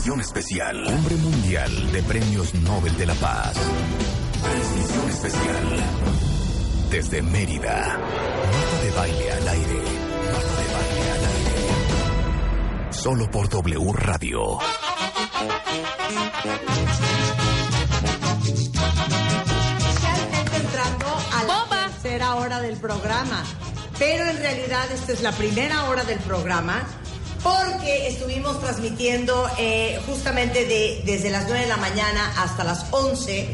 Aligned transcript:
Transmisión 0.00 0.20
especial. 0.22 0.86
Hombre 0.86 1.14
Mundial 1.16 1.92
de 1.92 2.02
Premios 2.02 2.54
Nobel 2.54 2.96
de 2.96 3.04
la 3.04 3.12
Paz. 3.16 3.52
Transmisión 4.42 5.10
especial. 5.10 5.76
Desde 6.90 7.20
Mérida. 7.20 7.98
Marta 7.98 8.80
de 8.82 8.90
baile 8.92 9.32
al 9.32 9.48
aire. 9.48 9.74
Marta 9.74 10.56
de 10.56 10.72
baile 10.72 11.10
al 11.12 11.24
aire. 11.26 12.92
Solo 12.92 13.30
por 13.30 13.50
W 13.50 13.92
Radio. 13.92 14.40
Oficialmente 19.74 20.56
entrando 20.56 21.06
a 21.34 21.44
la 21.44 21.68
tercera 21.68 22.36
hora 22.36 22.60
del 22.62 22.78
programa. 22.78 23.44
Pero 23.98 24.24
en 24.24 24.38
realidad 24.38 24.90
esta 24.92 25.12
es 25.12 25.20
la 25.20 25.32
primera 25.32 25.84
hora 25.90 26.04
del 26.04 26.20
programa 26.20 26.88
porque 27.42 28.08
estuvimos 28.08 28.60
transmitiendo 28.60 29.48
eh, 29.58 29.98
justamente 30.06 30.66
de, 30.66 31.02
desde 31.04 31.30
las 31.30 31.44
9 31.44 31.60
de 31.60 31.68
la 31.68 31.76
mañana 31.76 32.32
hasta 32.36 32.64
las 32.64 32.86
11 32.90 33.48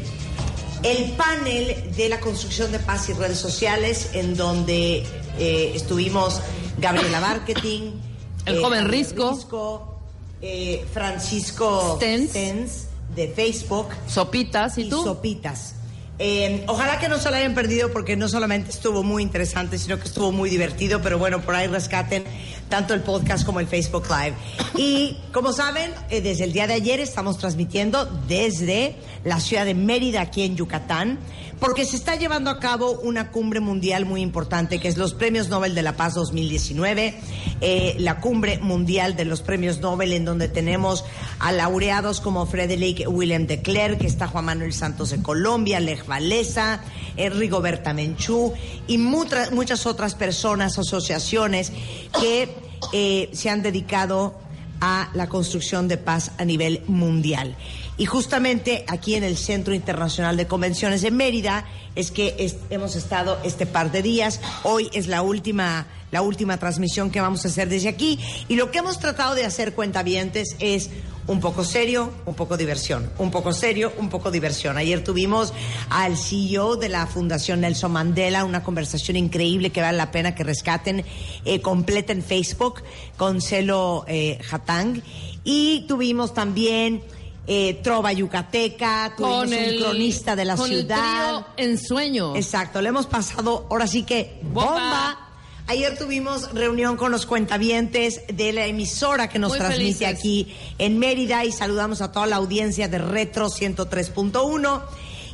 el 0.83 1.11
panel 1.13 1.91
de 1.95 2.09
la 2.09 2.19
construcción 2.19 2.71
de 2.71 2.79
paz 2.79 3.09
y 3.09 3.13
redes 3.13 3.39
sociales 3.39 4.11
en 4.13 4.35
donde 4.35 5.03
eh, 5.39 5.71
estuvimos 5.73 6.41
Gabriela 6.77 7.19
Marketing, 7.19 7.91
El 8.45 8.61
joven 8.61 8.87
Risco. 8.87 9.31
Risco, 9.31 9.99
eh, 10.41 10.85
Francisco 10.93 11.95
Stens. 11.97 12.29
Stens, 12.29 12.87
de 13.15 13.27
Facebook 13.29 13.89
Sopitas, 14.07 14.77
¿y 14.77 14.83
y 14.83 14.89
tú? 14.89 15.03
sopitas. 15.03 15.73
Eh, 16.19 16.63
ojalá 16.67 16.99
que 16.99 17.09
no 17.09 17.19
se 17.19 17.29
lo 17.29 17.35
hayan 17.35 17.53
perdido 17.53 17.91
porque 17.91 18.15
no 18.15 18.27
solamente 18.27 18.71
estuvo 18.71 19.03
muy 19.03 19.21
interesante, 19.21 19.77
sino 19.77 19.99
que 19.99 20.05
estuvo 20.05 20.31
muy 20.31 20.49
divertido, 20.49 21.01
pero 21.01 21.19
bueno, 21.19 21.41
por 21.41 21.55
ahí 21.55 21.67
rescaten 21.67 22.23
tanto 22.69 22.93
el 22.93 23.01
podcast 23.01 23.45
como 23.45 23.59
el 23.59 23.67
Facebook 23.67 24.05
Live. 24.09 24.35
Y 24.75 25.17
como 25.31 25.53
saben, 25.53 25.91
eh, 26.09 26.21
desde 26.21 26.43
el 26.43 26.53
día 26.53 26.67
de 26.67 26.73
ayer 26.73 26.99
estamos 26.99 27.37
transmitiendo 27.37 28.05
desde 28.27 28.95
la 29.23 29.39
ciudad 29.39 29.65
de 29.65 29.73
Mérida, 29.73 30.21
aquí 30.21 30.43
en 30.43 30.55
Yucatán, 30.55 31.19
porque 31.59 31.85
se 31.85 31.95
está 31.95 32.15
llevando 32.15 32.49
a 32.51 32.59
cabo 32.59 32.91
una 33.01 33.31
cumbre 33.31 33.59
mundial 33.59 34.05
muy 34.05 34.21
importante, 34.21 34.79
que 34.79 34.87
es 34.87 34.97
los 34.97 35.13
Premios 35.13 35.49
Nobel 35.49 35.73
de 35.73 35.81
la 35.81 35.95
Paz 35.97 36.13
2019, 36.13 37.15
eh, 37.61 37.95
la 37.99 38.19
cumbre 38.19 38.59
mundial 38.59 39.15
de 39.15 39.25
los 39.25 39.41
Premios 39.41 39.79
Nobel, 39.79 40.13
en 40.13 40.23
donde 40.25 40.49
tenemos 40.49 41.03
a 41.39 41.51
laureados 41.51 42.21
como 42.21 42.45
Frederick 42.45 43.05
William 43.07 43.47
de 43.47 43.61
Klerk, 43.61 44.03
está 44.03 44.27
Juan 44.27 44.45
Manuel 44.45 44.71
Santos 44.73 45.09
de 45.09 45.21
Colombia, 45.21 45.79
Lech 45.79 46.07
Walesa, 46.07 46.81
Enrico 47.15 47.59
Bertamenchú 47.61 48.53
y 48.87 48.97
mutra- 48.99 49.49
muchas 49.51 49.85
otras 49.87 50.13
personas, 50.15 50.77
asociaciones 50.77 51.71
que 52.19 52.49
eh, 52.93 53.29
se 53.33 53.49
han 53.49 53.63
dedicado 53.63 54.35
a 54.79 55.09
la 55.15 55.27
construcción 55.27 55.87
de 55.87 55.97
paz 55.97 56.31
a 56.37 56.45
nivel 56.45 56.83
mundial. 56.87 57.55
Y 57.97 58.05
justamente 58.05 58.85
aquí 58.87 59.15
en 59.15 59.23
el 59.23 59.37
Centro 59.37 59.73
Internacional 59.73 60.37
de 60.37 60.45
Convenciones 60.45 61.01
de 61.01 61.09
Mérida 61.09 61.65
es 61.95 62.11
que 62.11 62.55
hemos 62.69 62.95
estado 62.95 63.39
este 63.43 63.65
par 63.65 63.91
de 63.91 64.03
días. 64.03 64.39
Hoy 64.61 64.87
es 64.93 65.07
la 65.07 65.23
última, 65.23 65.87
la 66.11 66.21
última 66.21 66.57
transmisión 66.57 67.09
que 67.09 67.21
vamos 67.21 67.43
a 67.43 67.47
hacer 67.47 67.69
desde 67.69 67.89
aquí. 67.89 68.19
Y 68.47 68.55
lo 68.55 68.69
que 68.69 68.79
hemos 68.79 68.99
tratado 68.99 69.33
de 69.33 69.45
hacer, 69.45 69.73
cuentavientes, 69.73 70.55
es 70.59 70.91
un 71.25 71.39
poco 71.39 71.63
serio, 71.63 72.13
un 72.27 72.35
poco 72.35 72.55
diversión. 72.55 73.11
Un 73.17 73.31
poco 73.31 73.51
serio, 73.51 73.91
un 73.97 74.09
poco 74.09 74.29
diversión. 74.29 74.77
Ayer 74.77 75.03
tuvimos 75.03 75.51
al 75.89 76.17
CEO 76.17 76.75
de 76.75 76.89
la 76.89 77.07
Fundación 77.07 77.61
Nelson 77.61 77.91
Mandela, 77.91 78.45
una 78.45 78.61
conversación 78.63 79.17
increíble 79.17 79.71
que 79.71 79.81
vale 79.81 79.97
la 79.97 80.11
pena 80.11 80.35
que 80.35 80.43
rescaten 80.43 81.03
eh, 81.45 81.61
completa 81.61 82.13
en 82.13 82.21
Facebook 82.21 82.83
con 83.17 83.41
Celo 83.41 84.05
eh, 84.07 84.39
Hatang. 84.51 85.01
Y 85.43 85.85
tuvimos 85.87 86.35
también 86.35 87.01
eh, 87.47 87.79
Trova 87.81 88.11
Yucateca, 88.13 89.13
tuvimos 89.15 89.39
Con 89.39 89.47
un 89.47 89.53
el 89.53 89.79
cronista 89.79 90.35
de 90.35 90.45
la 90.45 90.55
con 90.57 90.69
el 90.71 90.79
ciudad. 90.79 91.29
trío 91.29 91.45
en 91.57 91.77
sueño. 91.79 92.35
Exacto, 92.35 92.81
le 92.81 92.89
hemos 92.89 93.07
pasado 93.07 93.65
ahora 93.69 93.87
sí 93.87 94.03
que 94.03 94.39
bomba. 94.43 94.71
Bomba. 94.71 95.23
Ayer 95.69 95.97
tuvimos 95.97 96.53
reunión 96.53 96.95
con 96.95 97.11
los 97.11 97.25
cuentavientes 97.25 98.21
de 98.33 98.53
la 98.53 98.67
emisora 98.67 99.27
que 99.27 99.37
nos 99.37 99.49
Muy 99.49 99.57
transmite 99.59 100.05
felices. 100.05 100.17
aquí 100.17 100.55
en 100.77 100.97
Mérida 100.97 101.43
y 101.43 101.51
saludamos 101.51 102.01
a 102.01 102.11
toda 102.11 102.25
la 102.25 102.37
audiencia 102.37 102.87
de 102.87 102.97
Retro 102.99 103.49
103.1. 103.49 104.81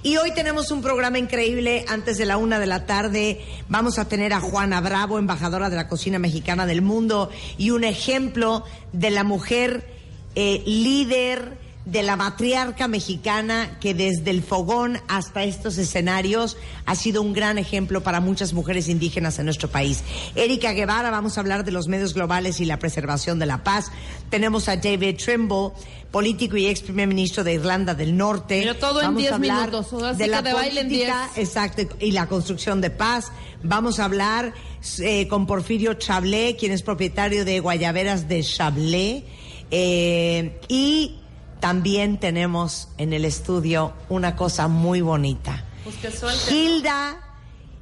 Y 0.01 0.17
hoy 0.17 0.31
tenemos 0.33 0.71
un 0.71 0.81
programa 0.81 1.19
increíble. 1.19 1.85
Antes 1.87 2.17
de 2.17 2.25
la 2.25 2.37
una 2.37 2.59
de 2.59 2.65
la 2.65 2.85
tarde 2.87 3.41
vamos 3.69 3.99
a 3.99 4.07
tener 4.07 4.33
a 4.33 4.39
Juana 4.39 4.81
Bravo, 4.81 5.19
embajadora 5.19 5.69
de 5.69 5.75
la 5.75 5.87
cocina 5.87 6.17
mexicana 6.17 6.65
del 6.65 6.81
mundo 6.81 7.29
y 7.59 7.69
un 7.69 7.83
ejemplo 7.83 8.63
de 8.91 9.11
la 9.11 9.23
mujer 9.23 9.87
eh, 10.35 10.63
líder 10.65 11.57
de 11.85 12.01
la 12.01 12.15
matriarca 12.15 12.87
mexicana 12.87 13.77
que 13.81 13.93
desde 13.93 14.31
el 14.31 14.41
fogón 14.41 14.99
hasta 15.09 15.43
estos 15.43 15.77
escenarios 15.77 16.55
ha 16.85 16.95
sido 16.95 17.21
un 17.21 17.33
gran 17.33 17.57
ejemplo 17.57 18.01
para 18.03 18.21
muchas 18.21 18.53
mujeres 18.53 18.87
indígenas 18.87 19.37
en 19.39 19.45
nuestro 19.45 19.69
país. 19.69 20.01
Erika 20.35 20.71
Guevara, 20.71 21.11
vamos 21.11 21.37
a 21.37 21.41
hablar 21.41 21.65
de 21.65 21.71
los 21.71 21.87
medios 21.87 22.13
globales 22.13 22.61
y 22.61 22.65
la 22.65 22.79
preservación 22.79 23.37
de 23.37 23.47
la 23.47 23.63
paz. 23.63 23.91
Tenemos 24.29 24.69
a 24.69 24.77
David 24.77 25.17
Trimble, 25.17 25.71
político 26.09 26.55
y 26.55 26.67
ex 26.67 26.81
primer 26.81 27.07
ministro 27.07 27.43
de 27.43 27.53
Irlanda 27.53 27.93
del 27.93 28.15
Norte. 28.15 28.61
Pero 28.61 28.75
todo 28.75 29.01
en 29.01 29.07
Vamos 29.07 29.21
10 29.21 29.31
a 29.31 29.35
hablar 29.35 29.69
minutos, 29.71 29.93
ahora 29.93 30.13
sí 30.13 30.19
de 30.19 30.27
la 30.27 30.41
de 30.41 30.53
baile 30.53 30.81
en 30.81 30.87
política, 30.87 31.29
10. 31.35 31.47
exacto, 31.47 31.81
y 31.99 32.11
la 32.11 32.27
construcción 32.27 32.79
de 32.79 32.91
paz. 32.91 33.31
Vamos 33.61 33.99
a 33.99 34.05
hablar 34.05 34.53
eh, 34.99 35.27
con 35.27 35.45
Porfirio 35.45 35.95
Chablé, 35.95 36.55
quien 36.55 36.71
es 36.71 36.81
propietario 36.81 37.43
de 37.43 37.59
Guayaberas 37.59 38.29
de 38.29 38.41
Chablé. 38.41 39.25
Eh, 39.71 40.61
y 40.69 41.15
también 41.63 42.19
tenemos 42.19 42.89
en 42.97 43.13
el 43.13 43.23
estudio 43.23 43.93
una 44.09 44.35
cosa 44.35 44.67
muy 44.67 44.99
bonita. 44.99 45.63
Pues. 45.85 46.51
Hilda 46.51 47.21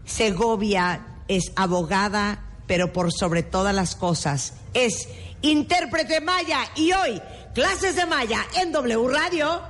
Segovia 0.06 1.02
es 1.28 1.52
abogada, 1.56 2.44
pero 2.68 2.94
por 2.94 3.12
sobre 3.12 3.42
todas 3.42 3.74
las 3.74 3.96
cosas 3.96 4.54
es 4.76 5.10
intérprete 5.42 6.22
maya. 6.22 6.60
Y 6.76 6.92
hoy, 6.92 7.20
clases 7.56 7.96
de 7.96 8.06
maya 8.06 8.46
en 8.62 8.72
W 8.72 9.08
Radio. 9.08 9.64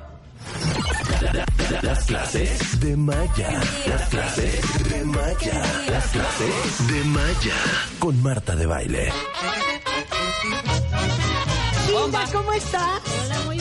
Las 1.82 2.04
clases 2.04 2.82
de 2.82 2.98
Maya. 2.98 3.62
Las 3.88 4.10
clases 4.10 4.90
de 4.90 5.06
Maya. 5.06 5.86
Las 5.90 6.08
clases 6.08 6.88
de 6.90 7.04
Maya. 7.06 7.56
Con 8.00 8.22
Marta 8.22 8.58
de 8.58 8.66
baile. 8.66 9.14
Hilda, 11.88 12.26
¿cómo 12.34 12.52
estás? 12.54 13.02
Hola, 13.24 13.40
muy 13.46 13.58
bien, 13.58 13.61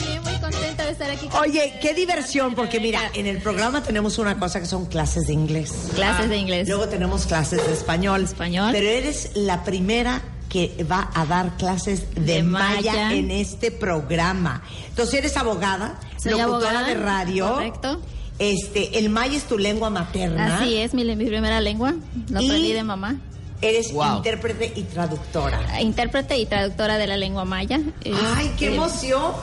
contenta 0.51 0.85
de 0.85 0.91
estar 0.91 1.09
aquí. 1.09 1.27
con 1.27 1.41
Oye, 1.41 1.79
qué 1.81 1.93
diversión, 1.93 2.55
porque 2.55 2.79
mira, 2.79 2.99
en 3.13 3.27
el 3.27 3.41
programa 3.41 3.83
tenemos 3.83 4.17
una 4.17 4.37
cosa 4.39 4.59
que 4.59 4.65
son 4.65 4.85
clases 4.85 5.27
de 5.27 5.33
inglés. 5.33 5.71
Clases 5.95 6.29
de 6.29 6.37
inglés. 6.37 6.67
Luego 6.67 6.87
tenemos 6.87 7.25
clases 7.25 7.65
de 7.65 7.73
español. 7.73 8.23
Español. 8.23 8.69
Pero 8.71 8.87
eres 8.87 9.31
la 9.35 9.63
primera 9.63 10.21
que 10.49 10.85
va 10.89 11.09
a 11.13 11.25
dar 11.25 11.55
clases 11.57 12.13
de, 12.13 12.21
De 12.21 12.43
maya. 12.43 12.91
maya. 12.91 13.13
en 13.13 13.31
este 13.31 13.71
programa. 13.71 14.61
Entonces 14.89 15.15
eres 15.15 15.37
abogada, 15.37 15.99
Soy 16.21 16.31
locutora 16.33 16.69
abogada, 16.71 16.87
de 16.87 16.93
radio. 16.95 17.53
correcto. 17.53 18.01
Este, 18.39 18.97
el 18.97 19.09
maya 19.09 19.37
es 19.37 19.43
tu 19.43 19.57
lengua 19.57 19.89
materna. 19.89 20.57
Así 20.57 20.75
es, 20.77 20.93
mi, 20.93 21.03
mi 21.15 21.25
primera 21.25 21.61
lengua. 21.61 21.93
Lo 22.29 22.41
Y- 22.41 22.47
aprendí 22.49 22.73
de 22.73 22.83
mamá. 22.83 23.17
Eres 23.61 23.93
Wow. 23.93 24.17
intérprete 24.17 24.73
y 24.75 24.83
traductora. 24.83 25.79
Intérprete 25.81 26.37
y 26.37 26.45
traductora 26.45 26.97
de 26.97 27.05
la 27.07 27.17
lengua 27.17 27.45
maya. 27.45 27.79
Es- 28.03 28.15
¡Ay, 28.35 28.51
qué 28.57 28.69
eh, 28.69 28.75
emoción! 28.75 29.33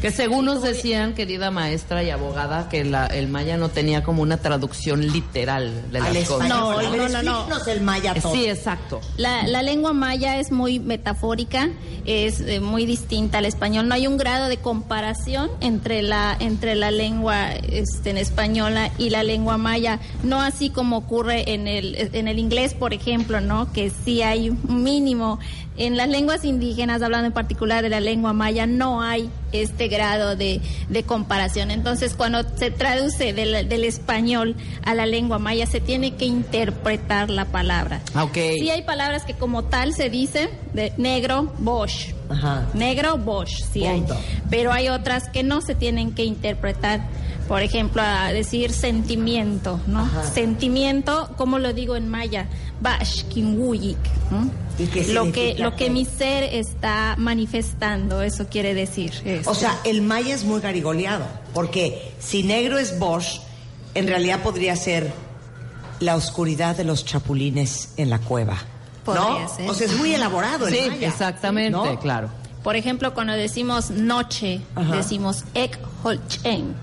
Que 0.00 0.10
según 0.10 0.44
nos 0.46 0.62
decían, 0.62 1.14
querida 1.14 1.50
maestra 1.50 2.02
y 2.02 2.10
abogada, 2.10 2.68
que 2.68 2.84
la- 2.84 3.06
el 3.06 3.28
maya 3.28 3.56
no 3.56 3.68
tenía 3.68 4.02
como 4.02 4.22
una 4.22 4.38
traducción 4.38 5.06
literal 5.12 5.90
de 5.92 6.00
las 6.00 6.08
Al 6.08 6.14
cosas. 6.24 6.46
español. 6.46 6.48
No, 6.50 6.96
no, 6.96 7.08
no, 7.08 7.22
no. 7.22 7.30
explícanos 7.38 7.68
el 7.68 7.80
maya 7.82 8.14
todo. 8.14 8.32
Sí, 8.34 8.46
exacto. 8.46 9.00
La, 9.16 9.46
la 9.46 9.62
lengua 9.62 9.92
maya 9.92 10.38
es 10.38 10.50
muy 10.50 10.80
metafórica, 10.80 11.68
es 12.06 12.40
eh, 12.40 12.60
muy 12.60 12.86
distinta 12.86 13.38
al 13.38 13.44
español. 13.44 13.86
No 13.86 13.94
hay 13.94 14.06
un 14.06 14.16
grado 14.16 14.48
de 14.48 14.56
comparación 14.56 15.48
entre 15.60 16.02
la 16.02 16.36
entre 16.40 16.74
la 16.74 16.90
lengua 16.90 17.52
este, 17.52 18.10
en 18.10 18.16
española 18.16 18.90
y 18.98 19.10
la 19.10 19.22
lengua 19.22 19.56
maya. 19.58 20.00
No 20.24 20.40
así 20.40 20.70
como 20.70 20.96
ocurre 20.96 21.52
en 21.52 21.68
el 21.68 22.10
en 22.12 22.26
el 22.28 22.38
inglés, 22.38 22.74
por 22.74 22.92
ejemplo, 22.94 23.40
no, 23.40 23.59
que 23.72 23.90
sí 23.90 24.22
hay 24.22 24.50
un 24.50 24.82
mínimo. 24.82 25.38
En 25.76 25.96
las 25.96 26.08
lenguas 26.08 26.44
indígenas, 26.44 27.00
hablando 27.00 27.26
en 27.28 27.32
particular 27.32 27.82
de 27.82 27.88
la 27.88 28.00
lengua 28.00 28.32
maya, 28.34 28.66
no 28.66 29.00
hay 29.00 29.30
este 29.52 29.88
grado 29.88 30.36
de, 30.36 30.60
de 30.90 31.02
comparación. 31.04 31.70
Entonces, 31.70 32.14
cuando 32.14 32.42
se 32.56 32.70
traduce 32.70 33.32
del, 33.32 33.66
del 33.68 33.84
español 33.84 34.56
a 34.84 34.94
la 34.94 35.06
lengua 35.06 35.38
maya, 35.38 35.64
se 35.66 35.80
tiene 35.80 36.16
que 36.16 36.26
interpretar 36.26 37.30
la 37.30 37.46
palabra. 37.46 38.02
Ah, 38.14 38.24
ok. 38.24 38.34
Sí 38.58 38.68
hay 38.68 38.82
palabras 38.82 39.24
que 39.24 39.34
como 39.34 39.64
tal 39.64 39.94
se 39.94 40.10
dicen 40.10 40.50
de 40.74 40.92
negro, 40.98 41.52
Bosch. 41.58 42.12
Ajá. 42.28 42.68
Negro, 42.74 43.16
Bosch, 43.16 43.62
sí 43.72 43.80
Punto. 43.80 44.14
hay. 44.14 44.20
Pero 44.50 44.72
hay 44.72 44.88
otras 44.88 45.28
que 45.30 45.42
no 45.42 45.62
se 45.62 45.74
tienen 45.74 46.12
que 46.12 46.24
interpretar. 46.24 47.00
Por 47.50 47.62
ejemplo, 47.62 48.00
a 48.00 48.32
decir 48.32 48.70
sentimiento, 48.70 49.80
¿no? 49.88 50.08
Sentimiento, 50.32 51.30
¿cómo 51.36 51.58
lo 51.58 51.72
digo 51.72 51.96
en 51.96 52.08
maya? 52.08 52.46
Bash 52.80 53.24
kinwuyik, 53.24 53.98
¿no? 54.30 54.48
¿Y 54.78 54.86
qué 54.86 55.12
lo 55.12 55.32
que 55.32 55.56
lo 55.58 55.74
que 55.74 55.90
mi 55.90 56.04
ser 56.04 56.44
está 56.44 57.16
manifestando, 57.18 58.22
eso 58.22 58.46
quiere 58.48 58.72
decir. 58.72 59.42
O 59.46 59.56
sea, 59.56 59.80
el 59.82 60.00
maya 60.00 60.32
es 60.32 60.44
muy 60.44 60.60
garigoleado, 60.60 61.24
porque 61.52 62.12
si 62.20 62.44
negro 62.44 62.78
es 62.78 62.96
Bosch, 63.00 63.40
en 63.94 64.06
realidad 64.06 64.44
podría 64.44 64.76
ser 64.76 65.12
la 65.98 66.14
oscuridad 66.14 66.76
de 66.76 66.84
los 66.84 67.04
chapulines 67.04 67.94
en 67.96 68.10
la 68.10 68.20
cueva. 68.20 68.58
Podría 69.04 69.24
¿no? 69.42 69.48
ser. 69.56 69.68
O 69.68 69.74
sea, 69.74 69.88
es 69.88 69.96
muy 69.96 70.14
elaborado 70.14 70.68
el 70.68 70.74
Sí, 70.74 70.88
maya. 70.88 71.08
exactamente, 71.08 71.72
¿no? 71.72 71.98
claro. 71.98 72.30
Por 72.62 72.76
ejemplo, 72.76 73.12
cuando 73.12 73.32
decimos 73.32 73.90
noche, 73.90 74.60
Ajá. 74.76 74.94
decimos 74.94 75.42
ek 75.54 75.80
holchen, 76.04 76.76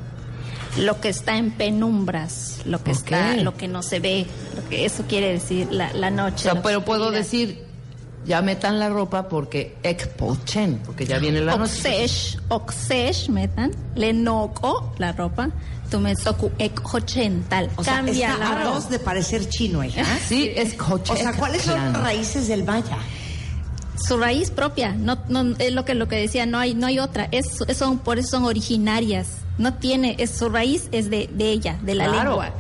lo 0.77 0.99
que 1.01 1.09
está 1.09 1.37
en 1.37 1.51
penumbras, 1.51 2.59
lo 2.65 2.83
que 2.83 2.91
está, 2.91 3.35
lo 3.37 3.55
que 3.55 3.67
no 3.67 3.81
se 3.83 3.99
ve, 3.99 4.25
lo 4.55 4.67
que 4.69 4.85
eso 4.85 5.03
quiere 5.07 5.33
decir 5.33 5.67
la, 5.71 5.91
la 5.93 6.07
O 6.07 6.11
noche. 6.11 6.43
sea, 6.43 6.61
pero 6.61 6.83
puedo 6.85 7.11
decir, 7.11 7.63
ya 8.25 8.41
metan 8.41 8.79
la 8.79 8.89
ropa 8.89 9.27
porque 9.29 9.75
ekpochen, 9.83 10.81
porque 10.85 11.05
ya 11.05 11.17
viene 11.19 11.41
la 11.41 11.55
noche. 11.57 12.07
Oksesh, 12.49 13.29
metan, 13.29 13.71
le 13.95 14.13
noco 14.13 14.93
la 14.97 15.11
ropa, 15.13 15.49
tu 15.89 15.99
me 15.99 16.15
soku 16.15 16.51
ek 16.59 16.81
hochen, 16.93 17.43
tal. 17.47 17.69
O 17.77 17.83
sea, 17.83 17.95
Cambia 17.97 18.33
está 18.33 18.37
la 18.55 18.61
a 18.61 18.65
dos 18.65 18.89
de 18.89 18.99
parecer 18.99 19.47
chino, 19.49 19.83
hija. 19.83 20.03
Sí, 20.27 20.51
es 20.55 20.73
coche. 20.73 21.13
O 21.13 21.15
sea, 21.15 21.33
¿cuáles 21.33 21.63
son 21.63 21.75
las 21.93 22.01
raíces 22.03 22.47
del 22.47 22.63
maya? 22.63 22.97
Su 24.07 24.17
raíz 24.17 24.51
propia, 24.51 24.91
no, 24.93 25.17
no, 25.27 25.55
es 25.57 25.71
lo 25.73 25.83
que 25.85 25.95
lo 25.95 26.07
que 26.07 26.17
decía, 26.17 26.45
no 26.45 26.59
hay, 26.59 26.75
no 26.75 26.85
hay 26.85 26.99
otra, 26.99 27.27
es- 27.31 27.57
son, 27.75 27.97
por 27.97 28.19
eso 28.19 28.29
son 28.31 28.43
originarias, 28.45 29.27
no 29.57 29.73
tiene, 29.75 30.15
es, 30.19 30.31
su 30.31 30.49
raíz 30.49 30.89
es 30.91 31.09
de, 31.09 31.29
de 31.33 31.49
ella, 31.51 31.77
de 31.81 31.95
la 31.95 32.05
Claro. 32.05 32.29
lengua. 32.31 32.51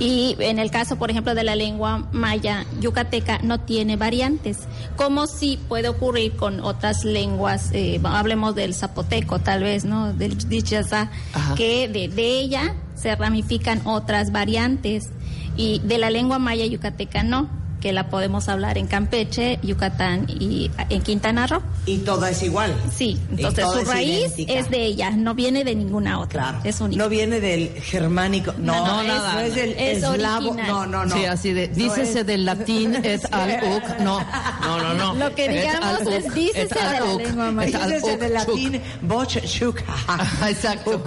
Y 0.00 0.36
en 0.38 0.60
el 0.60 0.70
caso, 0.70 0.94
por 0.96 1.10
ejemplo, 1.10 1.34
de 1.34 1.42
la 1.42 1.56
lengua 1.56 2.06
maya 2.12 2.64
yucateca, 2.80 3.40
no 3.42 3.58
tiene 3.58 3.96
variantes, 3.96 4.58
como 4.96 5.26
si 5.26 5.56
puede 5.56 5.88
ocurrir 5.88 6.36
con 6.36 6.60
otras 6.60 7.04
lenguas, 7.04 7.70
eh, 7.72 7.98
hablemos 8.04 8.54
del 8.54 8.74
zapoteco 8.74 9.40
tal 9.40 9.64
vez, 9.64 9.84
¿no? 9.84 10.12
Del 10.12 10.38
dichazá, 10.48 11.10
Ajá. 11.34 11.54
que 11.56 11.88
de, 11.88 12.06
de 12.06 12.38
ella 12.38 12.76
se 12.94 13.16
ramifican 13.16 13.80
otras 13.86 14.30
variantes 14.30 15.08
y 15.56 15.80
de 15.80 15.98
la 15.98 16.10
lengua 16.10 16.38
maya 16.38 16.64
yucateca 16.66 17.24
no, 17.24 17.48
que 17.88 17.94
la 17.94 18.10
podemos 18.10 18.50
hablar 18.50 18.76
en 18.76 18.86
Campeche, 18.86 19.58
Yucatán 19.62 20.26
y 20.28 20.70
en 20.90 21.00
Quintana 21.00 21.46
Roo. 21.46 21.62
Y 21.86 21.96
todo 22.00 22.26
es 22.26 22.42
igual. 22.42 22.74
Sí, 22.94 23.18
entonces 23.30 23.64
su 23.64 23.78
es 23.78 23.88
raíz 23.88 24.18
idéntica. 24.34 24.52
es 24.52 24.68
de 24.68 24.84
ella, 24.84 25.10
no 25.12 25.34
viene 25.34 25.64
de 25.64 25.74
ninguna 25.74 26.20
otra. 26.20 26.42
Claro. 26.50 26.60
Es 26.64 26.82
única. 26.82 27.02
No 27.02 27.08
viene 27.08 27.40
del 27.40 27.70
germánico. 27.80 28.52
No, 28.58 28.74
No, 28.86 29.00
es, 29.00 29.06
nada. 29.08 29.32
no 29.32 29.40
es 29.40 29.54
del 29.54 29.70
Es 29.72 30.02
eslavo. 30.04 30.48
original. 30.50 30.66
No, 30.68 30.84
no, 30.86 31.06
no. 31.06 31.16
Sí, 31.16 31.24
así 31.24 31.54
de, 31.54 31.68
No 31.68 31.74
dícese 31.76 32.20
es- 32.20 32.26
del 32.26 32.44
latín 32.44 32.94
et 33.02 33.24
al 33.32 33.52
uc. 33.72 33.98
No, 34.00 34.20
no, 34.60 34.78
no, 34.82 34.94
no. 34.94 35.14
Lo 35.14 35.34
que 35.34 35.48
digamos 35.48 36.00
es 36.02 36.26
uc, 36.26 36.32
dícese 36.34 36.60
et 36.64 36.72
al 36.76 36.92
de 36.92 37.00
la 37.00 37.04
uc, 37.14 37.20
lengua 37.22 37.52
maya. 37.52 37.68
et 37.70 37.74
al 37.84 37.88
Dícese 37.90 38.12
uc 38.14 38.20
de 38.20 38.26
chuk. 38.26 38.34
latín, 38.34 38.82
boch, 39.00 39.36
chuca. 39.46 39.84
Ajá, 40.08 40.50
Exacto. 40.50 41.02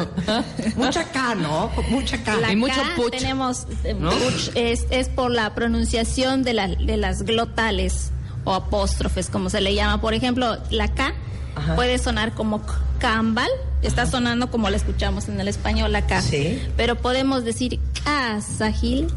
Mucha 0.76 1.04
K, 1.04 1.36
¿no? 1.36 1.70
Mucha 1.92 2.18
K. 2.24 2.38
La 2.38 2.52
Y 2.52 2.56
mucho 2.56 2.74
K 2.82 2.96
puch, 2.96 3.12
tenemos 3.12 3.68
eh, 3.84 3.94
¿no? 3.94 4.10
puch, 4.10 4.50
es, 4.56 4.88
es 4.90 5.10
por 5.10 5.30
la 5.30 5.54
pronunciación 5.54 6.42
de, 6.42 6.71
la- 6.80 6.86
de 6.86 6.98
las 6.98 7.24
glotales 7.24 8.12
o 8.44 8.54
apóstrofes, 8.54 9.30
como 9.30 9.50
se 9.50 9.62
le 9.62 9.74
llama. 9.76 10.02
Por 10.02 10.14
ejemplo, 10.14 10.58
la 10.70 10.88
K 10.94 11.14
Ajá. 11.56 11.76
puede 11.76 11.98
sonar 11.98 12.34
como 12.34 12.66
k- 12.66 12.74
cambal, 13.00 13.50
está 13.82 14.06
sonando 14.06 14.50
como 14.52 14.70
la 14.70 14.78
escuchamos 14.78 15.28
en 15.28 15.40
el 15.40 15.48
español, 15.48 15.92
la 15.92 16.06
K. 16.08 16.22
Sí. 16.22 16.62
Pero 16.78 16.96
podemos 16.96 17.44
decir 17.44 17.80
K, 18.04 18.40
Sahil. 18.42 19.08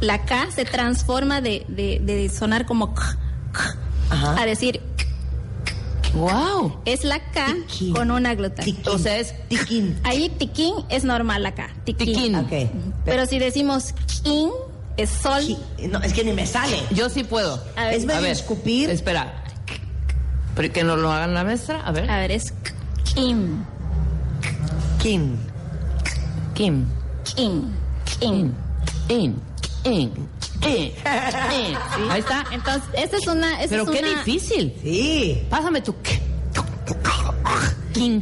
La 0.00 0.24
K 0.26 0.46
se 0.54 0.64
transforma 0.66 1.40
de, 1.40 1.64
de- 1.68 2.00
de 2.04 2.28
sonar 2.28 2.66
como 2.66 2.94
k, 2.94 3.16
k, 3.52 3.76
Ajá. 4.10 4.42
a 4.42 4.44
decir 4.44 4.80
k. 4.96 5.04
Wow. 6.14 6.80
es 6.84 7.04
la 7.04 7.18
K 7.32 7.46
Tiquín. 7.66 7.94
con 7.94 8.10
una 8.10 8.34
glotal. 8.34 8.64
Tiquín. 8.64 8.92
O 8.92 8.98
sea, 8.98 9.16
es 9.18 9.34
tiquín. 9.48 9.98
Ahí 10.02 10.28
tiquín 10.30 10.74
es 10.88 11.04
normal 11.04 11.44
acá. 11.46 11.70
Tiquín. 11.84 12.06
Tiquín. 12.06 12.34
Ok. 12.36 12.52
Pero 13.04 13.26
si 13.26 13.38
decimos 13.38 13.94
king, 14.22 14.48
es 14.96 15.10
sol. 15.10 15.42
No, 15.90 16.00
es 16.02 16.12
que 16.12 16.24
ni 16.24 16.32
me 16.32 16.46
sale. 16.46 16.78
Yo 16.90 17.08
sí 17.10 17.24
puedo. 17.24 17.62
A 17.76 17.86
ver, 17.86 17.94
Es 17.94 18.04
medio 18.04 18.18
A 18.18 18.22
ver, 18.22 18.30
escupir. 18.32 18.90
Espera. 18.90 19.42
Pero 20.54 20.72
que 20.72 20.84
nos 20.84 20.98
lo 20.98 21.12
hagan 21.12 21.34
la 21.34 21.44
maestra. 21.44 21.80
A 21.86 21.92
ver. 21.92 22.10
A 22.10 22.18
ver, 22.20 22.32
es 22.32 22.52
kim, 23.14 23.64
Kim. 25.02 25.36
Kim. 26.54 26.86
kim, 27.24 27.64
kim. 28.20 28.28
In. 28.28 28.54
In. 29.08 29.36
In. 29.84 30.28
In. 30.64 30.94
Ahí 32.10 32.20
está. 32.20 32.44
Entonces, 32.50 32.88
esta 32.94 33.16
es 33.18 33.26
una. 33.26 33.58
Pero 33.68 33.82
es 33.84 33.90
qué 33.90 33.98
una- 33.98 34.08
difícil. 34.24 34.74
Sí. 34.82 35.42
Pásame 35.50 35.80
tu. 35.82 35.94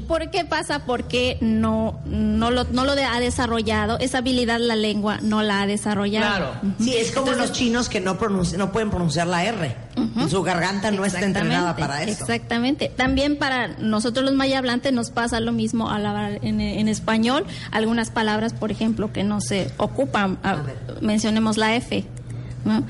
¿Por 0.07 0.31
qué 0.31 0.45
pasa? 0.45 0.81
Porque 0.87 1.39
no, 1.41 2.01
no, 2.05 2.51
lo, 2.51 2.65
no 2.65 2.85
lo 2.85 2.93
ha 2.93 3.21
desarrollado. 3.21 3.99
Esa 3.99 4.19
habilidad 4.19 4.59
la 4.61 4.77
lengua 4.77 5.19
no 5.23 5.43
la 5.43 5.63
ha 5.63 5.67
desarrollado. 5.67 6.27
Claro. 6.27 6.75
Sí, 6.79 6.95
es 6.97 7.11
como 7.13 7.33
los 7.33 7.53
chinos 7.53 7.89
que 7.89 8.01
no, 8.01 8.19
pronunci- 8.19 8.57
no 8.57 8.73
pueden 8.73 8.91
pronunciar 8.91 9.27
la 9.27 9.45
R. 9.45 9.77
Su 10.29 10.43
garganta 10.43 10.91
no 10.91 11.05
está 11.05 11.21
entrenada 11.25 11.77
para 11.77 12.03
eso. 12.03 12.23
Exactamente. 12.25 12.89
También 12.95 13.37
para 13.37 13.69
nosotros 13.79 14.25
los 14.25 14.35
maya 14.35 14.59
hablantes 14.59 14.93
nos 14.93 15.11
pasa 15.11 15.41
lo 15.41 15.53
mismo 15.53 15.91
al 15.91 16.07
hablar 16.07 16.39
en, 16.43 16.61
en 16.61 16.89
español. 16.89 17.45
Algunas 17.71 18.11
palabras, 18.11 18.53
por 18.53 18.71
ejemplo, 18.71 19.13
que 19.13 19.25
no 19.25 19.41
se 19.41 19.71
ocupan. 19.77 20.39
Ah, 20.43 20.57
mencionemos 21.01 21.57
la 21.57 21.75
F. 21.77 22.05
¿no? 22.65 22.83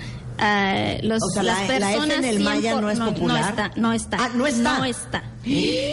Los, 1.03 1.23
O 1.23 1.29
sea, 1.31 1.43
las 1.43 1.61
la- 1.69 1.79
la 1.79 1.93
F 1.93 1.95
personas 1.95 2.19
en 2.19 2.25
el 2.25 2.41
maya 2.41 2.81
no 2.81 2.91
es 2.91 2.99
popular. 2.99 3.51
está, 3.51 3.71
no 3.77 3.93
está. 3.93 4.17
Ah, 4.21 4.31
¿no 4.35 4.47
está? 4.47 4.79
No 4.79 4.85
está. 4.85 5.23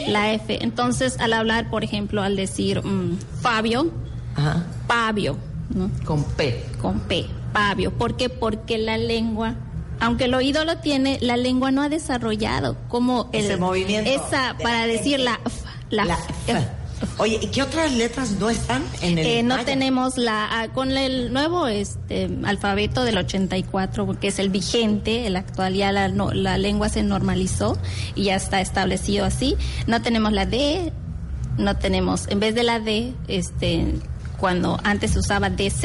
La 0.07 0.33
F. 0.33 0.63
Entonces, 0.63 1.17
al 1.19 1.33
hablar, 1.33 1.69
por 1.69 1.83
ejemplo, 1.83 2.21
al 2.23 2.35
decir 2.35 2.83
mm, 2.85 3.17
Fabio, 3.41 3.91
Ajá. 4.35 4.65
Pabio, 4.87 5.37
¿no? 5.73 5.89
Con 6.05 6.23
P. 6.23 6.63
con 6.81 6.99
P, 7.01 7.25
Pabio. 7.53 7.91
¿Por 7.91 8.17
qué? 8.17 8.29
Porque 8.29 8.77
la 8.77 8.97
lengua, 8.97 9.55
aunque 9.99 10.25
el 10.25 10.33
oído 10.33 10.65
lo 10.65 10.77
tiene, 10.77 11.17
la 11.21 11.37
lengua 11.37 11.71
no 11.71 11.81
ha 11.83 11.89
desarrollado 11.89 12.77
como 12.87 13.29
el 13.33 13.45
Ese 13.45 13.57
movimiento 13.57 14.09
esa 14.09 14.53
de 14.53 14.63
para 14.63 14.87
decir 14.87 15.19
la 15.19 15.39
f, 15.45 15.61
la, 15.89 16.05
La 16.05 16.13
f. 16.15 16.33
F. 16.47 16.67
Oye, 17.17 17.39
¿y 17.41 17.47
qué 17.47 17.61
otras 17.63 17.91
letras 17.93 18.31
no 18.39 18.49
están 18.49 18.83
en 19.01 19.17
el 19.17 19.25
Eh, 19.25 19.43
no 19.43 19.55
maya? 19.55 19.65
tenemos 19.65 20.17
la 20.17 20.69
con 20.73 20.91
el 20.91 21.31
nuevo 21.33 21.67
este 21.67 22.29
alfabeto 22.43 23.03
del 23.03 23.17
84 23.17 24.19
que 24.19 24.27
es 24.29 24.39
el 24.39 24.49
vigente 24.49 25.27
el 25.27 25.35
actual 25.35 25.73
ya 25.73 25.91
la, 25.91 26.07
no- 26.09 26.31
la 26.31 26.57
lengua 26.57 26.89
se 26.89 27.03
normalizó 27.03 27.77
y 28.15 28.25
ya 28.25 28.35
está 28.35 28.61
establecido 28.61 29.25
así. 29.25 29.55
No 29.87 30.01
tenemos 30.01 30.31
la 30.31 30.45
D 30.45 30.91
no 31.57 31.75
tenemos 31.77 32.27
en 32.29 32.39
vez 32.39 32.55
de 32.55 32.63
la 32.63 32.79
D 32.79 33.13
este 33.27 33.93
cuando 34.37 34.79
antes 34.83 35.11
se 35.11 35.19
usaba 35.19 35.49
DZ 35.49 35.83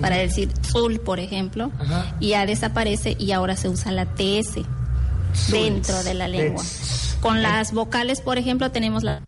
para 0.00 0.16
decir 0.16 0.48
tzul 0.52 1.00
por 1.00 1.18
ejemplo 1.20 1.70
Ajá. 1.78 2.16
y 2.20 2.28
ya 2.28 2.46
desaparece 2.46 3.16
y 3.18 3.32
ahora 3.32 3.56
se 3.56 3.68
usa 3.68 3.92
la 3.92 4.06
TS 4.06 4.62
dentro 5.50 6.02
de 6.02 6.14
la 6.14 6.28
lengua. 6.28 6.62
Con 7.20 7.42
las 7.42 7.72
vocales 7.72 8.20
por 8.20 8.38
ejemplo 8.38 8.70
tenemos 8.70 9.02
la 9.02 9.22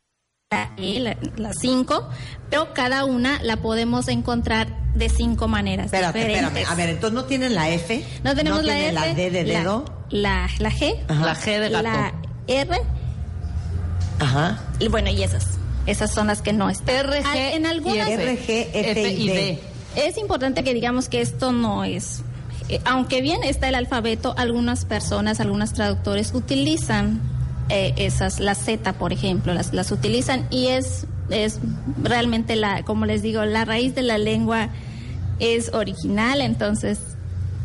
la 0.55 0.71
E, 0.77 1.01
la- 1.01 1.17
las 1.37 1.57
cinco, 1.61 2.09
pero 2.51 2.73
cada 2.75 3.05
una 3.05 3.43
la 3.43 3.57
podemos 3.59 4.09
encontrar 4.09 4.69
de 4.95 5.09
cinco 5.09 5.49
maneras 5.49 5.87
Espérate, 5.87 6.21
espérame. 6.21 6.45
diferentes. 6.47 6.71
A 6.73 6.75
ver, 6.77 6.89
entonces 6.91 7.15
no 7.15 7.25
tienen 7.25 7.55
la 7.55 7.69
F. 7.71 8.05
no 8.23 8.35
tenemos 8.35 8.63
la 8.65 8.75
tienen 8.75 8.97
F, 8.97 9.09
la 9.09 9.15
D 9.15 9.31
de 9.31 9.45
la- 9.45 9.59
dedo. 9.61 9.85
la, 10.11 10.49
la 10.59 10.71
G, 10.71 10.97
Ajá. 11.09 11.25
La 11.25 11.35
G 11.37 11.61
de 11.61 11.69
gato. 11.71 11.83
la 11.83 12.13
R, 12.47 12.81
Ajá. 14.21 14.61
y 14.79 14.89
bueno, 14.89 15.11
y 15.11 15.23
esas. 15.23 15.47
Esas 15.87 16.11
son 16.13 16.29
las 16.29 16.41
que 16.41 16.53
no 16.55 16.71
están. 16.71 16.97
RG 17.07 17.23
Ah, 17.27 17.37
en 17.53 17.67
algunas 17.67 18.09
y 18.09 18.13
F. 18.13 18.23
R, 18.23 18.39
G, 18.39 18.69
F 18.73 19.09
y 19.13 19.29
D. 19.29 19.59
es 19.97 20.17
importante 20.17 20.65
que 20.65 20.73
digamos 20.73 21.09
que 21.09 21.21
esto 21.21 21.53
no 21.53 21.85
es. 21.85 22.23
eh, 22.71 22.81
aunque 22.87 23.21
bien 23.21 23.45
está 23.45 23.69
el 23.69 23.75
alfabeto, 23.75 24.33
algunas 24.39 24.87
personas, 24.87 25.41
algunos 25.41 25.75
traductores 25.75 26.33
utilizan 26.33 27.21
eh, 27.69 27.95
esas, 27.97 28.41
la 28.41 28.55
Z, 28.55 28.93
por 28.95 29.13
ejemplo, 29.13 29.55
las, 29.55 29.73
las 29.73 29.91
utilizan 29.91 30.47
y 30.51 30.69
es, 30.69 31.07
es 31.31 31.61
realmente 32.03 32.57
la, 32.57 32.83
como 32.85 33.07
les 33.07 33.23
digo, 33.23 33.45
la 33.45 33.65
raíz 33.65 33.95
de 33.95 34.03
la 34.03 34.19
lengua 34.19 34.69
es 35.41 35.73
original, 35.73 36.41
entonces 36.41 36.99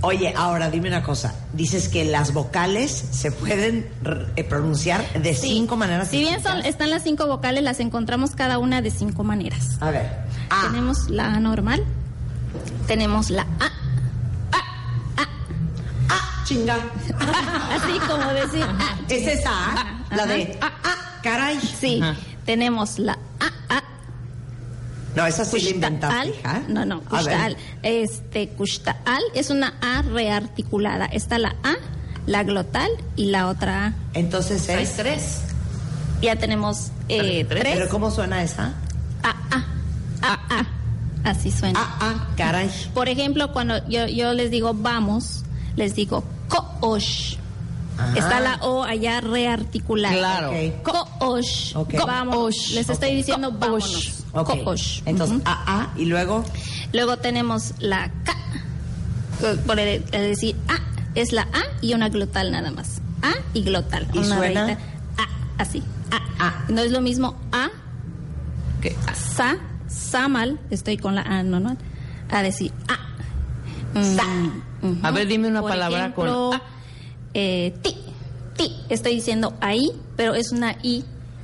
Oye, 0.01 0.34
ahora 0.38 0.70
dime 0.70 0.88
una 0.88 1.03
cosa. 1.03 1.36
Dices 1.51 1.89
que 1.89 2.06
las 2.06 2.34
vocales 2.34 2.91
se 3.12 3.34
pueden 3.34 3.89
eh, 4.38 4.44
pronunciar 4.46 5.06
de 5.13 5.34
sí. 5.34 5.50
cinco 5.50 5.75
maneras. 5.75 6.08
Si 6.08 6.20
bien 6.20 6.41
son, 6.41 6.60
están 6.65 6.89
las 6.89 7.03
cinco 7.03 7.27
vocales, 7.27 7.63
las 7.63 7.82
encontramos 7.82 8.32
cada 8.32 8.60
una 8.60 8.82
de 8.82 8.91
cinco 8.91 9.25
maneras. 9.25 9.77
A 9.82 9.91
ver. 9.91 10.10
A. 10.50 10.68
Tenemos 10.68 11.10
la 11.10 11.34
A 11.34 11.39
normal, 11.41 11.84
tenemos 12.88 13.29
la 13.29 13.41
A, 13.41 13.48
Ah, 13.60 13.72
chinga. 16.50 16.75
así 17.72 18.00
como 18.08 18.34
decir 18.34 18.63
A. 18.63 18.98
Es 19.08 19.27
esa 19.39 19.51
A, 19.51 20.15
la 20.15 20.24
Ajá. 20.24 20.34
de 20.34 20.58
ah, 20.62 20.72
ah, 20.84 21.20
caray. 21.22 21.60
Sí, 21.60 22.00
Ajá. 22.01 22.15
tenemos 22.46 22.98
la 22.98 23.13
A, 23.39 23.75
A, 23.77 23.84
No, 25.15 25.25
esa 25.27 25.46
sí 25.46 25.60
la 25.62 25.70
inventaste, 25.70 26.29
hija. 26.29 26.62
No, 26.68 26.86
no. 26.86 27.01
Kushtaal. 27.01 27.56
Este, 27.84 28.50
Kushtaal 28.50 29.22
es 29.36 29.50
una 29.51 29.75
A 29.82 30.01
rearticulada. 30.01 31.06
Está 31.06 31.38
la 31.38 31.56
A, 31.63 31.75
la 32.25 32.44
glotal 32.44 32.89
y 33.15 33.25
la 33.27 33.48
otra 33.48 33.88
A. 33.88 33.94
Entonces 34.13 34.68
Hay 34.70 34.84
es. 34.84 34.96
tres. 34.96 35.41
Ya 36.22 36.36
tenemos 36.36 36.91
eh, 37.10 37.46
Tres. 37.48 37.62
tres. 37.62 37.75
¿Pero 37.77 37.89
cómo 37.89 38.12
suena 38.12 38.41
esa? 38.44 38.74
A, 39.24 39.29
A, 39.29 39.65
A, 40.22 40.34
A. 40.60 41.29
Así 41.29 41.51
suena. 41.51 41.79
Ah, 41.82 41.98
ah, 42.01 42.27
caray. 42.36 42.70
Por 42.94 43.08
ejemplo, 43.08 43.51
cuando 43.53 43.88
yo, 43.88 44.08
yo 44.08 44.34
les 44.34 44.50
digo 44.51 44.74
vamos, 44.74 45.44
les 45.75 45.96
digo 45.96 46.24
koosh. 46.50 47.36
Ajá. 47.98 48.18
Está 48.18 48.39
la 48.39 48.56
O 48.62 48.84
allá 48.84 49.20
rearticulada. 49.22 50.15
Claro. 50.15 50.51
Ok. 50.51 51.18
Koosh. 51.20 51.75
Ok. 51.75 51.94
Vamos. 52.06 52.72
Les 52.74 52.89
estoy 52.89 53.15
diciendo 53.15 53.51
vámonos. 53.51 54.24
Koosh. 54.34 55.01
Entonces, 55.06 55.36
Ujú. 55.38 55.44
ah, 55.46 55.63
ah, 55.68 55.88
y 55.98 56.06
luego. 56.06 56.44
Luego 56.94 57.18
tenemos 57.18 57.74
la 57.79 58.10
K. 58.24 58.34
Por 59.65 59.79
el- 59.79 60.03
el 60.12 60.22
decir 60.29 60.56
A, 60.68 60.75
es 61.15 61.32
la 61.32 61.44
A 61.44 61.62
y 61.82 61.94
una 61.94 62.10
glotal 62.10 62.51
nada 62.51 62.72
más. 62.72 63.01
A 63.22 63.32
y 63.53 63.63
glotal. 63.63 64.08
¿Y 64.13 64.20
una 64.20 64.38
suena? 64.38 64.77
A, 65.18 65.62
así. 65.62 65.84
A. 66.12 66.46
A. 66.48 66.65
No 66.70 66.82
es 66.82 66.91
lo 66.91 67.01
mismo 67.01 67.36
A, 67.51 67.70
¿Qué? 68.82 68.96
sa, 69.13 69.58
samal, 69.88 70.58
estoy 70.72 70.98
con 70.98 71.15
la 71.15 71.22
A, 71.22 71.44
no, 71.44 71.60
no. 71.60 71.75
A 72.32 72.41
decir 72.44 72.72
A. 72.88 73.98
Mm, 74.00 74.15
Sa. 74.15 74.24
A 75.03 75.12
ver, 75.12 75.27
dime 75.27 75.48
una 75.48 75.62
Por 75.62 75.71
palabra 75.71 76.13
con 76.13 76.27
ejemplo, 76.27 76.53
A. 76.53 76.62
eh, 77.33 77.74
ti, 77.81 77.95
ti. 78.55 78.75
Estoy 78.89 79.15
diciendo 79.15 79.53
ahí, 79.62 79.91
pero 80.15 80.33
es 80.36 80.51
una 80.51 80.75
I 80.83 81.03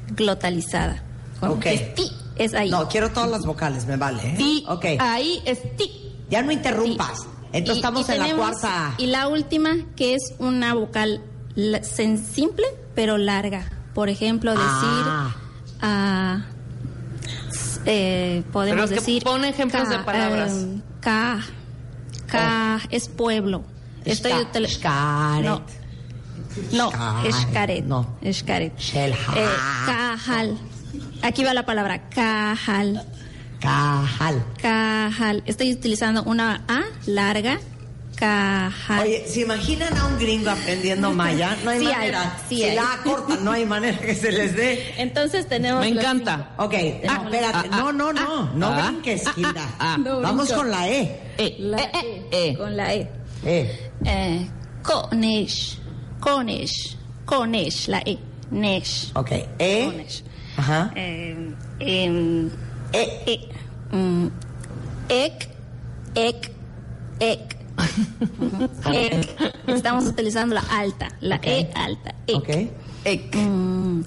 glotalizada. 0.10 1.04
Ok. 1.42 1.66
Es 1.66 1.96
ti, 1.96 2.12
es 2.38 2.54
ahí. 2.54 2.70
No, 2.70 2.88
quiero 2.88 3.10
todas 3.12 3.30
las 3.30 3.46
vocales, 3.46 3.86
me 3.86 3.98
vale. 3.98 4.22
¿eh? 4.24 4.36
Ti. 4.38 4.66
Ok. 4.68 4.86
Ahí 5.00 5.42
es 5.46 5.76
ti. 5.78 6.14
Ya 6.30 6.42
no 6.42 6.52
interrumpas. 6.52 7.26
Entonces 7.52 7.76
Y- 7.76 7.80
estamos 7.80 8.10
y 8.10 8.12
en 8.14 8.20
la 8.20 8.36
cuarta. 8.36 8.94
Y 8.98 9.08
la 9.08 9.28
última, 9.28 9.76
que 9.96 10.16
es 10.16 10.34
una 10.40 10.74
vocal 10.74 11.22
simple, 12.34 12.66
pero 12.96 13.18
larga. 13.18 13.70
Por 13.94 14.10
ejemplo, 14.10 14.52
decir. 14.52 14.64
Ah. 14.74 15.36
ah, 15.82 16.46
s- 17.50 17.80
eh, 17.86 18.44
podemos 18.52 18.90
Pero 18.90 19.00
decir. 19.02 19.24
pon 19.24 19.46
ejemplos 19.46 19.88
de 19.90 20.00
palabras. 20.00 20.52
eh, 20.54 20.82
Es 22.90 23.08
pueblo. 23.10 23.64
Estoy. 24.06 24.32
No. 25.44 25.62
No. 26.72 26.92
Escaret. 27.26 27.84
No. 27.86 28.18
Escaret. 28.22 28.74
Eh, 28.96 29.14
Cajal. 29.86 30.58
Aquí 31.22 31.44
va 31.44 31.54
la 31.54 31.66
palabra 31.66 32.10
Cajal. 32.10 33.04
Cajal. 33.60 34.46
Cajal. 34.62 35.44
Estoy 35.46 35.74
utilizando 35.74 36.24
una 36.24 36.64
A 36.68 36.82
larga. 37.08 37.60
Cajal. 38.16 39.02
Oye, 39.04 39.26
¿se 39.28 39.42
imaginan 39.42 39.98
a 39.98 40.06
un 40.06 40.18
gringo 40.18 40.50
aprendiendo 40.50 41.12
maya? 41.12 41.58
No 41.66 41.72
hay 41.72 41.80
Sí 41.80 41.88
hay, 41.88 41.94
manera. 41.96 42.38
sí 42.48 42.56
si 42.56 42.64
hay. 42.64 42.76
la 42.76 42.94
A 42.94 43.04
corta, 43.04 43.36
no 43.42 43.52
hay 43.52 43.66
manera 43.66 43.98
que 44.00 44.16
se 44.16 44.32
les 44.32 44.56
dé. 44.56 44.94
Entonces 44.98 45.48
tenemos. 45.50 45.82
Me 45.82 45.90
los 45.92 46.02
encanta. 46.02 46.52
Ok, 46.58 46.74
ah, 47.10 47.22
espérate. 47.26 47.70
ah, 47.72 47.78
no, 47.78 47.92
no, 47.92 48.14
no. 48.14 48.54
no 48.54 48.68
ah, 48.68 48.88
brinques, 48.90 49.24
ah, 49.28 49.34
Hilda. 49.36 49.70
ah, 49.80 49.98
No 49.98 50.22
Vamos 50.22 50.46
brinco. 50.48 50.62
con 50.62 50.72
la 50.72 50.88
E. 50.88 51.22
Eh, 51.38 51.56
La 51.60 51.78
eh, 51.78 51.90
E, 51.94 52.28
eh, 52.32 52.50
eh. 52.52 52.56
Con 52.58 52.76
la 52.76 52.94
E. 52.94 53.08
E. 53.46 53.70
Eh, 54.06 54.48
Konesh. 54.84 55.78
Konesh. 56.20 56.98
Konesh. 57.26 57.88
La 57.88 58.02
E. 58.06 58.18
Nesh. 58.52 59.12
Ok. 59.16 59.32
E. 59.60 60.06
Ajá. 60.58 60.92
Eh, 60.96 61.36
em, 61.80 62.50
E. 62.94 63.04
E. 63.26 63.40
Mm, 63.92 64.30
Ek. 65.10 65.50
Ek. 66.16 66.52
Ek. 67.20 67.58
Ek. 68.86 69.28
Estamos 69.68 70.06
utilizando 70.08 70.56
la 70.56 70.64
alta. 70.72 71.10
La. 71.22 71.40
E 71.44 71.70
alta. 71.76 72.16
Ek. 72.28 72.36
Ok. 72.36 72.50
Ek. 73.04 73.36
Mm. 73.36 74.04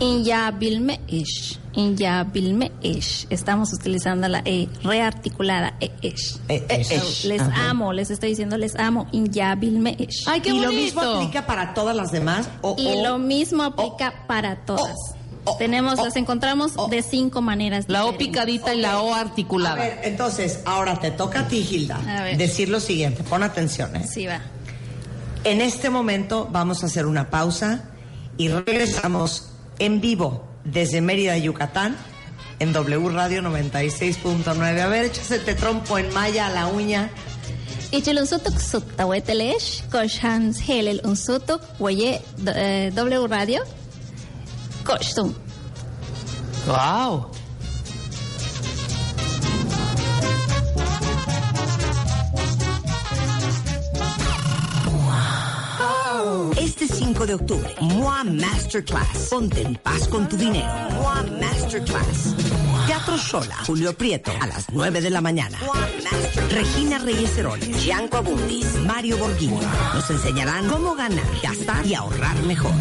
Inyabilme-ish. 0.00 1.58
Inyabilme-ish. 1.78 3.26
Estamos 3.30 3.72
utilizando 3.72 4.26
la 4.28 4.42
E 4.44 4.68
rearticulada 4.82 5.74
E-ish. 5.80 6.38
E-ish. 6.48 6.88
So, 7.22 7.28
les 7.28 7.40
Ajá. 7.42 7.70
amo, 7.70 7.92
les 7.92 8.10
estoy 8.10 8.30
diciendo 8.30 8.56
les 8.58 8.74
amo. 8.76 9.06
Inyabilme-ish. 9.12 10.24
Ay, 10.26 10.40
qué 10.40 10.48
¿Y 10.50 10.52
bonito. 10.52 10.70
lo 10.70 10.76
mismo 10.76 11.00
aplica 11.02 11.46
para 11.46 11.74
todas 11.74 11.94
las 11.94 12.10
demás? 12.10 12.48
O, 12.62 12.74
Y 12.78 12.86
o- 12.88 13.02
lo 13.04 13.18
mismo 13.18 13.62
aplica 13.62 14.24
para 14.26 14.56
todas. 14.64 14.96
oh, 15.44 15.56
Tenemos, 15.56 15.98
oh, 16.00 16.04
las 16.04 16.16
encontramos 16.16 16.72
oh. 16.76 16.88
de 16.88 17.00
cinco 17.02 17.42
maneras. 17.42 17.84
La 17.88 18.04
O 18.06 18.16
picadita 18.18 18.74
y 18.74 18.80
la 18.80 19.00
O 19.00 19.14
A 19.14 19.20
articulada. 19.20 19.76
ver, 19.76 20.00
entonces, 20.02 20.60
ahora 20.64 20.98
te 20.98 21.10
toca 21.12 21.40
a 21.40 21.48
ti, 21.48 21.66
Hilda, 21.70 21.96
A 22.08 22.22
ver. 22.24 22.36
decir 22.36 22.68
lo 22.68 22.80
siguiente. 22.80 23.22
Pon 23.22 23.42
atención, 23.42 23.94
¿eh? 23.96 24.06
Sí, 24.06 24.26
va. 24.26 24.40
En 25.44 25.60
este 25.60 25.88
momento 25.90 26.48
vamos 26.50 26.82
a 26.82 26.86
hacer 26.86 27.06
una 27.06 27.30
pausa 27.30 27.84
y 28.36 28.48
regresamos 28.48 29.50
en 29.78 30.00
vivo 30.00 30.47
desde 30.72 31.00
Mérida, 31.00 31.36
Yucatán, 31.36 31.96
en 32.58 32.72
W 32.72 33.08
Radio 33.10 33.42
96.9. 33.42 34.80
A 34.80 34.86
ver, 34.88 35.06
échase 35.06 35.38
te 35.38 35.54
trompo 35.54 35.98
en 35.98 36.12
maya 36.12 36.46
a 36.46 36.50
la 36.50 36.66
uña. 36.66 37.10
Ichilunsutuk 37.90 38.58
suttawetelesh, 38.58 39.84
koshans 39.90 40.60
helel 40.68 41.00
unsutuk, 41.04 41.62
weye 41.78 42.20
eh, 42.46 42.90
W 42.94 43.26
Radio, 43.26 43.62
koshtum. 44.84 45.34
Wow. 46.66 47.30
Este 56.56 56.86
5 56.86 57.26
de 57.26 57.34
octubre, 57.34 57.74
MOA 57.80 58.24
Masterclass. 58.24 59.28
Ponte 59.30 59.62
en 59.62 59.74
paz 59.76 60.06
con 60.08 60.28
tu 60.28 60.36
dinero. 60.36 60.68
MOA 60.92 61.24
Masterclass. 61.40 62.34
Teatro 62.86 63.18
Sola, 63.18 63.56
Julio 63.66 63.92
Prieto, 63.92 64.30
a 64.40 64.46
las 64.46 64.66
9 64.72 65.00
de 65.00 65.10
la 65.10 65.20
mañana. 65.20 65.58
Regina 66.50 66.98
Reyes 66.98 67.36
Heroles, 67.36 67.84
Gianco 67.84 68.18
Abundis, 68.18 68.66
Mario 68.86 69.18
Borghini. 69.18 69.58
Nos 69.94 70.10
enseñarán 70.10 70.68
cómo 70.68 70.94
ganar, 70.94 71.26
gastar 71.42 71.86
y 71.86 71.94
ahorrar 71.94 72.40
mejor. 72.44 72.72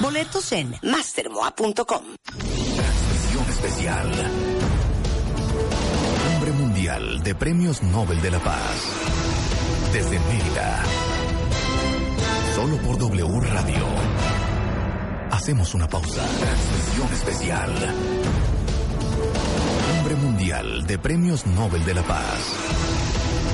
Boletos 0.00 0.52
en 0.52 0.74
mastermoa.com. 0.82 2.04
Transmisión 2.22 3.44
especial. 3.48 4.12
Cumbre 6.28 6.52
Mundial 6.52 7.22
de 7.22 7.34
Premios 7.34 7.82
Nobel 7.82 8.20
de 8.20 8.30
la 8.30 8.38
Paz. 8.40 8.82
Desde 9.92 10.18
Mérida. 10.18 10.82
Solo 12.66 12.78
por 12.78 12.98
W 12.98 13.40
Radio. 13.42 13.86
Hacemos 15.30 15.72
una 15.74 15.86
pausa. 15.86 16.20
Transmisión 16.40 17.12
especial. 17.12 17.70
Cumbre 19.94 20.16
Mundial 20.16 20.84
de 20.84 20.98
Premios 20.98 21.46
Nobel 21.46 21.84
de 21.84 21.94
la 21.94 22.02
Paz. 22.02 22.56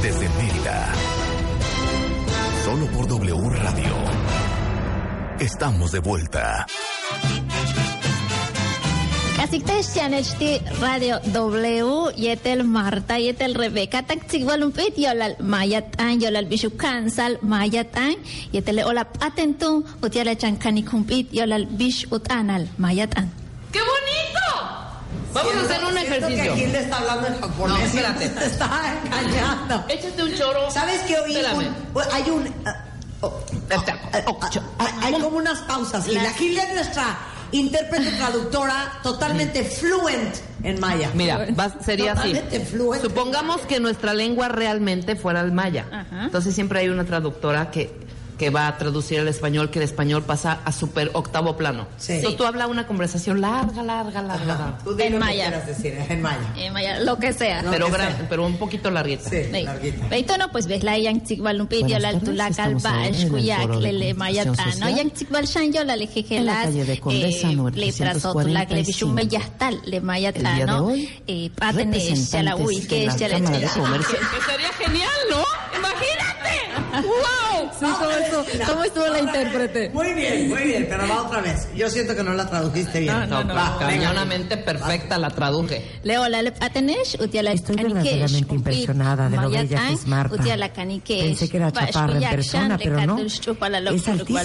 Desde 0.01 0.27
Mérida. 0.31 0.95
Solo 2.65 2.87
por 2.87 3.07
W 3.07 3.51
Radio. 3.51 3.95
Estamos 5.39 5.93
de 5.93 5.99
vuelta. 5.99 6.67
Kasikta 9.43 9.75
Chanechti 9.83 10.63
Radio 10.79 11.19
W, 11.35 12.13
Yetel 12.15 12.63
Marta, 12.63 13.19
Yetel 13.19 13.57
Rebeca, 13.57 14.07
Taxigualumpit, 14.07 14.97
Yolal 14.97 15.35
Mayatan, 15.41 16.21
Yolal 16.21 16.47
Bishu 16.47 16.71
Kansal, 16.77 17.41
Mayatan, 17.43 18.15
Yetel 18.53 18.85
Olap 18.87 19.19
Atentum, 19.21 19.83
Utiala 20.01 20.37
Chancani 20.39 20.85
Kumpit, 20.85 21.33
Yolal 21.33 21.67
Bish 21.67 22.07
Utanal, 22.13 22.69
Mayatan. 22.79 23.33
¡Qué 23.73 23.81
bonito! 23.81 24.47
Vamos 25.35 25.55
a 25.57 25.61
hacer 25.63 25.85
un 25.87 25.99
ejercicio. 25.99 26.57
Hilda 26.57 26.79
está 26.79 26.99
hablando 26.99 27.27
en 27.27 27.41
japonés. 27.41 27.79
No, 27.79 27.85
espérate. 27.85 28.29
Te 28.29 28.45
está 28.53 28.95
engañando. 29.05 29.85
Échate 29.89 30.23
un 30.23 30.35
choro. 30.37 30.71
¿Sabes 30.71 31.01
qué 31.01 31.19
oí? 31.19 31.35
Espérame. 31.35 31.67
Un- 31.95 32.03
hay 32.13 32.31
un... 32.31 32.55
oh, 33.23 33.27
oh, 33.27 34.41
ah, 34.79 34.87
hay 35.03 35.15
como 35.15 35.39
unas 35.39 35.59
pausas. 35.63 36.07
Y 36.07 36.15
la 36.15 36.31
Hilda 36.39 36.63
es 36.63 36.75
nuestra 36.75 37.32
intérprete 37.53 38.11
traductora 38.13 39.01
totalmente 39.03 39.63
fluent 39.65 40.35
en 40.63 40.81
maya. 40.81 41.11
Mira, 41.15 41.47
va- 41.59 41.75
sería 41.85 42.13
así. 42.13 42.29
Totalmente 42.33 42.61
fluent. 42.67 43.03
Supongamos 43.03 43.61
que 43.63 43.81
nuestra 43.81 44.15
lengua 44.15 44.49
realmente 44.49 45.17
fuera 45.17 45.41
el 45.41 45.53
maya. 45.53 45.87
Ajá. 45.91 46.25
Entonces 46.25 46.55
siempre 46.55 46.81
hay 46.81 46.89
una 46.89 47.05
traductora 47.05 47.71
que 47.71 47.91
que 48.39 48.51
va 48.51 48.67
a 48.67 48.77
traducir 48.79 49.21
al 49.21 49.29
español, 49.29 49.71
que 49.71 49.79
el 49.79 49.85
español 49.85 50.23
pasa 50.25 50.61
a 50.65 50.73
super 50.73 51.11
octavo 51.15 51.57
plano. 51.57 51.87
Sí. 51.99 52.15
Entonces 52.15 52.37
tú 52.37 52.45
hablas 52.45 52.69
una 52.69 52.87
conversación 52.87 53.41
larga, 53.41 53.83
larga, 53.83 54.23
larga, 54.23 54.45
larga. 54.45 54.79
Tú 54.83 54.91
En 54.91 54.97
lo 54.97 55.03
que 55.05 55.25
maya. 55.25 55.51
decir, 55.67 55.97
en 56.09 56.23
maya. 56.23 56.53
Eh, 56.57 56.71
maya, 56.71 57.01
lo 57.01 57.19
que 57.19 57.33
sea. 57.33 57.63
No, 57.63 57.71
pero, 57.71 57.87
que 57.87 57.93
gran- 57.93 58.17
sea. 58.17 58.27
pero 58.29 58.47
un 58.47 58.57
poquito 58.57 58.91
larguita. 58.91 59.29
Sí, 59.31 59.43
larguita. 59.53 60.09
Veito 60.09 60.37
no, 60.39 60.51
pues 60.51 60.67
ves 60.67 60.83
la 60.83 60.99
yang 60.99 61.21
tikbal 61.23 61.61
un 61.61 61.67
pidio 61.67 61.83
Buenas 61.83 62.03
la 62.03 62.11
tardes, 62.13 62.25
tulak 62.29 62.47
al 62.59 62.77
estamos 62.77 62.85
ahora 62.85 63.07
en 63.07 63.13
bash 63.13 63.23
el 63.23 63.31
kuyak 63.31 63.61
foro 63.63 63.75
de 63.81 63.81
le 63.81 63.93
le 63.93 64.15
comunicación 64.15 64.19
mayatan 64.19 64.67
no 64.67 64.73
social. 64.73 64.97
yang 64.97 65.11
tikbal 65.11 65.47
shan 65.47 65.73
yo 65.73 65.85
la 65.85 65.97
le 65.97 66.03
En 66.05 66.09
la 66.09 66.13
jejelas 66.13 66.65
calle 66.67 66.85
de 66.85 67.01
Condesa, 67.01 67.53
número 67.53 67.77
le 67.77 67.93
trazo 67.93 68.33
tulak 68.33 68.71
le 68.71 68.83
bishum 68.83 69.15
345. 69.15 69.15
mayastal 69.15 69.75
le 69.75 69.81
El 69.85 69.91
día 69.91 70.01
mayatan 70.03 70.59
de 70.59 70.67
no 70.67 70.87
hoy, 70.87 71.11
eh 71.27 71.51
patenes 71.55 72.31
ya 72.31 72.43
la 72.43 72.57
uy 72.57 72.81
que 72.87 73.07
ya 73.07 73.29
la. 73.29 73.41
Que 73.41 73.69
sería 73.69 74.73
genial, 74.79 75.11
¿no? 75.31 75.43
¡Wow! 76.93 77.71
Sí, 77.79 77.87
¿cómo 77.99 78.11
estuvo, 78.11 78.67
cómo 78.67 78.85
estuvo 78.85 79.07
la 79.09 79.19
intérprete? 79.21 79.91
Muy 79.91 80.13
bien, 80.15 80.49
muy 80.49 80.63
bien, 80.63 80.87
pero 80.89 81.09
va 81.09 81.23
otra 81.23 81.41
vez. 81.41 81.69
Yo 81.75 81.89
siento 81.89 82.15
que 82.15 82.23
no 82.23 82.35
la 82.35 82.49
tradujiste 82.49 83.01
bien. 83.01 83.29
No, 83.29 83.37
Va, 83.37 83.77
venga. 83.79 83.79
cañonamente 83.79 84.57
perfecta 84.59 85.19
la 85.19 85.31
traduje. 85.31 86.01
Leo 86.03 86.29
la 86.29 86.43
le 86.43 86.53
patenes 86.53 87.17
utia 87.21 87.43
la 87.43 87.53
Estoy 87.53 87.77
verdaderamente 87.77 88.55
impresionada 88.55 89.29
de 89.29 89.37
lo 89.37 89.51
bella 89.51 89.87
que 89.87 89.93
es 89.95 90.07
Marta. 90.07 90.35
utia 90.35 90.57
la 90.57 90.73
canikesh, 90.73 91.25
Pensé 91.25 91.49
que 91.49 91.57
era 91.57 91.73
chaparra 91.73 92.19
en 92.19 92.31
persona, 92.31 92.79
pero 92.79 93.07
no. 93.07 93.19
Es 93.19 94.09
altísima. 94.09 94.43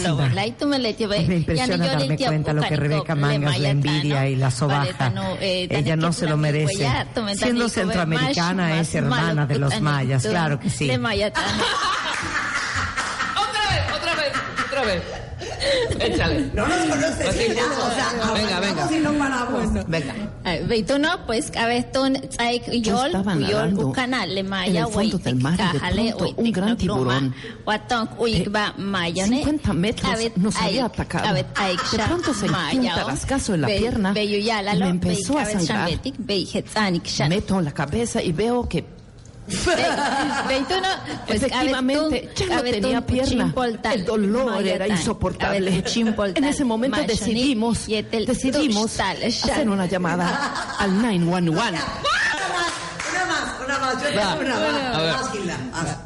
me 1.27 1.35
impresiona 1.35 1.85
darme 1.85 2.17
cuenta 2.17 2.53
lo 2.53 2.61
que 2.61 2.75
Rebeca 2.75 3.15
Mangas 3.15 3.59
la 3.59 3.69
envidia 3.69 4.21
¿no? 4.21 4.27
y 4.27 4.35
la 4.35 4.51
sobaja. 4.51 5.13
Eh, 5.39 5.67
Ella 5.69 5.95
no 5.95 6.13
se 6.13 6.27
lo 6.27 6.37
merece. 6.37 6.87
Siendo 7.35 7.69
centroamericana, 7.69 8.79
es 8.79 8.93
hermana 8.95 9.45
de 9.45 9.59
los 9.59 9.81
mayas, 9.81 10.25
claro 10.25 10.59
que 10.59 10.69
sí. 10.69 10.87
otra 14.77 14.93
vez. 14.93 15.03
Échale. 15.99 16.49
No 16.53 16.67
nos 16.67 16.77
conoces 16.87 17.27
Así. 17.27 17.53
ya, 17.55 17.65
o 17.65 17.91
sea, 17.91 18.33
Venga, 18.33 18.59
venga. 18.59 18.91
y 18.91 18.99
no 18.99 19.13
paramos. 19.13 19.87
Venga. 19.87 20.13
Pues 21.25 21.51
yol, 22.81 23.13
yol 23.41 23.71
le 24.27 24.39
en 24.39 24.49
maya, 24.49 24.81
el 24.81 24.87
fondo 24.87 25.17
del 25.17 25.35
mar 25.35 25.59
y 25.59 25.73
de 25.73 25.79
pronto 26.15 26.33
un 26.37 26.51
gran 26.51 26.77
tiburón 26.77 27.35
Watong 27.65 28.09
uikba 28.17 28.73
mayane. 28.77 29.37
50 29.43 29.73
metros 29.73 30.11
nos 30.37 30.55
había 30.55 30.85
atacado. 30.85 31.33
De 31.35 31.43
pronto 32.07 32.33
sentí 32.33 32.77
un 32.77 32.85
tarascazo 32.87 33.53
en 33.55 33.61
la 33.61 33.67
pierna 33.67 34.13
y 34.17 34.79
me 34.79 34.89
empezó 34.89 35.37
a 35.37 35.45
sangrar. 35.45 35.89
Meto 37.29 37.61
la 37.61 37.71
cabeza 37.71 38.23
y 38.23 38.31
veo 38.31 38.67
que 38.67 38.96
Ve, 39.47 40.65
tú 40.67 40.75
no, 40.81 40.87
pues 41.25 41.43
Efectivamente, 41.43 42.29
ya 42.35 42.47
no 42.47 42.63
tenía 42.63 43.05
pierna. 43.05 43.53
El 43.93 44.05
dolor 44.05 44.65
era 44.65 44.87
insoportable. 44.87 45.83
En 46.35 46.43
ese 46.43 46.65
momento 46.65 47.01
decidimos, 47.07 47.87
decidimos 47.87 48.99
hacer 48.99 49.69
una 49.69 49.85
llamada 49.85 50.75
al 50.79 51.01
911. 51.01 51.49
Una 51.49 51.69
más, 53.25 53.55
una 53.65 53.79
más, 53.79 53.93
yo 54.03 54.19
Va, 54.19 54.37
tengo 54.37 54.45
una 54.45 54.59
más. 54.59 55.35
Más. 55.71 55.97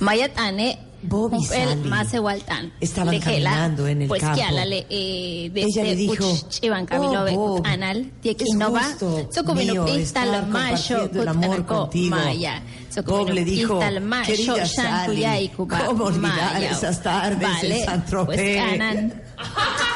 Mayat 0.00 0.38
ane 0.38 0.78
Bobby 1.06 1.36
el 1.36 1.44
Sally 1.44 1.88
más 1.88 2.12
igualtan. 2.14 2.72
estaban 2.80 3.18
caminando 3.20 3.86
en 3.86 4.02
el 4.02 4.08
pues 4.08 4.20
campo. 4.22 4.36
que 4.36 4.42
alale 4.42 4.86
eh 4.90 5.50
de 5.52 5.62
Ella 5.62 5.84
le 5.84 5.96
dijo, 5.96 6.24
Iban 6.62 6.86
Camilo 6.86 7.22
"Oh, 7.24 7.30
Bob, 7.58 7.66
anal 7.66 8.10
de 8.22 8.30
es 8.30 8.36
que 8.36 8.44
no 8.56 8.72
va. 8.72 8.88
gusto 8.88 9.28
Sokobino 9.32 9.72
mío 9.72 9.84
pistal 9.86 10.46
mayo 10.48 11.10
el 11.12 11.28
amor 11.28 11.66
contigo". 11.66 12.16
Maya. 12.16 12.62
Bob 13.04 13.30
le 13.30 13.44
dijo, 13.44 13.80
"Querida 14.26 14.66
Sally, 14.66 15.50
¿cómo 15.56 16.04
olvidar 16.04 16.62
esas 16.62 17.02
tardes 17.02 17.62
en 17.62 17.84
San 17.84 18.04
Tropez?" 18.06 18.36
Pues 18.36 18.58
anan. 18.60 19.22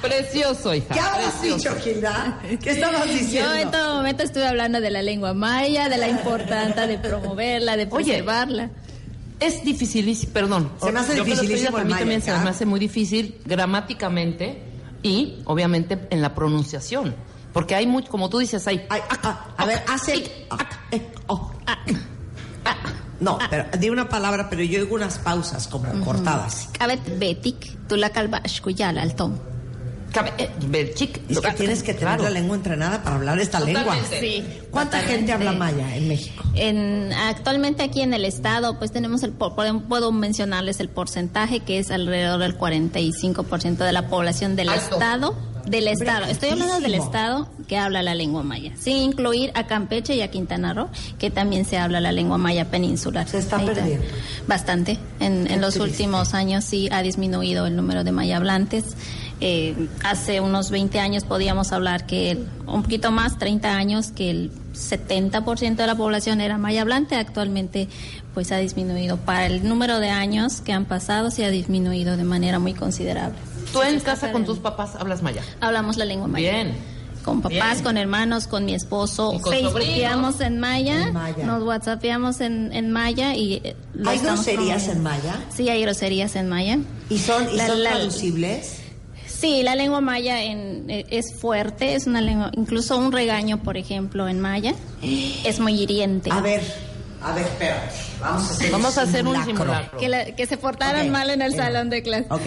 Precioso, 0.00 0.74
hija. 0.74 0.94
¿Qué 0.94 1.00
habías 1.00 1.42
dicho, 1.42 1.74
Gilda? 1.82 2.38
¿Qué 2.62 2.70
estabas 2.70 3.04
diciendo? 3.08 3.50
Yo 3.52 3.58
en 3.62 3.70
todo 3.70 3.96
momento 3.96 4.22
estuve 4.22 4.46
hablando 4.46 4.80
de 4.80 4.90
la 4.90 5.02
lengua 5.02 5.34
maya, 5.34 5.88
de 5.88 5.98
la 5.98 6.08
importancia 6.08 6.86
de 6.86 6.98
promoverla, 6.98 7.76
de 7.76 7.88
Oye, 7.90 8.04
preservarla. 8.04 8.70
Es 9.40 9.64
dificilísimo, 9.64 10.32
perdón. 10.32 10.70
Se 10.80 10.92
me 10.92 11.00
hace 11.00 11.14
dificilísimo 11.14 11.76
A 11.76 11.82
el 11.82 11.86
mí 11.86 11.94
también 11.94 12.22
se 12.22 12.32
me 12.32 12.50
hace 12.50 12.66
muy 12.66 12.80
difícil 12.80 13.40
gramáticamente 13.44 14.62
y 15.02 15.42
obviamente 15.44 16.08
en 16.10 16.22
la 16.22 16.34
pronunciación. 16.34 17.14
Porque 17.52 17.74
hay 17.74 17.86
mucho, 17.86 18.10
como 18.10 18.28
tú 18.28 18.38
dices, 18.38 18.66
hay... 18.66 18.86
Ay, 18.88 19.00
ah, 19.08 19.18
ah, 19.22 19.54
a 19.56 19.66
ver, 19.66 19.82
hace. 19.88 20.46
No, 23.20 23.38
pero 23.50 23.66
di 23.78 23.90
una 23.90 24.08
palabra, 24.08 24.48
pero 24.48 24.62
yo 24.62 24.80
oigo 24.80 24.94
unas 24.94 25.18
pausas 25.18 25.66
como 25.66 25.88
cortadas. 26.04 26.68
Kabet 26.78 27.18
betik, 27.18 27.86
tú 27.88 27.96
la 27.96 28.10
calva 28.10 28.42
al 28.78 29.14
tom. 29.14 29.34
Eh. 30.38 30.94
Es 31.28 31.40
que 31.40 31.50
tienes 31.52 31.82
que 31.82 31.92
tener 31.94 31.98
Claro. 32.16 32.22
la 32.24 32.30
lengua 32.30 32.56
entrenada 32.56 33.02
para 33.02 33.16
hablar 33.16 33.38
esta 33.38 33.60
lengua. 33.60 33.96
Sí. 34.18 34.42
¿Cuánta 34.70 35.00
gente 35.00 35.32
habla 35.32 35.52
maya 35.52 35.94
en 35.96 36.08
México? 36.08 36.42
En, 36.54 37.12
actualmente 37.12 37.82
aquí 37.82 38.00
en 38.00 38.14
el 38.14 38.24
estado, 38.24 38.78
pues 38.78 38.90
tenemos 38.92 39.22
el, 39.22 39.32
puedo 39.32 40.12
mencionarles 40.12 40.80
el 40.80 40.88
porcentaje 40.88 41.60
que 41.60 41.78
es 41.78 41.90
alrededor 41.90 42.40
del 42.40 42.56
45% 42.58 43.76
de 43.78 43.92
la 43.92 44.08
población 44.08 44.56
del 44.56 44.70
Alto. 44.70 44.94
estado. 44.94 45.48
Del 45.66 45.86
estado, 45.86 46.24
estoy 46.24 46.48
hablando 46.48 46.80
del 46.80 46.94
estado 46.94 47.46
que 47.66 47.76
habla 47.76 48.02
la 48.02 48.14
lengua 48.14 48.42
maya, 48.42 48.72
sin 48.80 48.96
incluir 48.96 49.50
a 49.54 49.66
Campeche 49.66 50.16
y 50.16 50.22
a 50.22 50.30
Quintana 50.30 50.72
Roo, 50.72 50.88
que 51.18 51.30
también 51.30 51.66
se 51.66 51.76
habla 51.76 52.00
la 52.00 52.10
lengua 52.10 52.38
maya 52.38 52.70
peninsular. 52.70 53.28
Se 53.28 53.36
está 53.36 53.58
Ahí 53.58 53.66
perdiendo. 53.66 54.06
Bastante. 54.46 54.98
En, 55.20 55.46
en 55.50 55.60
los 55.60 55.74
triste. 55.74 55.90
últimos 55.90 56.32
años 56.32 56.64
sí 56.64 56.88
ha 56.90 57.02
disminuido 57.02 57.66
el 57.66 57.76
número 57.76 58.02
de 58.02 58.12
maya 58.12 58.38
hablantes. 58.38 58.96
Eh, 59.40 59.88
hace 60.02 60.40
unos 60.40 60.70
20 60.70 60.98
años 60.98 61.22
podíamos 61.24 61.70
hablar 61.72 62.06
que 62.06 62.32
el- 62.32 62.46
un 62.66 62.82
poquito 62.82 63.12
más, 63.12 63.38
30 63.38 63.76
años, 63.76 64.08
que 64.10 64.30
el 64.30 64.50
70% 64.74 65.76
de 65.82 65.86
la 65.86 65.94
población 65.96 66.40
era 66.40 66.58
maya 66.58 66.82
hablante. 66.82 67.14
Actualmente 67.16 67.88
pues 68.34 68.50
ha 68.52 68.58
disminuido. 68.58 69.16
Para 69.18 69.46
el 69.46 69.66
número 69.68 70.00
de 70.00 70.10
años 70.10 70.60
que 70.60 70.72
han 70.72 70.84
pasado 70.86 71.30
sí 71.30 71.42
ha 71.44 71.50
disminuido 71.50 72.16
de 72.16 72.24
manera 72.24 72.58
muy 72.58 72.74
considerable. 72.74 73.36
Tú 73.72 73.82
en 73.82 73.98
Se 74.00 74.04
casa 74.04 74.32
con 74.32 74.44
tus 74.44 74.58
papás 74.58 74.96
hablas 74.96 75.22
maya. 75.22 75.42
Hablamos 75.60 75.96
la 75.96 76.04
lengua 76.04 76.26
maya. 76.28 76.50
Bien. 76.52 76.72
Con 77.24 77.42
papás, 77.42 77.72
Bien. 77.74 77.84
con 77.84 77.96
hermanos, 77.98 78.46
con 78.46 78.64
mi 78.64 78.74
esposo. 78.74 79.38
Facebookeamos 79.40 80.40
en 80.40 80.58
maya, 80.60 81.08
En 81.08 81.12
maya. 81.12 81.44
nos 81.44 81.62
whatsappeamos 81.62 82.40
en, 82.40 82.72
en 82.72 82.90
maya 82.90 83.34
y... 83.34 83.54
eh, 83.64 83.76
lo 83.92 84.08
¿Hay 84.10 84.18
groserías 84.18 84.88
en 84.88 85.02
maya? 85.02 85.34
Sí, 85.54 85.68
hay 85.68 85.82
groserías 85.82 86.36
en 86.36 86.48
maya. 86.48 86.78
¿Y 87.10 87.18
son, 87.18 87.48
y 87.52 87.56
La- 87.56 87.66
son 87.66 87.82
la- 87.82 87.90
traducibles? 87.90 88.80
Sí, 89.40 89.62
la 89.62 89.74
lengua 89.76 90.00
maya 90.00 90.42
en- 90.42 90.90
eh, 90.90 91.06
es 91.10 91.34
fuerte, 91.40 91.94
es 91.94 92.06
una 92.06 92.20
lengua, 92.20 92.50
incluso 92.54 92.96
un 92.98 93.12
regaño, 93.12 93.62
por 93.62 93.76
ejemplo, 93.76 94.26
en 94.28 94.40
maya, 94.40 94.74
es 95.02 95.60
muy 95.60 95.80
hiriente. 95.80 96.30
A 96.32 96.40
ver, 96.40 96.60
a 97.22 97.32
ver, 97.32 97.44
espérate. 97.44 97.94
Vamos 98.20 98.48
a 98.48 98.52
hacer 98.52 98.70
Vamos 98.72 98.98
a 98.98 99.02
hacer 99.02 99.26
un 99.26 99.34
simulacro. 99.36 99.64
simulacro. 99.64 99.98
Que, 100.00 100.08
la- 100.08 100.24
que 100.34 100.46
se 100.46 100.56
portaran 100.56 101.08
mal 101.10 101.30
en 101.30 101.42
el 101.42 101.54
salón 101.54 101.88
de 101.88 102.02
clase. 102.02 102.26
Ok, 102.30 102.42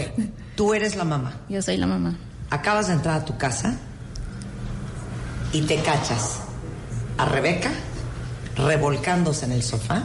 tú 0.56 0.74
eres 0.74 0.96
la 0.98 1.06
mamá. 1.06 1.40
Yo 1.48 1.62
soy 1.62 1.78
la 1.78 1.88
mamá. 1.88 2.18
Acabas 2.50 2.88
de 2.88 2.94
entrar 2.94 3.22
a 3.22 3.26
tu 3.26 3.38
casa 3.38 3.78
y 5.54 5.62
te 5.62 5.78
cachas 5.78 6.40
a 7.18 7.24
Rebeca 7.26 7.72
revolcándose 8.58 9.46
en 9.46 9.54
el 9.54 9.64
sofá, 9.64 10.04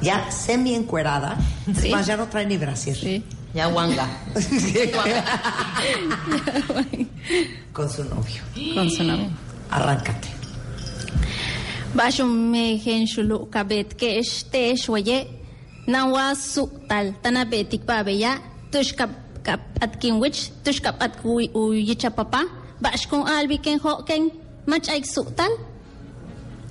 ya 0.00 0.30
semi 0.32 0.74
encuerada, 0.74 1.38
es 1.70 1.78
Sí. 1.82 1.90
más, 1.90 2.06
ya 2.06 2.16
no 2.16 2.26
trae 2.26 2.44
ni 2.46 2.56
brasier. 2.56 2.96
Sí. 2.96 3.24
Ya 3.54 3.70
guanga. 3.70 4.02
Con 7.72 7.88
su 7.88 8.04
novio. 8.04 8.42
Con 8.74 8.90
su 8.90 9.04
nombre. 9.04 9.30
Arráncate. 9.70 10.28
Bashum 11.94 12.50
me 12.50 12.76
henshulu 12.76 13.48
kabet 13.50 13.94
ke 13.94 14.18
este 14.18 14.74
shwaye 14.74 15.28
nawa 15.86 16.34
su 16.34 16.66
tal 16.88 17.14
tana 17.22 17.44
betik 17.44 17.86
babeya 17.86 18.40
tush 18.72 18.92
kap 18.98 19.10
kap 19.46 19.60
at 19.80 20.00
kinwich 20.00 20.50
tush 20.64 20.80
kap 20.82 20.98
at 20.98 21.14
kuy 21.22 21.46
uyicha 21.54 22.10
papa 22.10 22.50
bash 22.82 23.06
kung 23.06 23.22
albi 23.22 23.62
ken 23.62 23.78
ho 23.78 24.02
ken 24.02 24.30
mach 24.66 24.90
aik 24.90 25.06
su 25.06 25.22
tal 25.38 25.54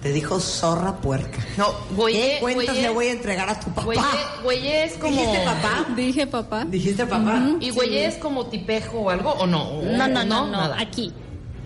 Te 0.04 0.12
dijo 0.12 0.38
zorra 0.42 0.98
puerca. 0.98 1.40
No, 1.58 1.74
güey. 1.96 2.14
¿Qué 2.14 2.38
cuentas 2.42 2.76
le 2.76 2.90
voy 2.90 3.08
a 3.08 3.12
entregar 3.14 3.50
a 3.50 3.58
tu 3.58 3.72
papá? 3.72 4.06
Güey 4.44 4.68
es 4.68 4.94
como... 4.96 5.14
¿Dijiste 5.14 5.46
papá? 5.46 5.86
dije 5.96 6.28
papá 6.28 6.66
¿Dijiste 6.66 7.06
papá? 7.06 7.42
¿Y 7.62 7.70
güey 7.70 8.00
es 8.00 8.16
como 8.16 8.48
tipejo 8.48 9.00
o 9.00 9.10
algo 9.10 9.32
o 9.32 9.48
no? 9.48 9.82
no 9.82 10.08
no 10.10 10.26
no 10.26 10.26
no, 10.26 10.52
nada. 10.52 10.78
aquí 10.78 11.14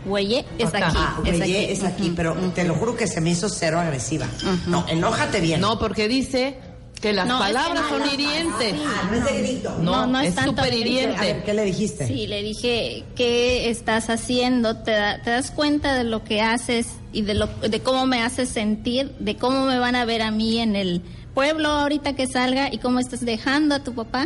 Hueye 0.05 0.45
es 0.59 0.67
Acá. 0.67 0.89
aquí 0.89 0.97
Ah, 0.99 1.19
es 1.25 1.39
güey, 1.39 1.41
aquí 1.41 1.71
es 1.71 1.83
aquí, 1.83 2.13
pero 2.15 2.35
te 2.53 2.63
lo 2.63 2.75
juro 2.75 2.95
que 2.95 3.07
se 3.07 3.19
me 3.21 3.31
hizo 3.31 3.49
cero 3.49 3.79
agresiva. 3.79 4.27
No, 4.67 4.85
enójate 4.87 5.41
bien. 5.41 5.59
No, 5.59 5.79
porque 5.79 6.07
dice 6.07 6.59
que 6.99 7.13
las 7.13 7.27
No, 7.27 7.41
es 7.43 7.47
que 7.47 7.53
palabras 7.53 7.83
no, 7.83 7.89
son 7.99 8.13
hirientes. 8.13 8.75
Ah, 8.85 9.07
no 9.09 9.17
es 9.17 9.25
de 9.25 9.37
grito. 9.41 9.69
No, 9.79 9.91
No, 9.91 10.07
no 10.07 10.19
es 10.19 10.29
es 10.29 10.35
tanto 10.35 10.51
súper 10.51 10.65
de- 10.65 10.69
A 10.69 10.71
ver, 10.71 10.87
hiriente. 10.87 11.43
¿qué 11.45 11.53
le 11.53 11.63
dijiste? 11.65 12.07
Sí, 12.07 12.27
le 12.27 12.43
dije, 12.43 13.03
¿qué 13.15 13.69
estás 13.69 14.09
haciendo? 14.09 14.77
¿Te, 14.77 14.91
da- 14.91 15.21
te 15.21 15.29
das 15.29 15.51
cuenta 15.51 15.95
de 15.95 16.03
lo 16.03 16.23
que 16.23 16.41
haces 16.41 16.87
y 17.13 17.21
de, 17.21 17.33
lo, 17.35 17.47
de 17.47 17.79
cómo 17.81 18.05
me 18.07 18.21
haces 18.23 18.49
sentir? 18.49 19.15
¿De 19.19 19.35
cómo 19.37 19.65
me 19.65 19.79
van 19.79 19.95
a 19.95 20.05
ver 20.05 20.21
a 20.21 20.31
mí 20.31 20.59
en 20.59 20.75
el 20.75 21.01
pueblo 21.33 21.69
ahorita 21.69 22.13
que 22.13 22.25
salga 22.25 22.73
y 22.73 22.79
cómo 22.79 22.99
estás 22.99 23.23
dejando 23.23 23.75
a 23.75 23.83
tu 23.83 23.93
papá. 23.93 24.25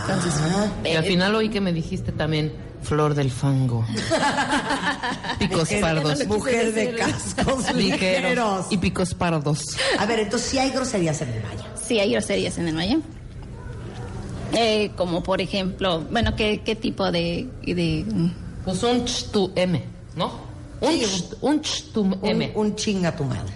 Entonces, 0.00 0.32
ah. 0.40 0.68
y 0.82 0.94
al 0.96 1.04
final 1.04 1.34
oí 1.34 1.50
que 1.50 1.60
me 1.60 1.70
dijiste 1.72 2.12
también 2.12 2.50
flor 2.82 3.14
del 3.14 3.30
fango. 3.30 3.84
picos 5.38 5.68
pardos. 5.80 6.26
Mujer 6.26 6.72
de 6.72 6.94
cascos 6.94 7.72
ligeros. 7.74 8.66
Y 8.70 8.78
picos 8.78 9.14
pardos. 9.14 9.62
A 9.98 10.06
ver, 10.06 10.20
entonces 10.20 10.48
sí 10.50 10.58
hay 10.58 10.70
groserías 10.70 11.20
en 11.22 11.28
el 11.30 11.42
maya. 11.42 11.64
Sí 11.86 12.00
hay 12.00 12.12
groserías 12.12 12.58
en 12.58 12.68
el 12.68 12.74
maya. 12.74 12.98
Eh, 14.52 14.90
como 14.96 15.22
por 15.22 15.40
ejemplo, 15.40 16.00
bueno, 16.10 16.36
¿qué, 16.36 16.62
qué 16.64 16.76
tipo 16.76 17.10
de, 17.10 17.48
de... 17.66 18.04
Pues 18.64 18.82
un 18.82 19.04
ch 19.04 19.30
tu 19.30 19.52
m, 19.54 19.82
¿no? 20.16 20.54
Un, 20.80 21.00
un, 21.40 21.62
tu 21.92 22.18
M. 22.22 22.52
Un, 22.54 22.76
chinga 22.76 23.14
tu 23.16 23.24
madre. 23.24 23.52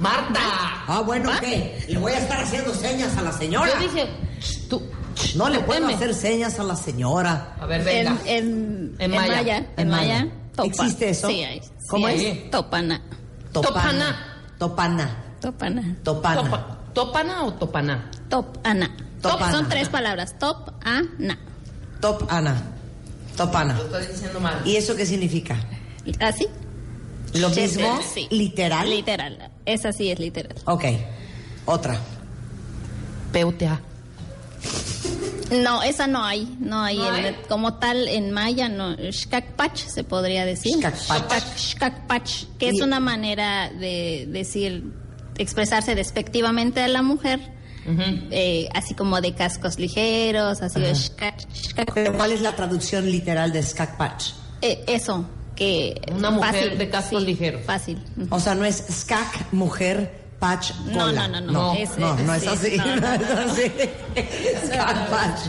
¡Marta! 0.00 0.40
Ah, 0.86 1.02
bueno, 1.04 1.30
¿qué? 1.40 1.84
Le 1.88 1.98
voy 1.98 2.12
a 2.12 2.18
estar 2.18 2.42
haciendo 2.42 2.74
señas 2.74 3.16
a 3.16 3.22
la 3.22 3.32
señora. 3.32 3.70
Yo 3.74 3.78
dije, 3.78 4.08
tu, 4.68 4.82
no 5.36 5.48
le 5.48 5.60
puedo 5.60 5.86
hacer 5.86 6.12
señas 6.14 6.58
a 6.58 6.64
la 6.64 6.74
señora. 6.74 7.56
A 7.60 7.66
ver, 7.66 7.84
venga. 7.84 8.18
En, 8.24 8.96
en, 8.98 9.10
maya. 9.12 9.66
En 9.76 9.88
maya. 9.88 10.28
¿Existe 10.64 11.10
eso? 11.10 11.28
Sí, 11.28 11.44
hay. 11.44 11.62
¿Cómo 11.88 12.08
es? 12.08 12.50
Topana. 12.50 13.00
Topana. 13.52 14.44
Topana. 14.58 15.24
Topana. 15.40 15.96
Topana. 16.02 16.42
¿Topana 16.42 16.71
topana? 16.92 17.58
Topana. 17.58 18.10
Top 19.20 19.40
son 19.50 19.68
tres 19.68 19.88
palabras. 19.88 20.38
Top, 20.38 20.70
ana. 20.82 21.38
Top, 22.00 22.26
ana. 22.28 22.60
Topana. 23.36 23.74
Lo 23.74 23.84
estoy 23.84 24.06
diciendo 24.06 24.40
mal. 24.40 24.60
¿Y 24.64 24.76
eso 24.76 24.96
qué 24.96 25.06
significa? 25.06 25.56
¿Así? 26.20 26.46
¿Lo 27.34 27.48
mismo? 27.50 28.00
Sí. 28.02 28.26
¿Literal? 28.30 28.90
Literal. 28.90 29.50
Esa 29.64 29.92
sí 29.92 30.10
es 30.10 30.18
literal. 30.18 30.54
Ok. 30.66 30.84
Otra. 31.66 31.98
Peutea. 33.32 33.80
No, 35.52 35.82
esa 35.82 36.06
no 36.06 36.24
hay. 36.24 36.56
No 36.60 36.82
hay. 36.82 36.98
como 37.48 37.74
tal, 37.74 38.08
en 38.08 38.32
maya, 38.32 38.68
no. 38.68 38.94
Shkakpach 38.96 39.76
se 39.76 40.04
podría 40.04 40.44
decir. 40.44 40.74
Shkakpach. 40.76 42.46
que 42.58 42.70
es 42.70 42.80
una 42.80 43.00
manera 43.00 43.70
de 43.70 44.26
decir, 44.28 44.84
expresarse 45.42 45.94
despectivamente 45.94 46.80
a 46.80 46.88
la 46.88 47.02
mujer. 47.02 47.40
Eh, 48.30 48.68
así 48.74 48.94
como 48.94 49.20
de 49.20 49.34
cascos 49.34 49.78
ligeros, 49.78 50.62
así 50.62 50.80
de 50.80 50.94
¿Cuál 52.16 52.30
es 52.30 52.40
la 52.40 52.54
traducción 52.54 53.10
literal 53.10 53.52
de 53.52 53.60
skakpach? 53.60 54.34
Eh, 54.60 54.84
eso, 54.86 55.28
que 55.56 56.00
una 56.14 56.30
mujer 56.30 56.78
de 56.78 56.88
cascos 56.88 57.24
ligeros. 57.24 57.62
Fácil. 57.64 57.98
O 58.30 58.38
sea, 58.38 58.54
no 58.54 58.64
es 58.64 58.84
skak 58.88 59.52
mujer 59.52 60.22
patch 60.38 60.72
cola. 60.92 61.26
No, 61.26 61.40
no, 61.40 61.40
no, 61.40 61.40
no. 61.40 61.52
No, 61.52 61.74
no, 62.24 62.34
es 62.34 62.46
así. 62.46 62.76
No, 62.76 62.94
es 63.14 63.30
así. 63.30 63.72
skak 64.66 65.10
patch. 65.10 65.40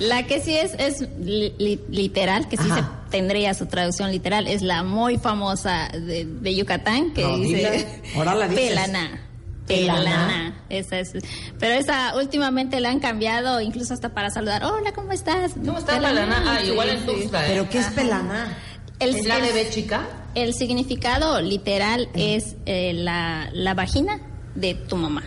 La 0.00 0.26
que 0.26 0.40
sí 0.42 0.54
es 0.54 0.74
es 0.74 1.08
literal, 1.18 2.46
que 2.48 2.58
sí 2.58 2.68
se 2.68 2.82
tendría 3.10 3.54
su 3.54 3.66
traducción 3.66 4.10
literal, 4.10 4.46
es 4.46 4.60
la 4.60 4.82
muy 4.82 5.16
famosa 5.16 5.88
de, 5.92 6.26
de 6.26 6.54
Yucatán 6.54 7.12
que 7.14 7.26
dice 7.38 8.02
Ahora 8.16 8.34
la 8.34 8.48
dices. 8.48 8.68
pelana. 8.68 9.26
Pelana. 9.74 10.54
Esa 10.68 10.98
es. 11.00 11.12
Pero 11.58 11.74
esa 11.74 12.16
últimamente 12.16 12.80
la 12.80 12.90
han 12.90 13.00
cambiado, 13.00 13.60
incluso 13.60 13.94
hasta 13.94 14.10
para 14.10 14.30
saludar. 14.30 14.64
Hola, 14.64 14.92
¿cómo 14.92 15.12
estás? 15.12 15.52
¿Cómo 15.54 15.78
estás, 15.78 15.98
Pelana? 15.98 16.42
Ah, 16.46 16.62
igual 16.62 16.90
en 16.90 17.06
Tuxtla. 17.06 17.44
¿eh? 17.44 17.48
¿Pero 17.48 17.68
qué 17.68 17.78
es 17.78 17.86
pelana? 17.86 18.56
El, 18.98 19.16
¿Es 19.16 19.26
la 19.26 19.40
de 19.40 19.70
chica? 19.70 20.06
El 20.34 20.54
significado 20.54 21.40
literal 21.40 22.08
es 22.14 22.56
eh, 22.66 22.92
la, 22.94 23.48
la 23.52 23.74
vagina 23.74 24.20
de 24.54 24.74
tu 24.74 24.96
mamá. 24.96 25.22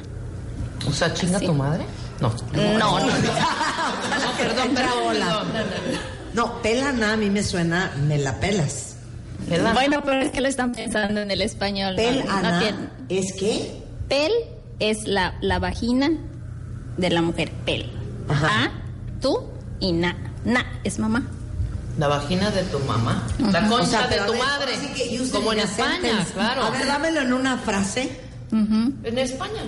O 0.88 0.91
sea, 0.93 1.13
chinga 1.13 1.39
tu 1.39 1.53
madre. 1.53 1.86
No. 2.21 2.29
No, 2.53 2.99
no, 2.99 2.99
no. 2.99 3.08
perdón, 4.38 4.71
pero 4.75 4.89
No, 6.34 6.62
pelana 6.62 7.13
a 7.13 7.17
mí 7.17 7.29
me 7.29 7.43
suena, 7.43 7.91
me 8.08 8.17
la 8.17 8.39
pelas. 8.39 8.95
Bueno, 9.73 10.01
pero 10.03 10.21
es 10.21 10.32
que 10.32 10.41
lo 10.41 10.47
están 10.47 10.71
pensando 10.71 11.21
en 11.21 11.32
el 11.32 11.41
español. 11.41 11.95
Pelana 11.95 12.62
es 13.10 13.34
que 13.34 13.83
Pel 14.13 14.32
es 14.80 15.08
la, 15.08 15.34
la 15.41 15.58
vagina 15.58 16.12
de 16.97 17.10
la 17.10 17.23
mujer. 17.23 17.52
Pel. 17.65 17.89
Ajá. 18.30 18.65
A, 18.65 18.71
tú 19.19 19.49
y 19.80 19.91
na. 19.91 20.15
Na 20.45 20.63
es 20.84 20.99
mamá. 20.99 21.23
La 21.97 22.08
vagina 22.10 22.52
de 22.52 22.62
tu 22.65 22.78
mamá. 22.82 23.28
La 23.52 23.67
concha 23.67 24.08
de 24.08 24.17
tu 24.17 24.36
madre. 24.36 24.73
Como 25.32 25.54
en 25.54 25.62
España, 25.62 26.23
claro. 26.32 26.62
A 26.62 26.69
ver, 26.69 26.86
dámelo 26.86 27.21
en 27.21 27.34
una 27.34 27.58
frase. 27.58 28.19
En 28.52 29.17
España. 29.17 29.63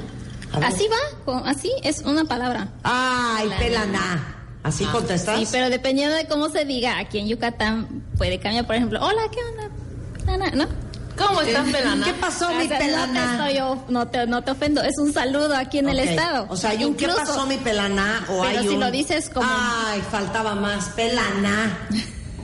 Así 0.61 0.85
va, 0.89 1.39
así 1.49 1.71
es 1.81 2.03
una 2.03 2.25
palabra. 2.25 2.67
Ay, 2.83 3.49
pelana. 3.57 4.35
Así 4.61 4.85
ah, 4.87 4.91
contestas. 4.91 5.39
Sí, 5.39 5.47
pero 5.51 5.71
dependiendo 5.71 6.15
de 6.15 6.27
cómo 6.27 6.49
se 6.49 6.65
diga, 6.65 6.99
aquí 6.99 7.17
en 7.17 7.27
Yucatán 7.27 8.03
puede 8.15 8.39
cambiar, 8.39 8.67
por 8.67 8.75
ejemplo, 8.75 9.03
hola, 9.03 9.23
¿qué 9.31 9.39
onda? 9.43 10.51
¿No? 10.51 10.84
¿Cómo 11.17 11.41
estás, 11.41 11.69
pelana? 11.69 12.05
¿Qué 12.05 12.13
pasó, 12.13 12.53
mi 12.53 12.67
pelana? 12.67 13.37
No 13.37 13.45
te, 13.45 13.55
yo, 13.55 13.85
no, 13.89 14.07
te, 14.07 14.27
no 14.27 14.43
te 14.43 14.51
ofendo, 14.51 14.81
es 14.81 14.97
un 14.97 15.13
saludo 15.13 15.55
aquí 15.55 15.79
en 15.79 15.89
el 15.89 15.99
estado. 15.99 16.45
O 16.49 16.57
sea, 16.57 16.71
hay 16.71 16.83
un 16.83 16.95
¿qué 16.95 17.07
pasó, 17.07 17.45
mi 17.45 17.57
pelana? 17.57 18.25
O 18.29 18.41
pero 18.41 18.59
hay 18.59 18.67
si 18.67 18.77
lo 18.77 18.91
dices 18.91 19.29
como... 19.29 19.47
Ay, 19.49 20.01
faltaba 20.09 20.55
más, 20.55 20.89
pelana. 20.89 21.77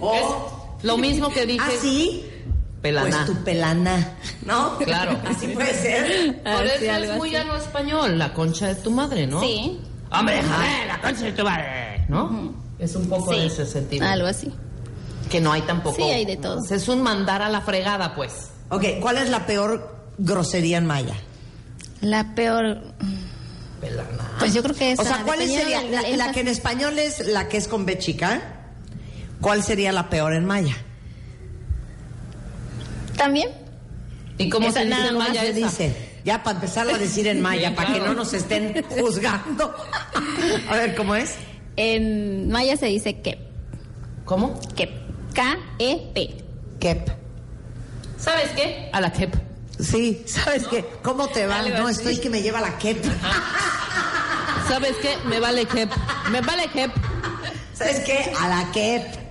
O... 0.04 0.78
lo 0.82 0.98
mismo 0.98 1.30
que 1.30 1.46
dices... 1.46 1.68
¿Ah, 1.70 1.80
sí? 1.80 2.26
Pelana. 2.82 3.10
Pues 3.10 3.26
tu 3.28 3.44
pelana, 3.44 4.18
¿no? 4.44 4.78
Claro. 4.80 5.16
Así 5.28 5.48
puede 5.50 5.76
ser. 5.76 6.42
Por 6.42 6.66
eso 6.66 6.92
es 6.92 7.18
muy 7.18 7.30
llano 7.30 7.56
español, 7.56 8.18
la 8.18 8.34
concha 8.34 8.68
de 8.70 8.76
tu 8.76 8.90
madre, 8.90 9.28
¿no? 9.28 9.42
Sí. 9.42 9.80
Hombre, 10.12 10.42
joder, 10.42 10.88
la 10.88 11.00
concha 11.00 11.26
de 11.26 11.32
tu 11.34 11.44
madre, 11.44 12.06
¿no? 12.10 12.54
Es 12.80 12.96
un 12.96 13.08
poco 13.08 13.32
en 13.34 13.42
ese 13.42 13.68
sentido. 13.68 14.08
Algo 14.08 14.26
así. 14.26 14.52
Que 15.30 15.40
no 15.40 15.52
hay 15.52 15.62
tampoco. 15.62 15.96
Sí, 15.96 16.02
hay 16.02 16.26
de 16.26 16.38
todo. 16.38 16.60
Es 16.68 16.88
un 16.88 17.04
mandar 17.04 17.44
a 17.44 17.50
la 17.50 17.62
fregada, 17.62 18.16
pues. 18.16 18.50
Ok, 18.72 18.86
¿cuál 19.02 19.18
es 19.18 19.30
la 19.30 19.46
peor 19.46 19.96
grosería 20.18 20.78
en 20.78 20.86
maya? 20.86 21.14
La 22.00 22.34
peor... 22.34 22.82
Pues 24.40 24.54
yo 24.54 24.64
creo 24.64 24.76
que 24.76 24.94
es... 24.94 25.00
O 25.00 25.04
sea, 25.04 25.24
¿cuál 25.24 25.40
sería 25.40 25.84
la, 25.84 26.32
que 26.32 26.40
en 26.40 26.48
español 26.48 26.98
es 26.98 27.28
la 27.28 27.50
que 27.50 27.58
es 27.58 27.68
con 27.68 27.86
B 27.86 27.98
chica? 27.98 28.42
¿Cuál 29.42 29.62
sería 29.62 29.92
la 29.92 30.10
peor 30.10 30.34
en 30.34 30.46
maya? 30.46 30.76
¿También? 33.18 33.50
¿Y 34.38 34.50
cómo 34.50 34.72
se 34.72 34.86
dice 34.86 35.08
en 35.08 35.18
maya 35.18 35.42
se 35.42 35.54
dice? 35.54 35.96
Ya 36.24 36.42
para 36.42 36.56
empezar 36.56 36.90
a 36.90 36.98
decir 36.98 37.28
en 37.28 37.42
maya, 37.42 37.76
para 37.76 37.92
que 37.92 38.00
no 38.00 38.14
nos 38.14 38.34
estén 38.34 38.86
juzgando. 38.90 39.76
a 40.70 40.76
ver, 40.76 40.96
¿cómo 40.96 41.16
es? 41.16 41.36
En 41.76 42.50
maya 42.50 42.78
se 42.78 42.86
dice 42.86 43.20
kep. 43.22 43.40
¿Cómo? 44.24 44.58
Kep. 44.76 44.92
K-E-P. 45.34 46.36
Kep. 46.80 47.21
¿Sabes 48.22 48.52
qué? 48.56 48.90
A 48.94 49.02
la 49.02 49.12
KEP. 49.12 49.34
Sí, 49.80 50.24
¿sabes 50.28 50.68
qué? 50.68 50.86
¿Cómo 51.02 51.28
te 51.30 51.48
va? 51.48 51.64
No, 51.64 51.90
estoy 51.90 52.18
que 52.18 52.30
me 52.30 52.42
lleva 52.42 52.62
la 52.62 52.78
KEP. 52.78 53.04
¿Sabes 54.68 54.96
qué? 55.02 55.18
Me 55.26 55.40
vale 55.40 55.66
KEP. 55.66 55.92
Me 56.32 56.42
vale 56.42 56.68
KEP. 56.72 56.92
¿Sabes 57.74 58.00
qué? 58.02 58.32
A 58.40 58.48
la 58.48 58.72
KEP. 58.72 59.22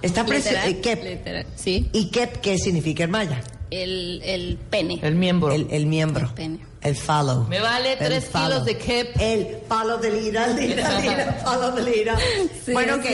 Está 0.00 0.24
presente. 0.24 0.80
KEP. 0.80 1.46
Sí. 1.56 1.90
¿Y 1.92 2.08
KEP 2.10 2.36
qué 2.40 2.56
significa 2.56 3.04
en 3.04 3.10
maya? 3.10 3.42
El, 3.70 4.20
el 4.24 4.58
pene. 4.70 5.00
El 5.02 5.16
miembro. 5.16 5.52
El, 5.52 5.86
miembro. 5.86 6.26
El 6.26 6.34
pene. 6.34 6.58
El 6.82 6.94
follow. 6.94 7.48
Me 7.48 7.58
vale 7.60 7.96
tres 7.96 8.26
kilos 8.26 8.64
de 8.64 8.78
KEP. 8.78 9.16
El 9.18 9.58
follow 9.68 9.98
de 9.98 10.10
lira, 10.10 10.46
lira, 10.48 11.00
lira, 11.00 11.40
follow 11.44 11.74
de 11.74 11.82
lira. 11.82 12.16
bueno, 12.72 12.96
ok. 12.96 13.06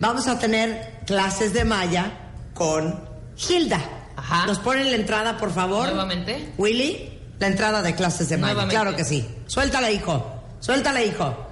Vamos 0.00 0.26
a 0.26 0.38
tener 0.38 1.02
clases 1.06 1.54
de 1.54 1.64
maya 1.64 2.12
con 2.52 3.05
Hilda. 3.36 3.80
Ajá. 4.16 4.46
¿Nos 4.46 4.58
ponen 4.58 4.90
la 4.90 4.96
entrada, 4.96 5.36
por 5.36 5.52
favor? 5.52 5.88
Nuevamente. 5.88 6.52
Willy, 6.56 7.20
la 7.38 7.46
entrada 7.48 7.82
de 7.82 7.94
clases 7.94 8.28
de 8.28 8.38
Maya. 8.38 8.66
Claro 8.68 8.96
que 8.96 9.04
sí. 9.04 9.28
Suéltala, 9.46 9.90
hijo. 9.90 10.32
Suéltala, 10.60 11.02
hijo. 11.02 11.46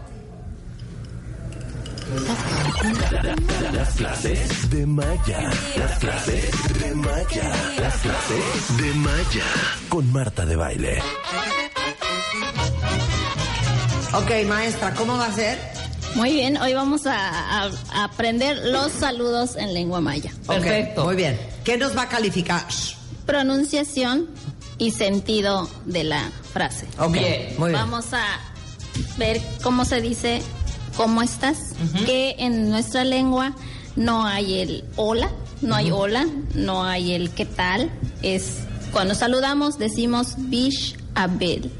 Las 3.72 3.94
clases 3.94 4.70
de 4.70 4.86
Maya. 4.86 5.50
Las 5.76 5.98
clases 5.98 6.80
de 6.80 6.94
Maya. 6.94 7.52
Las 7.78 7.96
clases 7.96 8.76
de 8.78 8.94
Maya. 8.94 9.44
Con 9.88 10.12
Marta 10.12 10.46
de 10.46 10.56
Baile. 10.56 11.02
Ok, 14.12 14.30
maestra, 14.46 14.94
¿cómo 14.94 15.16
va 15.18 15.26
a 15.26 15.32
ser? 15.32 15.58
Muy 16.14 16.32
bien, 16.32 16.56
hoy 16.58 16.74
vamos 16.74 17.06
a, 17.06 17.70
aprender 17.92 18.58
los 18.66 18.92
saludos 18.92 19.56
en 19.56 19.74
lengua 19.74 20.00
maya. 20.00 20.32
Perfecto. 20.46 21.04
Muy 21.04 21.16
bien. 21.16 21.38
¿Qué 21.64 21.76
nos 21.76 21.96
va 21.96 22.02
a 22.02 22.08
calificar? 22.08 22.64
Pronunciación 23.26 24.28
y 24.78 24.92
sentido 24.92 25.68
de 25.86 26.04
la 26.04 26.30
frase. 26.52 26.86
Ok, 26.98 27.16
muy 27.58 27.70
bien. 27.70 27.72
Vamos 27.72 28.12
a 28.12 28.24
ver 29.18 29.40
cómo 29.62 29.84
se 29.84 30.00
dice 30.00 30.42
¿cómo 30.96 31.22
estás? 31.22 31.72
Que 32.06 32.36
en 32.38 32.70
nuestra 32.70 33.04
lengua 33.04 33.54
no 33.96 34.24
hay 34.24 34.60
el 34.60 34.84
hola, 34.96 35.30
no 35.62 35.74
hay 35.74 35.90
hola, 35.90 36.26
no 36.54 36.84
hay 36.84 37.12
el 37.12 37.30
qué 37.30 37.44
tal. 37.44 37.90
Es 38.22 38.58
cuando 38.92 39.14
saludamos 39.14 39.78
decimos 39.78 40.34
bish 40.36 40.96
abel. 41.14 41.70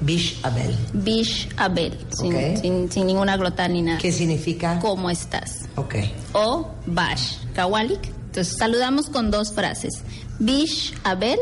Bish 0.00 0.38
Abel. 0.42 0.74
Bish 0.94 1.48
Abel, 1.56 1.96
sin, 2.10 2.90
sin, 2.90 3.06
ninguna 3.06 3.36
glotal 3.36 3.72
ni 3.72 3.82
nada. 3.82 3.98
¿Qué 3.98 4.12
significa? 4.12 4.78
¿Cómo 4.80 5.10
estás? 5.10 5.68
Ok. 5.76 5.96
O 6.32 6.70
Bash 6.86 7.36
Kawalik. 7.54 8.00
Entonces 8.26 8.56
saludamos 8.58 9.10
con 9.10 9.30
dos 9.30 9.52
frases. 9.52 10.02
Bish 10.38 10.94
Abel 11.04 11.38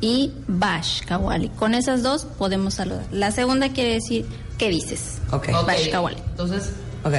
y 0.00 0.32
Bash 0.48 1.02
Kawalik. 1.04 1.54
Con 1.54 1.74
esas 1.74 2.02
dos 2.02 2.24
podemos 2.24 2.74
saludar. 2.74 3.04
La 3.12 3.30
segunda 3.30 3.72
quiere 3.72 3.94
decir, 3.94 4.26
¿qué 4.58 4.68
dices? 4.68 5.18
Ok. 5.30 5.48
Bash 5.66 5.90
Kawalik. 5.90 6.18
Entonces, 6.30 6.70
ok. 7.04 7.14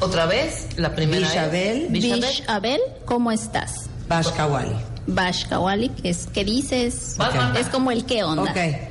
Otra 0.00 0.26
vez, 0.26 0.66
la 0.76 0.94
primera 0.94 1.26
Bish 1.26 1.38
Abel. 1.38 1.86
Bish 1.88 2.44
Abel, 2.48 2.80
¿cómo 3.06 3.32
estás? 3.32 3.88
Bash 4.08 4.28
Kawalik. 4.32 4.76
Bash 5.06 5.46
Kawalik 5.46 5.92
es, 6.02 6.28
¿qué 6.32 6.44
dices? 6.44 7.16
Es 7.58 7.66
como 7.68 7.90
el 7.90 8.04
qué 8.04 8.24
onda. 8.24 8.50
Ok. 8.50 8.89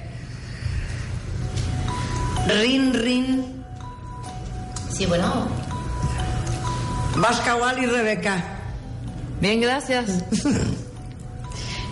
Rin, 2.49 2.93
rin. 2.93 3.63
Sí, 4.91 5.05
bueno. 5.05 5.47
Bascawal 7.17 7.79
y 7.79 7.85
Rebeca. 7.85 8.43
Bien, 9.39 9.61
gracias. 9.61 10.23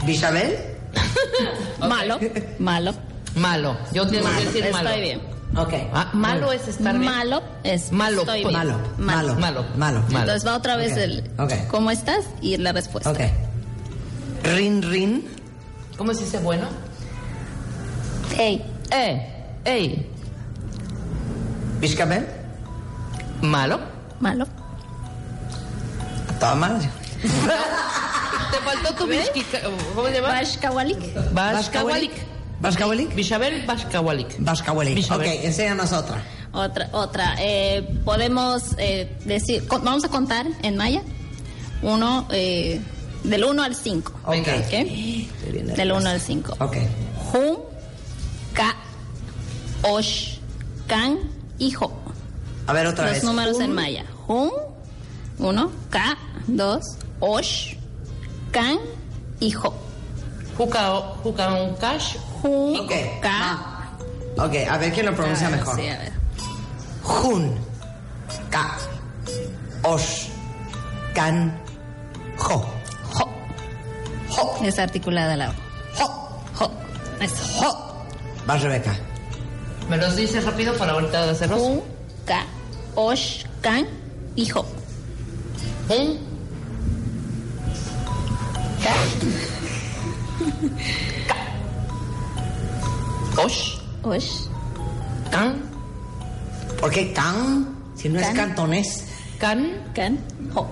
¿Bisabel? 0.06 0.58
Malo, 1.80 2.20
malo. 2.60 2.94
Malo. 3.36 3.78
Yo 3.94 4.08
tengo 4.08 4.28
que 4.38 4.46
decir 4.46 4.72
malo. 4.72 4.90
Estoy 4.90 5.02
bien. 5.02 5.22
Ok. 5.56 5.74
Ah, 5.94 6.10
malo 6.14 6.52
es 6.52 6.68
estar 6.68 6.98
bien. 6.98 7.12
Malo 7.12 7.44
es 7.64 7.92
malo. 7.92 8.22
Estoy 8.22 8.40
bien. 8.40 8.54
Malo, 8.54 8.80
malo, 8.98 9.36
malo, 9.36 9.66
malo. 9.78 10.04
Entonces 10.10 10.46
va 10.46 10.56
otra 10.58 10.76
vez 10.76 10.98
el 10.98 11.30
¿cómo 11.70 11.92
estás? 11.92 12.26
y 12.42 12.58
la 12.58 12.72
respuesta. 12.74 13.12
Ok. 13.12 13.20
Rin, 14.44 14.82
rin. 14.82 15.28
¿Cómo 15.98 16.14
se 16.14 16.24
dice 16.24 16.40
bueno? 16.40 16.68
Ey. 18.38 18.64
Eh, 18.92 19.46
ey. 19.66 20.07
¿Biscabel? 21.80 22.26
Malo. 23.42 23.80
Malo. 24.20 24.48
Madre. 26.56 26.90
Te 27.22 28.58
faltó 28.64 28.94
tu 28.96 29.08
bishkika. 29.08 29.60
¿Cómo 29.96 30.08
se 30.08 30.14
llama? 30.14 30.30
Bashkawalik. 30.30 30.98
Bashkawalik. 31.34 32.12
¿Bashkawalik? 32.62 33.16
Bishabel 33.16 33.66
Bashkawalik. 33.66 34.40
Bashkawalik. 34.40 35.12
Ok, 35.12 35.26
enséñanos 35.44 35.92
otra. 35.94 36.24
Otra, 36.54 36.90
otra. 36.92 37.36
Eh, 37.40 37.88
podemos 38.06 38.76
eh, 38.78 39.16
decir, 39.26 39.64
vamos 39.68 40.06
a 40.06 40.10
contar 40.10 40.46
en 40.64 40.78
maya. 40.78 41.02
Uno, 41.82 42.28
eh, 42.32 42.82
del 43.24 43.44
1 43.44 43.64
al 43.64 43.76
5. 43.76 44.14
Ok. 44.26 44.36
okay. 44.66 45.30
Del 45.76 45.92
1 45.92 46.10
al 46.10 46.22
5. 46.22 46.56
Ok. 46.60 46.78
Jun, 47.32 47.58
Ka, 48.54 48.76
Osh, 49.84 50.38
Kan, 50.88 51.20
Hijo. 51.60 51.92
A 52.68 52.74
ver 52.74 52.88
otra 52.88 53.06
Los 53.06 53.14
vez. 53.14 53.24
Los 53.24 53.34
números 53.34 53.60
en 53.60 53.74
maya. 53.74 54.06
Jun, 54.28 54.52
1, 55.40 55.72
Ka, 55.90 56.18
2, 56.48 56.82
Osh, 57.20 57.76
Kan, 58.52 58.78
Hijo. 59.40 59.74
Juca, 60.58 61.00
juca 61.24 61.54
un 61.54 61.76
cash. 61.76 62.18
Jun, 62.42 62.80
Ok. 62.82 62.92
Ka. 63.22 63.90
Ok, 64.38 64.54
a 64.70 64.78
ver 64.78 64.92
quién 64.94 65.06
lo 65.06 65.16
pronuncia 65.16 65.50
mejor. 65.50 65.76
Sí, 65.76 65.88
a 65.88 65.98
ver. 65.98 66.12
Jun, 67.04 67.56
Ka, 68.50 68.78
Osh, 69.84 70.28
Kan, 71.14 71.58
Jo. 72.38 72.66
Jo. 73.14 73.30
Jo. 74.30 74.58
Es 74.64 74.78
articulada 74.80 75.36
la 75.36 75.50
O. 75.50 75.54
Jo. 75.98 76.42
Jo. 76.56 76.72
Eso. 77.20 77.44
Jo. 77.60 78.06
Vas, 78.46 78.62
Rebeca. 78.62 78.96
¿Me 79.90 79.98
los 79.98 80.16
dices 80.16 80.44
rápido 80.44 80.76
para 80.78 80.94
ahorita 80.94 81.30
hacerlos? 81.30 81.60
Jun, 81.62 81.82
Ka, 82.26 82.46
Osh, 82.96 83.44
Kan, 83.62 83.88
Hijo. 84.36 84.66
Un. 85.90 86.20
Ka. 91.28 91.36
Osh. 93.44 93.78
Osh. 94.04 94.32
Can. 95.32 95.62
¿Por 96.80 96.92
qué 96.92 97.12
can? 97.14 97.68
Si 97.96 98.10
no 98.10 98.20
es 98.20 98.28
Can. 98.28 98.36
cantonés. 98.36 99.06
Can. 99.40 99.84
Kan, 99.94 100.20
Jo. 100.54 100.68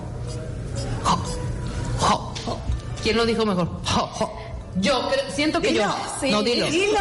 Jo. 1.02 1.18
Jo. 1.98 2.32
¿Quién 3.02 3.16
lo 3.16 3.26
dijo 3.26 3.44
mejor? 3.46 3.68
Jo. 3.84 4.06
Jo. 4.12 4.32
Yo 4.80 5.08
siento 5.34 5.60
que 5.60 5.68
Dilo. 5.68 5.84
yo. 5.84 5.94
Sí. 6.20 6.30
No, 6.30 6.42
dilo. 6.42 6.66
Dilo. 6.70 7.00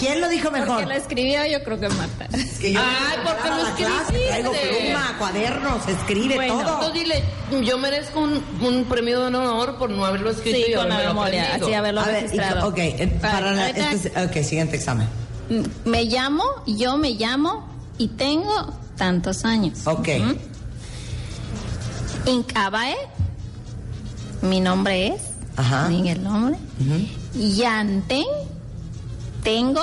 ¿Quién 0.00 0.20
lo 0.20 0.28
dijo 0.28 0.50
mejor? 0.50 0.66
Porque 0.68 0.86
la 0.86 0.96
escribió 0.96 1.46
yo 1.46 1.62
creo 1.62 1.78
que 1.78 1.88
Marta. 1.90 2.26
Es 2.32 2.58
que 2.58 2.72
yo 2.72 2.80
Ay, 2.80 3.18
me 3.18 3.22
¿por 3.24 3.36
qué 3.36 3.42
preparaba 3.42 3.62
lo 3.62 3.68
escribiste? 3.68 4.26
Traigo 4.28 4.52
pluma, 4.52 5.18
cuadernos, 5.18 5.88
escribe 5.88 6.34
Bueno, 6.36 6.54
todo. 6.54 6.62
Entonces 6.86 6.94
dile, 6.94 7.24
yo 7.66 7.78
merezco 7.78 8.20
un, 8.20 8.42
un 8.62 8.84
premio 8.86 9.20
de 9.20 9.26
honor 9.26 9.76
por 9.76 9.90
no 9.90 10.04
haberlo 10.04 10.30
escrito 10.30 10.56
Sí, 10.56 10.72
y 10.72 10.74
con 10.74 10.88
la 10.88 10.98
memoria, 10.98 11.54
así 11.54 11.72
haberlo 11.74 12.00
A 12.00 12.06
ver, 12.06 12.22
registrado. 12.22 12.58
hijo, 12.58 12.68
ok, 12.68 13.20
para 13.20 13.52
la, 13.52 13.66
ahorita- 13.66 13.92
este- 13.92 14.24
ok, 14.24 14.32
siguiente 14.44 14.76
examen. 14.76 15.06
Me 15.84 16.04
llamo, 16.04 16.44
yo 16.66 16.96
me 16.96 17.10
llamo 17.10 17.68
y 17.98 18.08
tengo 18.08 18.72
tantos 18.96 19.44
años. 19.44 19.80
Ok. 19.86 20.08
¿Mm? 20.18 20.32
Incabae, 22.28 22.96
mi 24.42 24.60
nombre 24.60 25.08
es. 25.08 25.22
Ajá. 25.56 25.88
Diga 25.88 26.12
el 26.12 26.22
nombre. 26.22 26.56
Ujú. 26.80 27.06
Yanten, 27.56 28.24
tengo, 29.42 29.82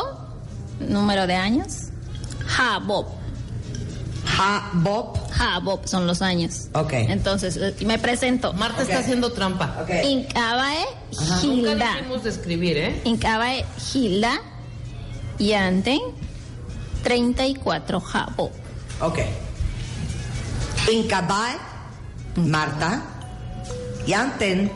número 0.80 1.28
de 1.28 1.36
años. 1.36 1.90
Jabob, 2.48 3.08
Ha, 4.40 4.70
Bob. 4.74 5.18
Jabob 5.32 5.88
son 5.88 6.06
los 6.06 6.22
años. 6.22 6.68
Ok. 6.74 6.94
Entonces, 6.94 7.58
eh, 7.58 7.76
me 7.86 7.98
presento. 7.98 8.54
Marta 8.54 8.84
está 8.84 9.00
haciendo 9.00 9.32
trampa. 9.32 9.78
Ok. 9.82 9.90
Incabae, 10.06 10.86
Nunca 11.12 11.36
Gilda. 11.40 11.94
dijimos 11.96 12.24
de 12.24 12.30
escribir, 12.30 12.78
¿eh? 12.78 13.02
Incabae, 13.06 13.66
Gilda, 13.80 14.34
Yanten, 15.40 16.00
34 17.04 18.00
Jabob. 18.00 18.52
Ok. 19.02 19.20
Incabae, 20.92 21.56
Marta, 22.36 23.02
Yanten, 24.06 24.72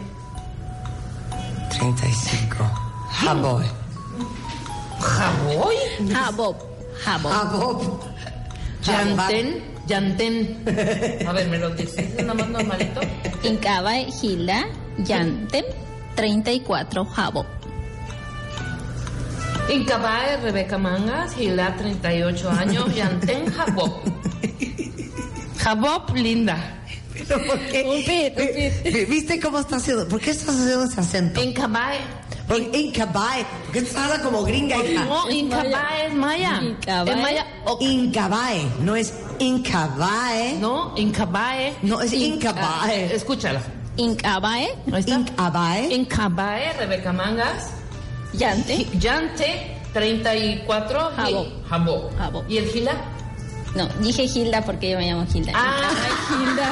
35. 1.77 2.63
Jaboy. 3.11 3.65
Jaboy. 5.01 5.75
Jabob, 6.11 6.55
Jabob. 7.03 7.31
Jabob. 7.31 8.01
Yanten. 8.83 9.63
Yanten. 9.87 10.63
A 11.27 11.31
ver, 11.33 11.47
¿me 11.49 11.57
lo 11.57 11.69
dices 11.71 12.13
nada 12.15 12.33
más 12.33 12.49
normalito? 12.49 13.01
Incabae, 13.43 14.05
Gilda, 14.11 14.65
Yanten, 14.99 15.65
34 16.15 17.05
Jabob. 17.05 17.45
Incabae, 19.69 20.37
Rebeca 20.37 20.77
Mangas, 20.77 21.33
Gila, 21.35 21.75
38 21.77 22.49
años, 22.51 22.93
Yanten, 22.95 23.45
Jabob. 23.51 24.01
Jabob, 25.57 26.15
linda. 26.15 26.57
¿Pero 27.13 27.45
por 27.45 27.59
qué? 27.59 27.83
Un 27.83 28.03
pit, 28.03 28.39
un 28.39 28.55
pit. 28.55 28.93
Vi- 28.95 29.05
¿Viste 29.05 29.39
cómo 29.39 29.59
está 29.59 29.75
haciendo? 29.77 30.07
¿Por 30.07 30.19
qué 30.19 30.31
estás 30.31 30.55
haciendo 30.55 30.83
ese 30.85 30.99
acento? 30.99 31.41
Incabae. 31.43 31.99
Porque 32.51 32.77
Incabae. 32.79 33.45
¿Por 33.45 33.71
qué 33.71 33.97
hablando 33.97 34.29
como 34.29 34.43
gringa, 34.43 34.75
hija? 34.77 35.05
No, 35.05 35.29
Incabae 35.29 36.07
es 36.07 36.13
Maya. 36.13 36.59
Incabae. 36.61 37.11
Es 37.15 37.21
Maya. 37.21 37.45
Incabae. 37.79 38.67
No 38.81 38.95
es 38.95 39.13
Incabae. 39.39 40.57
No, 40.59 40.93
Incabae. 40.97 41.73
No, 41.81 42.01
es 42.01 42.11
Incabae. 42.13 43.13
Escúchala. 43.15 43.61
Incabae. 43.95 44.69
Incabae. 45.07 45.93
Incabae, 45.93 46.73
Rebeca 46.73 47.13
Mangas. 47.13 47.71
Yante. 48.33 48.85
Yante, 48.99 49.77
34. 49.93 51.11
Jabob. 51.15 51.45
Gil- 51.45 51.63
Jabob. 51.69 52.17
Jabob. 52.17 52.45
¿Y 52.49 52.57
el 52.57 52.65
Gila? 52.69 52.93
No, 53.75 53.87
dije 54.01 54.27
Gilda 54.27 54.61
porque 54.61 54.91
yo 54.91 54.97
me 54.97 55.09
llamo 55.09 55.25
Gilda. 55.31 55.53
Ah. 55.55 55.77
Incabae, 55.79 56.45
Gilda. 56.45 56.69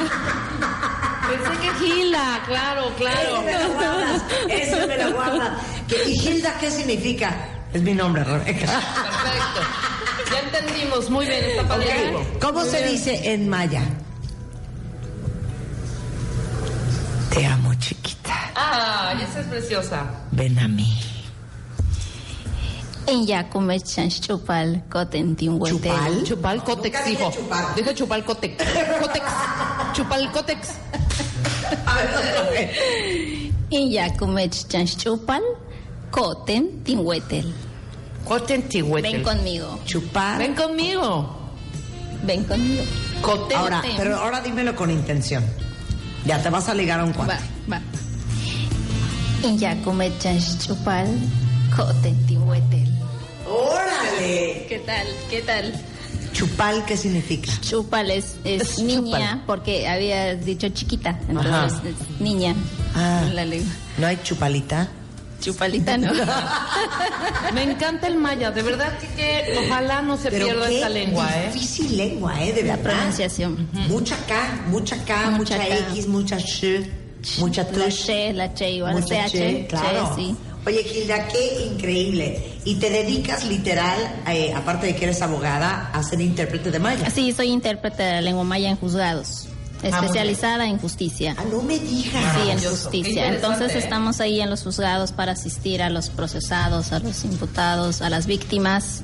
Pensé 1.30 1.60
que 1.60 1.72
Gila, 1.84 2.42
claro, 2.46 2.92
claro. 2.96 3.42
me 3.42 3.52
lo 3.52 3.72
guardas. 3.74 4.22
Eso 4.48 4.86
me 4.86 4.96
lo 4.98 5.12
guardas. 5.12 5.50
¿Qué- 5.88 6.10
¿Y 6.10 6.18
Gilda 6.18 6.54
qué 6.58 6.70
significa? 6.70 7.48
Es 7.72 7.82
mi 7.82 7.94
nombre, 7.94 8.24
Rebeca. 8.24 8.66
Perfecto. 8.66 9.60
Ya 10.32 10.40
entendimos, 10.58 11.08
muy 11.10 11.26
bien, 11.26 11.44
está 11.44 11.68
padrísimo. 11.68 12.24
¿Cómo 12.40 12.64
se 12.64 12.84
dice 12.86 13.32
en 13.32 13.48
maya? 13.48 13.82
Te 17.32 17.46
amo, 17.46 17.72
chiquita. 17.74 18.50
Ay, 18.54 19.22
esa 19.22 19.40
es 19.40 19.46
preciosa. 19.46 20.04
Ven 20.32 20.58
a 20.58 20.66
mí. 20.68 20.98
En 23.06 23.26
Yacume 23.26 23.80
Chanchupal, 23.80 24.84
Cotentin 24.88 25.58
¿Chupal? 25.60 26.22
Chupal 26.24 26.62
Cotex, 26.62 27.08
hijo. 27.08 27.30
chupar. 27.32 27.74
Dije 27.74 27.94
chupal 27.94 28.24
Cotex. 28.24 28.64
Cotex. 29.00 29.24
Chupal 29.92 30.32
Cotex. 30.32 30.68
En 33.70 33.90
Yacume 33.90 34.48
Chanchupal, 34.50 35.42
Cotentin 36.10 37.00
Huetel. 37.00 37.52
Ven 39.02 39.22
conmigo. 39.22 39.78
Chupar. 39.86 40.38
Ven 40.38 40.54
conmigo. 40.54 41.36
Ven 42.22 42.44
conmigo. 42.44 42.82
Ahora, 43.56 43.82
pero 43.96 44.16
ahora 44.16 44.40
dímelo 44.40 44.74
con 44.76 44.90
intención. 44.90 45.44
Ya 46.24 46.42
te 46.42 46.50
vas 46.50 46.68
a 46.68 46.74
ligar 46.74 47.00
a 47.00 47.04
un 47.04 47.12
cuarto. 47.12 47.34
Va, 47.66 47.78
va. 47.78 47.82
Y 49.42 49.56
ya 49.56 49.80
come 49.82 50.12
chupal, 50.18 51.06
cotentihuetel. 51.76 52.88
¡Órale! 53.48 54.66
¿Qué 54.68 54.82
tal? 54.86 55.06
¿Qué 55.28 55.42
tal? 55.42 55.72
Chupal, 56.32 56.84
¿qué 56.84 56.96
significa? 56.96 57.50
Chupal 57.60 58.10
es, 58.10 58.36
es, 58.44 58.78
niña, 58.78 59.42
porque 59.46 59.88
había 59.88 60.34
dicho 60.36 60.68
chiquita, 60.68 61.18
entonces 61.28 61.80
es 61.84 62.20
niña. 62.20 62.54
Ah, 62.94 63.28
la 63.32 63.44
lengua. 63.44 63.72
¿No 63.98 64.06
hay 64.06 64.18
chupalita? 64.22 64.88
Chupalita 65.40 65.96
no. 65.96 66.12
Me 67.54 67.62
encanta 67.64 68.06
el 68.06 68.16
maya, 68.16 68.50
de 68.50 68.62
verdad 68.62 68.92
que, 69.16 69.58
ojalá 69.66 70.02
no 70.02 70.16
se 70.16 70.30
pierda 70.30 70.70
esta 70.70 70.88
lengua, 70.88 71.28
¿eh? 71.34 71.50
Difícil 71.52 71.96
lengua, 71.96 72.42
¿eh? 72.44 72.52
De 72.52 72.62
verdad. 72.62 72.76
La 72.76 72.82
pronunciación. 72.82 73.68
Mucha 73.88 74.16
K, 74.26 74.64
mucha 74.68 75.04
K, 75.04 75.30
mucha, 75.30 75.66
X, 75.66 76.06
mucha 76.06 76.38
Sh, 76.38 76.86
mucha 77.38 77.66
T. 77.66 77.76
La 77.78 77.90
Sh, 77.90 78.34
la 78.34 78.54
Ch 78.54 78.60
igual, 78.62 78.94
mucha 78.94 79.26
CH, 79.28 79.66
claro. 79.68 80.14
sí. 80.14 80.36
Oye, 80.66 80.84
Gilda, 80.84 81.26
qué 81.28 81.66
increíble. 81.72 82.58
Y 82.64 82.74
te 82.76 82.90
dedicas 82.90 83.44
literal, 83.44 83.98
eh, 84.28 84.52
aparte 84.54 84.86
de 84.86 84.96
que 84.96 85.04
eres 85.04 85.22
abogada, 85.22 85.90
a 85.92 86.02
ser 86.02 86.20
intérprete 86.20 86.70
de 86.70 86.78
maya. 86.78 87.08
Sí, 87.10 87.32
soy 87.32 87.48
intérprete 87.48 88.02
de 88.02 88.12
la 88.12 88.20
lengua 88.20 88.44
maya 88.44 88.68
en 88.68 88.76
juzgados. 88.76 89.48
Ah, 89.82 89.88
especializada 89.88 90.66
en 90.66 90.78
justicia. 90.78 91.34
Ah, 91.38 91.44
no 91.50 91.62
me 91.62 91.78
digas. 91.78 92.34
Sí, 92.34 92.50
en 92.50 92.58
justicia. 92.58 93.28
Entonces 93.28 93.74
¿eh? 93.74 93.78
estamos 93.78 94.20
ahí 94.20 94.40
en 94.42 94.50
los 94.50 94.62
juzgados 94.62 95.12
para 95.12 95.32
asistir 95.32 95.82
a 95.82 95.88
los 95.88 96.10
procesados, 96.10 96.92
a 96.92 96.98
los 96.98 97.24
imputados, 97.24 98.02
a 98.02 98.10
las 98.10 98.26
víctimas 98.26 99.00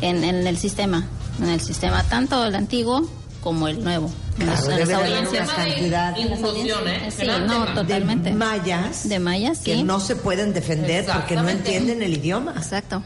en, 0.00 0.22
en 0.22 0.46
el 0.46 0.56
sistema, 0.56 1.08
en 1.42 1.48
el 1.48 1.60
sistema 1.60 2.04
tanto 2.04 2.44
el 2.44 2.54
antiguo 2.54 3.08
como 3.40 3.68
el 3.68 3.82
nuevo. 3.82 4.10
Claro, 4.36 4.70
en 4.70 4.78
las 4.78 4.90
audiencias. 4.90 5.50
cantidad 5.50 6.14
¿eh? 6.18 7.10
Sí, 7.10 7.26
no, 7.46 7.66
totalmente. 7.74 8.30
De 8.30 8.36
mayas. 8.36 9.08
De 9.08 9.18
mayas, 9.18 9.58
sí. 9.58 9.72
Que 9.72 9.84
no 9.84 10.00
se 10.00 10.16
pueden 10.16 10.52
defender 10.52 11.06
porque 11.06 11.36
no 11.36 11.48
entienden 11.48 12.02
el 12.02 12.14
idioma. 12.14 12.54
Exacto. 12.56 13.02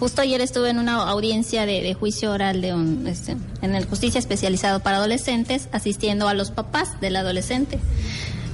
Justo 0.00 0.22
ayer 0.22 0.40
estuve 0.40 0.70
en 0.70 0.78
una 0.78 0.94
audiencia 0.94 1.66
de, 1.66 1.92
juicio 1.92 2.32
oral 2.32 2.62
de 2.62 2.72
un, 2.72 3.06
este, 3.06 3.36
en 3.60 3.74
el 3.74 3.84
justicia 3.84 4.18
especializado 4.18 4.80
para 4.80 4.96
adolescentes, 4.96 5.68
asistiendo 5.72 6.26
a 6.26 6.32
los 6.32 6.50
papás 6.50 6.98
del 7.02 7.16
adolescente. 7.16 7.78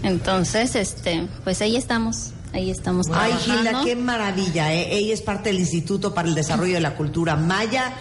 Entonces, 0.02 0.74
este, 0.74 1.28
pues 1.44 1.62
ahí 1.62 1.76
estamos. 1.76 2.32
Ahí 2.52 2.70
estamos. 2.70 3.06
Ay, 3.12 3.32
Gilda, 3.44 3.82
qué 3.84 3.94
maravilla. 3.94 4.74
¿eh? 4.74 4.88
Ella 4.96 5.14
es 5.14 5.22
parte 5.22 5.50
del 5.50 5.60
Instituto 5.60 6.14
para 6.14 6.26
el 6.28 6.34
Desarrollo 6.34 6.74
de 6.74 6.80
la 6.80 6.96
Cultura 6.96 7.36
Maya, 7.36 7.92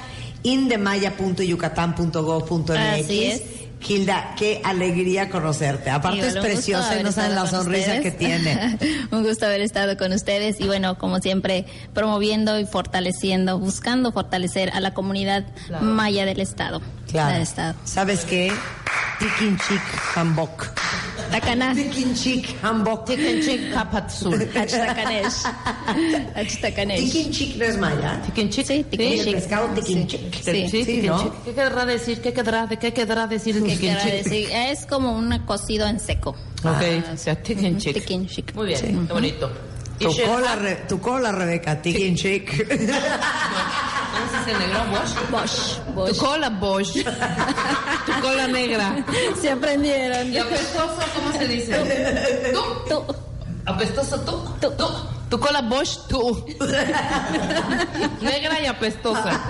indemaya.yucatán.gov.mx. 0.46 3.42
Gilda, 3.82 4.34
qué 4.38 4.62
alegría 4.64 5.30
conocerte. 5.30 5.92
Aparte 5.92 6.28
es 6.28 6.38
preciosa 6.38 7.00
y 7.00 7.04
no 7.04 7.12
saben 7.12 7.36
la 7.36 7.46
sonrisa 7.46 8.00
que 8.00 8.12
tiene. 8.12 8.78
un 9.12 9.24
gusto 9.24 9.46
haber 9.46 9.62
estado 9.62 9.98
con 9.98 10.12
ustedes 10.12 10.60
y 10.60 10.66
bueno, 10.66 10.98
como 10.98 11.20
siempre, 11.20 11.66
promoviendo 11.94 12.60
y 12.60 12.66
fortaleciendo, 12.66 13.60
buscando 13.60 14.12
fortalecer 14.12 14.72
a 14.74 14.80
la 14.80 14.94
comunidad 14.94 15.46
maya 15.82 16.26
del 16.26 16.40
Estado. 16.40 16.82
Claro. 17.12 17.44
Estado. 17.44 17.76
¿Sabes 17.84 18.26
qué? 18.26 18.52
Tikin 19.20 19.58
Chic 19.58 19.82
Hambok. 20.16 20.85
Takana. 21.36 21.76
Tikin 21.76 22.16
Chic 22.16 22.46
Hambok. 22.64 23.06
Tikin 23.06 23.42
Chic 23.44 23.62
Kapatsul. 23.74 24.40
Achtakanesh. 24.62 25.44
Achtakanesh. 26.36 27.12
Tikin 27.12 27.32
Chic 27.32 27.58
no 27.58 27.66
es 27.66 27.78
maya. 27.78 28.22
Tikin 28.26 28.50
Chic. 28.50 28.66
Sí, 28.66 28.84
Tikin 28.90 29.12
Chic. 29.20 29.28
El 29.28 29.34
pescado 29.36 29.68
Tikin 29.76 30.08
Chic. 30.08 30.34
Sí, 30.34 30.68
sí. 30.70 31.10
¿Qué 31.44 31.54
querrá 31.54 31.86
decir? 31.86 32.22
¿Qué 32.22 32.32
querrá, 32.32 32.68
de 32.68 32.78
qué 32.78 32.94
querrá 32.94 33.28
decir 33.28 33.62
¿Qué 33.62 33.78
querrá 33.78 34.06
decir? 34.06 34.50
Es 34.50 34.86
como 34.86 35.12
un 35.12 35.38
cocido 35.40 35.88
en 35.88 36.00
seco. 36.00 36.30
Ok, 36.64 36.84
ah, 37.06 37.12
o 37.14 37.18
sea, 37.18 37.36
Tikin 37.36 37.78
Chic. 37.78 37.94
Tikin 37.96 38.28
Chic. 38.28 38.56
Muy 38.56 38.68
bien, 38.68 39.06
qué 39.06 39.14
bonito. 39.14 39.52
Tu 40.00 41.02
cola, 41.02 41.32
Rebeca, 41.34 41.82
Tikin 41.82 42.16
Chic. 42.16 42.66
¿Cómo 44.16 44.32
se 44.32 44.38
dice 44.52 44.60
negro? 44.60 44.80
Bosch. 45.32 45.80
Bosch. 45.94 46.14
Tu 46.14 46.18
cola 46.26 46.50
Bosch. 46.50 46.94
tu 48.06 48.22
cola 48.22 48.48
negra. 48.48 49.06
Se 49.42 49.52
aprendieron. 49.52 50.32
¿Y 50.34 50.38
apestoso 50.38 51.00
cómo 51.16 51.32
se 51.38 51.48
dice? 51.48 52.54
Tú. 52.54 52.62
Tú. 52.90 53.16
¿Apestoso 53.66 54.20
tú? 54.22 54.32
Tú. 54.62 54.72
Tú. 54.72 54.86
Tu 55.30 55.40
cola 55.40 55.62
Bosch, 55.62 55.98
tú. 56.08 56.46
Negra 58.22 58.60
y 58.62 58.66
apestosa. 58.68 59.42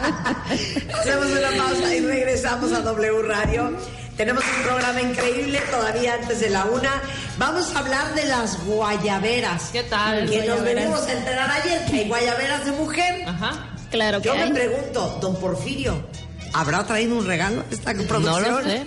Hacemos 0.99 1.25
una 1.27 1.63
pausa 1.63 1.93
y 1.93 1.99
regresamos 1.99 2.71
a 2.71 2.81
W 2.81 3.21
Radio. 3.23 3.77
Tenemos 4.15 4.43
un 4.45 4.63
programa 4.63 5.01
increíble 5.01 5.61
todavía 5.69 6.13
antes 6.13 6.39
de 6.39 6.49
la 6.49 6.63
una. 6.65 7.01
Vamos 7.37 7.75
a 7.75 7.79
hablar 7.79 8.15
de 8.15 8.23
las 8.25 8.63
guayaberas. 8.63 9.69
¿Qué 9.71 9.83
tal? 9.83 10.29
Que 10.29 10.47
nos 10.47 10.61
venimos 10.61 11.05
a 11.05 11.11
enterar 11.11 11.51
ayer 11.51 11.85
que 11.85 11.97
hay 11.99 12.07
guayaberas 12.07 12.65
de 12.65 12.71
mujer. 12.71 13.27
Ajá. 13.27 13.74
Claro 13.89 14.21
que 14.21 14.27
Yo 14.27 14.35
me 14.35 14.47
pregunto, 14.51 15.17
don 15.21 15.35
Porfirio, 15.37 16.07
¿habrá 16.53 16.85
traído 16.85 17.17
un 17.17 17.25
regalo 17.25 17.63
esta 17.71 17.93
producción? 17.93 18.43
No 18.43 18.61
lo 18.61 18.63
sé. 18.63 18.83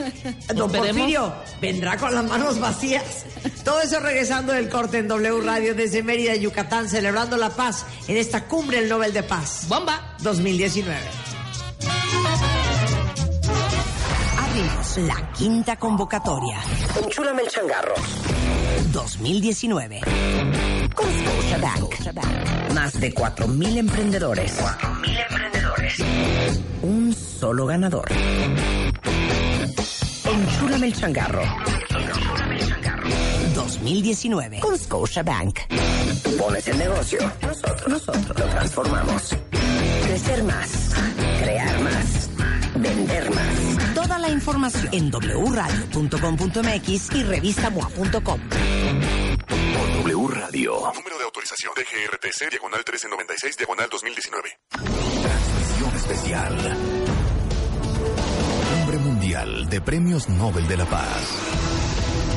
Don 0.55 0.71
Porfirio, 0.71 1.33
¿vendrá 1.61 1.97
con 1.97 2.15
las 2.15 2.25
manos 2.25 2.59
vacías? 2.61 3.25
Todo 3.65 3.81
eso 3.81 4.01
regresando 4.01 4.53
del 4.53 4.69
corte 4.69 4.99
en 4.99 5.09
W 5.09 5.41
Radio 5.43 5.75
desde 5.75 6.03
Mérida, 6.03 6.35
Yucatán, 6.37 6.89
celebrando 6.89 7.37
la 7.37 7.51
paz 7.51 7.85
en 8.07 8.17
esta 8.17 8.45
cumbre 8.45 8.81
del 8.81 8.89
Nobel 8.89 9.13
de 9.13 9.23
Paz. 9.23 9.67
¡Bomba! 9.69 10.17
2019. 10.21 11.01
Abrimos 14.39 14.97
la 14.99 15.33
quinta 15.33 15.77
convocatoria. 15.77 16.59
Enchúlame 17.03 17.43
el 17.43 17.49
changarro. 17.49 17.95
2019. 18.93 20.01
Con 20.95 21.07
Scotiabank. 21.07 22.73
Más 22.75 23.01
de 23.01 23.15
4.000 23.15 23.79
emprendedores. 23.79 24.59
4.000 24.61 25.27
emprendedores. 25.31 25.95
Un 26.83 27.15
solo 27.15 27.67
ganador. 27.67 28.07
Enchúlame 30.25 30.87
el 30.87 30.95
changarro. 30.95 31.43
2019 33.55 34.61
con 34.61 34.79
Scotiabank. 34.79 35.59
Pones 36.39 36.69
el 36.69 36.79
negocio. 36.79 37.19
Nosotros, 37.43 37.89
nosotros 37.89 38.39
lo 38.39 38.45
transformamos. 38.47 39.37
Crecer 40.05 40.43
más. 40.45 40.91
Crear 41.43 41.81
más. 41.81 42.31
Vender 42.77 43.31
más. 43.35 43.95
Toda 43.95 44.19
la 44.19 44.31
información 44.31 44.89
en 44.93 45.11
wradio.com.mx 45.11 47.15
y 47.15 47.23
revistamoa.com. 47.25 48.41
W 50.09 50.29
Radio. 50.29 50.73
Número 50.95 51.19
de 51.19 51.25
autorización 51.25 51.71
DGRTC, 51.77 52.51
diagonal 52.51 52.79
1396, 52.79 53.57
diagonal 53.59 53.89
2019. 53.91 54.59
Transmisión 55.21 55.97
especial. 55.97 56.57
Cumbre 58.71 58.99
Mundial 58.99 59.69
de 59.69 59.81
Premios 59.83 60.31
Nobel 60.31 60.67
de 60.67 60.79
la 60.79 60.87
Paz. 60.87 61.29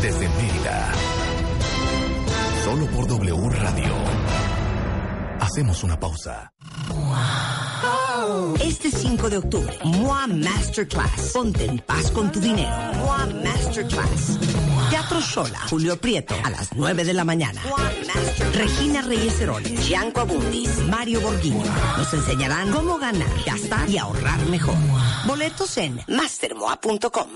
Desde 0.01 0.27
Mérida. 0.27 0.91
Solo 2.65 2.87
por 2.87 3.07
W 3.07 3.49
Radio. 3.49 3.95
Hacemos 5.39 5.81
una 5.85 5.97
pausa. 5.97 6.51
Este 8.61 8.91
5 8.91 9.29
de 9.29 9.37
octubre, 9.37 9.79
MOA 9.85 10.27
Masterclass. 10.27 11.31
Ponte 11.31 11.65
en 11.65 11.79
paz 11.79 12.11
con 12.11 12.29
tu 12.33 12.41
dinero. 12.41 12.69
MOA 12.95 13.27
Masterclass. 13.27 14.50
Teatro 14.91 15.21
Sola, 15.21 15.57
Julio 15.69 15.95
Prieto, 15.95 16.35
a 16.43 16.49
las 16.49 16.73
9 16.75 17.05
de 17.05 17.13
la 17.13 17.23
mañana. 17.23 17.61
Regina 18.53 19.01
Reyes 19.01 19.39
Heroles, 19.39 19.87
Gianco 19.87 20.19
Abundis, 20.19 20.79
Mario 20.89 21.21
Borghini. 21.21 21.63
Nos 21.97 22.13
enseñarán 22.13 22.73
cómo 22.73 22.97
ganar, 22.97 23.29
gastar 23.45 23.89
y 23.89 23.97
ahorrar 23.97 24.45
mejor. 24.47 24.75
Boletos 25.25 25.77
en 25.77 25.97
mastermoa.com. 26.09 27.29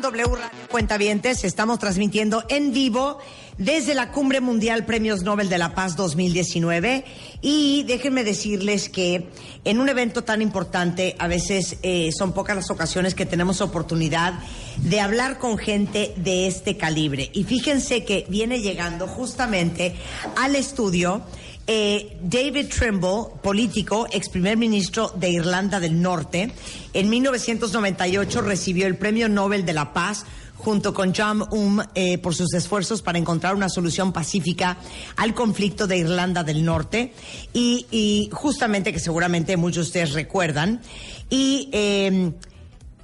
W 0.00 0.24
Radio 0.24 0.50
Cuentavientes, 0.70 1.44
estamos 1.44 1.78
transmitiendo 1.78 2.44
en 2.48 2.72
vivo 2.72 3.18
desde 3.60 3.94
la 3.94 4.10
Cumbre 4.10 4.40
Mundial 4.40 4.86
Premios 4.86 5.22
Nobel 5.22 5.50
de 5.50 5.58
la 5.58 5.74
Paz 5.74 5.94
2019 5.94 7.04
y 7.42 7.82
déjenme 7.82 8.24
decirles 8.24 8.88
que 8.88 9.28
en 9.64 9.80
un 9.80 9.88
evento 9.90 10.24
tan 10.24 10.40
importante 10.40 11.14
a 11.18 11.28
veces 11.28 11.76
eh, 11.82 12.10
son 12.10 12.32
pocas 12.32 12.56
las 12.56 12.70
ocasiones 12.70 13.14
que 13.14 13.26
tenemos 13.26 13.60
oportunidad 13.60 14.32
de 14.78 15.00
hablar 15.00 15.38
con 15.38 15.58
gente 15.58 16.14
de 16.16 16.46
este 16.46 16.78
calibre. 16.78 17.30
Y 17.34 17.44
fíjense 17.44 18.02
que 18.02 18.24
viene 18.30 18.60
llegando 18.60 19.06
justamente 19.06 19.94
al 20.36 20.56
estudio 20.56 21.20
eh, 21.66 22.16
David 22.22 22.68
Trimble, 22.68 23.26
político, 23.42 24.06
ex 24.10 24.30
primer 24.30 24.56
ministro 24.56 25.12
de 25.14 25.30
Irlanda 25.30 25.78
del 25.80 26.00
Norte, 26.00 26.50
en 26.94 27.10
1998 27.10 28.40
recibió 28.40 28.86
el 28.86 28.96
Premio 28.96 29.28
Nobel 29.28 29.66
de 29.66 29.74
la 29.74 29.92
Paz 29.92 30.24
junto 30.60 30.94
con 30.94 31.12
John 31.14 31.44
Um 31.50 31.80
eh, 31.94 32.18
por 32.18 32.34
sus 32.34 32.54
esfuerzos 32.54 33.02
para 33.02 33.18
encontrar 33.18 33.54
una 33.54 33.68
solución 33.68 34.12
pacífica 34.12 34.76
al 35.16 35.34
conflicto 35.34 35.86
de 35.86 35.98
Irlanda 35.98 36.44
del 36.44 36.64
Norte 36.64 37.12
y, 37.52 38.28
justamente 38.32 38.92
que 38.92 39.00
seguramente 39.00 39.56
muchos 39.56 39.86
de 39.86 39.88
ustedes 39.88 40.12
recuerdan. 40.12 40.80
Y 41.28 41.68
eh, 41.72 42.32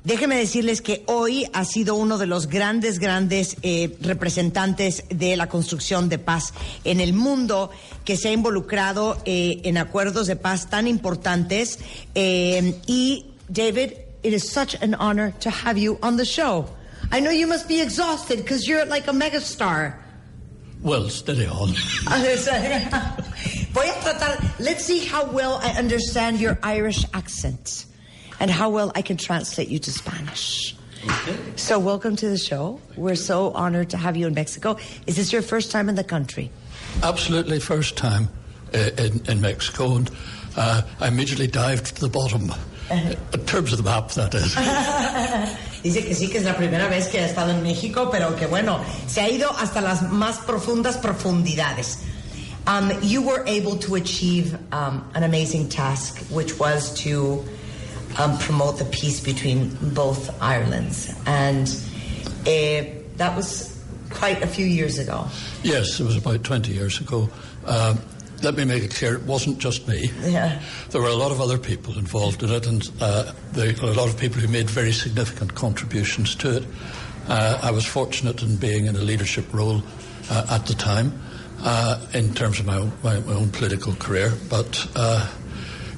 Déjenme 0.06 0.36
decirles 0.36 0.82
que 0.82 1.02
hoy 1.06 1.48
ha 1.52 1.64
sido 1.64 1.96
uno 1.96 2.16
de 2.16 2.26
los 2.26 2.46
grandes, 2.46 3.00
grandes 3.00 3.56
eh, 3.62 3.96
representantes 4.00 5.02
de 5.08 5.36
la 5.36 5.48
construcción 5.48 6.08
de 6.08 6.20
paz 6.20 6.54
en 6.84 7.00
el 7.00 7.12
mundo 7.12 7.70
que 8.04 8.16
se 8.16 8.28
ha 8.28 8.32
involucrado 8.32 9.20
eh, 9.24 9.62
en 9.64 9.78
acuerdos 9.78 10.28
de 10.28 10.36
paz 10.36 10.70
tan 10.70 10.86
importantes. 10.86 11.80
Eh, 12.14 12.80
y 12.86 13.26
David, 13.48 13.94
it 14.22 14.32
is 14.32 14.48
such 14.48 14.80
an 14.80 14.94
honor 14.94 15.34
to 15.40 15.50
have 15.50 15.76
you 15.76 15.98
on 16.02 16.16
the 16.16 16.24
show. 16.24 16.68
I 17.10 17.20
know 17.20 17.30
you 17.30 17.46
must 17.46 17.68
be 17.68 17.80
exhausted 17.80 18.38
because 18.38 18.66
you're 18.66 18.84
like 18.84 19.06
a 19.06 19.12
megastar. 19.12 19.96
Well, 20.82 21.08
steady 21.08 21.46
on. 21.46 21.68
Voy 23.72 23.82
a 23.82 23.92
tratar. 24.02 24.58
Let's 24.58 24.84
see 24.84 25.04
how 25.04 25.26
well 25.26 25.58
I 25.62 25.70
understand 25.70 26.40
your 26.40 26.58
Irish 26.62 27.04
accent 27.14 27.86
and 28.40 28.50
how 28.50 28.70
well 28.70 28.92
I 28.94 29.02
can 29.02 29.16
translate 29.16 29.68
you 29.68 29.78
to 29.80 29.90
Spanish. 29.90 30.76
Okay. 31.04 31.36
So, 31.56 31.78
welcome 31.78 32.16
to 32.16 32.28
the 32.28 32.38
show. 32.38 32.80
We're 32.96 33.14
so 33.16 33.52
honored 33.52 33.90
to 33.90 33.96
have 33.96 34.16
you 34.16 34.26
in 34.26 34.34
Mexico. 34.34 34.76
Is 35.06 35.16
this 35.16 35.32
your 35.32 35.42
first 35.42 35.70
time 35.70 35.88
in 35.88 35.94
the 35.94 36.04
country? 36.04 36.50
Absolutely, 37.02 37.60
first 37.60 37.96
time 37.96 38.28
uh, 38.74 38.90
in, 38.98 39.24
in 39.28 39.40
Mexico. 39.40 39.96
And 39.96 40.10
uh, 40.56 40.82
I 41.00 41.08
immediately 41.08 41.46
dived 41.46 41.96
to 41.96 42.00
the 42.00 42.08
bottom. 42.08 42.52
In 42.90 43.44
terms 43.46 43.72
of 43.72 43.78
the 43.78 43.84
map, 43.84 44.10
that 44.12 44.34
is. 44.34 44.54
Dice 45.82 46.04
que 46.04 46.14
sí, 46.14 46.30
que 46.30 46.38
es 46.38 46.44
la 46.44 46.54
primera 46.54 46.88
vez 46.88 47.08
que 47.08 47.18
ha 47.18 47.26
estado 47.26 47.50
en 47.50 47.62
México, 47.62 48.10
pero 48.10 48.36
que 48.36 48.46
bueno, 48.46 48.80
se 49.08 49.20
ha 49.20 49.28
ido 49.28 49.50
hasta 49.50 49.80
las 49.80 50.02
más 50.02 50.38
profundas 50.38 50.96
profundidades. 50.96 52.04
Um, 52.68 52.90
you 53.02 53.22
were 53.22 53.44
able 53.46 53.76
to 53.78 53.94
achieve 53.94 54.54
um, 54.72 55.08
an 55.14 55.22
amazing 55.22 55.68
task, 55.68 56.18
which 56.30 56.58
was 56.58 56.92
to 57.02 57.44
um, 58.18 58.38
promote 58.38 58.78
the 58.78 58.84
peace 58.86 59.20
between 59.20 59.76
both 59.94 60.30
Irelands. 60.40 61.14
And 61.26 61.68
uh, 62.40 62.90
that 63.16 63.36
was 63.36 63.80
quite 64.10 64.42
a 64.42 64.46
few 64.46 64.66
years 64.66 64.98
ago. 64.98 65.26
Yes, 65.62 66.00
it 66.00 66.04
was 66.04 66.16
about 66.16 66.42
20 66.42 66.72
years 66.72 67.00
ago. 67.00 67.28
Um, 67.64 68.00
let 68.42 68.54
me 68.54 68.64
make 68.64 68.82
it 68.82 68.94
clear, 68.94 69.14
it 69.14 69.22
wasn't 69.22 69.58
just 69.58 69.88
me. 69.88 70.10
Yeah. 70.22 70.60
There 70.90 71.00
were 71.00 71.08
a 71.08 71.14
lot 71.14 71.32
of 71.32 71.40
other 71.40 71.58
people 71.58 71.98
involved 71.98 72.42
in 72.42 72.50
it, 72.50 72.66
and 72.66 72.88
uh, 73.00 73.32
there 73.52 73.74
were 73.82 73.90
a 73.90 73.94
lot 73.94 74.08
of 74.08 74.18
people 74.18 74.40
who 74.40 74.48
made 74.48 74.68
very 74.68 74.92
significant 74.92 75.54
contributions 75.54 76.34
to 76.36 76.58
it. 76.58 76.64
Uh, 77.28 77.58
I 77.62 77.70
was 77.70 77.84
fortunate 77.84 78.42
in 78.42 78.56
being 78.56 78.86
in 78.86 78.96
a 78.96 79.00
leadership 79.00 79.52
role 79.52 79.82
uh, 80.30 80.46
at 80.50 80.66
the 80.66 80.74
time 80.74 81.18
uh, 81.62 82.04
in 82.14 82.34
terms 82.34 82.60
of 82.60 82.66
my 82.66 82.76
own, 82.76 82.92
my, 83.02 83.18
my 83.20 83.32
own 83.32 83.50
political 83.50 83.94
career, 83.94 84.32
but 84.48 84.86
uh, 84.94 85.28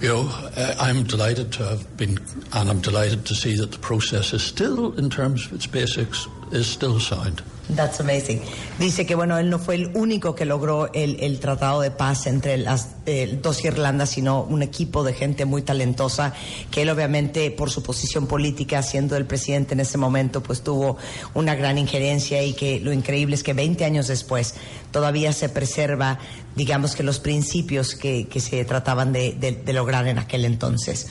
you 0.00 0.08
know, 0.08 0.28
uh, 0.56 0.76
I'm 0.78 1.02
delighted 1.02 1.52
to 1.54 1.64
have 1.64 1.96
been, 1.96 2.18
and 2.52 2.70
I'm 2.70 2.80
delighted 2.80 3.26
to 3.26 3.34
see 3.34 3.56
that 3.56 3.72
the 3.72 3.78
process 3.78 4.32
is 4.32 4.42
still, 4.42 4.96
in 4.96 5.10
terms 5.10 5.46
of 5.46 5.54
its 5.54 5.66
basics, 5.66 6.26
is 6.52 6.66
still 6.66 7.00
sound. 7.00 7.42
That's 7.76 8.00
amazing. 8.00 8.40
Dice 8.78 9.04
que 9.04 9.14
bueno, 9.14 9.36
él 9.36 9.50
no 9.50 9.58
fue 9.58 9.74
el 9.74 9.90
único 9.94 10.34
que 10.34 10.46
logró 10.46 10.90
el, 10.94 11.20
el 11.20 11.38
tratado 11.38 11.82
de 11.82 11.90
paz 11.90 12.26
entre 12.26 12.56
las 12.56 12.96
eh, 13.04 13.38
dos 13.42 13.62
Irlandas, 13.62 14.08
sino 14.10 14.42
un 14.42 14.62
equipo 14.62 15.04
de 15.04 15.12
gente 15.12 15.44
muy 15.44 15.60
talentosa 15.60 16.32
que 16.70 16.82
él 16.82 16.90
obviamente 16.90 17.50
por 17.50 17.70
su 17.70 17.82
posición 17.82 18.26
política, 18.26 18.82
siendo 18.82 19.16
el 19.16 19.26
presidente 19.26 19.74
en 19.74 19.80
ese 19.80 19.98
momento, 19.98 20.42
pues 20.42 20.62
tuvo 20.62 20.96
una 21.34 21.54
gran 21.54 21.76
injerencia 21.76 22.42
y 22.42 22.54
que 22.54 22.80
lo 22.80 22.90
increíble 22.92 23.34
es 23.34 23.42
que 23.42 23.52
20 23.52 23.84
años 23.84 24.08
después 24.08 24.54
todavía 24.90 25.34
se 25.34 25.50
preserva, 25.50 26.18
digamos 26.56 26.96
que 26.96 27.02
los 27.02 27.20
principios 27.20 27.94
que, 27.94 28.28
que 28.28 28.40
se 28.40 28.64
trataban 28.64 29.12
de, 29.12 29.32
de, 29.38 29.52
de 29.52 29.72
lograr 29.74 30.06
en 30.08 30.18
aquel 30.18 30.46
entonces. 30.46 31.08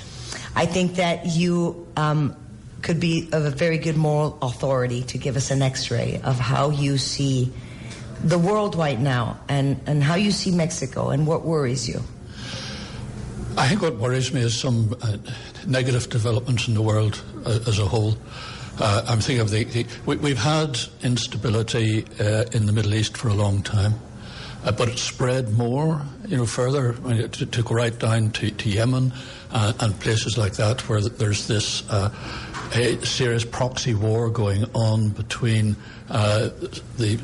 I 0.59 0.65
think 0.65 0.95
that 0.95 1.23
you 1.23 1.85
um, 1.95 2.33
could 2.81 2.99
be 2.99 3.29
of 3.31 3.45
a 3.45 3.49
very 3.49 3.77
good 3.77 3.97
moral 3.97 4.37
authority 4.41 5.01
to 5.03 5.17
give 5.17 5.35
us 5.35 5.51
an 5.51 5.61
x-ray 5.61 6.21
of 6.23 6.39
how 6.39 6.69
you 6.69 6.97
see 6.97 7.51
the 8.23 8.39
world 8.39 8.75
right 8.75 8.99
now 8.99 9.39
and, 9.47 9.79
and 9.85 10.03
how 10.03 10.15
you 10.15 10.31
see 10.31 10.51
Mexico 10.51 11.09
and 11.09 11.27
what 11.27 11.43
worries 11.43 11.87
you. 11.87 12.01
I 13.57 13.67
think 13.67 13.81
what 13.81 13.95
worries 13.97 14.31
me 14.33 14.41
is 14.41 14.57
some 14.57 14.95
uh, 15.01 15.17
negative 15.65 16.09
developments 16.09 16.67
in 16.67 16.75
the 16.75 16.81
world 16.81 17.21
uh, 17.45 17.59
as 17.67 17.79
a 17.79 17.85
whole. 17.85 18.15
Uh, 18.79 19.03
I'm 19.07 19.19
thinking 19.19 19.39
of 19.39 19.49
the, 19.49 19.63
the 19.63 19.87
we, 20.05 20.29
have 20.29 20.37
had 20.37 20.79
instability 21.03 22.05
uh, 22.19 22.45
in 22.53 22.67
the 22.67 22.71
Middle 22.71 22.93
East 22.93 23.17
for 23.17 23.29
a 23.29 23.33
long 23.33 23.63
time, 23.63 23.95
uh, 24.63 24.71
but 24.71 24.89
it 24.89 24.99
spread 24.99 25.53
more, 25.53 26.03
you 26.27 26.37
know, 26.37 26.45
further 26.45 26.93
to, 26.93 27.45
to 27.47 27.63
go 27.63 27.73
right 27.73 27.97
down 27.97 28.29
to, 28.31 28.51
to 28.51 28.69
Yemen 28.69 29.11
uh, 29.51 29.73
and 29.79 29.99
places 29.99 30.37
like 30.37 30.53
that 30.53 30.87
where 30.87 31.01
there's 31.01 31.47
this 31.47 31.81
a 32.73 33.05
serious 33.05 33.45
proxy 33.45 33.93
war 33.93 34.29
going 34.29 34.65
on 34.73 35.09
between 35.09 35.75
uh, 36.09 36.49
the 36.97 37.19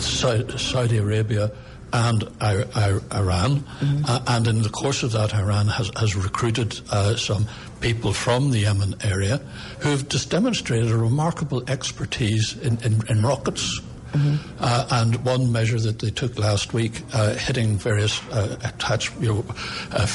Saudi 0.00 0.98
Arabia 0.98 1.50
and 1.92 2.24
Iran, 2.42 3.60
mm-hmm. 3.60 4.02
uh, 4.06 4.20
and 4.26 4.46
in 4.46 4.62
the 4.62 4.68
course 4.68 5.02
of 5.02 5.12
that, 5.12 5.34
Iran 5.34 5.68
has, 5.68 5.90
has 5.96 6.14
recruited 6.16 6.78
uh, 6.90 7.16
some 7.16 7.46
people 7.80 8.12
from 8.12 8.50
the 8.50 8.60
Yemen 8.60 8.94
area 9.04 9.38
who've 9.80 10.06
just 10.08 10.30
demonstrated 10.30 10.90
a 10.90 10.96
remarkable 10.96 11.68
expertise 11.70 12.56
in, 12.58 12.78
in, 12.82 13.00
in 13.08 13.22
rockets. 13.22 13.80
Mm-hmm. 14.12 14.56
Uh, 14.60 14.86
and 14.92 15.24
one 15.24 15.52
measure 15.52 15.78
that 15.78 15.98
they 15.98 16.10
took 16.10 16.38
last 16.38 16.72
week, 16.72 17.02
uh, 17.12 17.34
hitting 17.34 17.76
various 17.76 18.22
uh, 18.30 18.56
attached 18.64 19.12
you 19.20 19.34
know, 19.34 19.44
uh, 19.92 20.06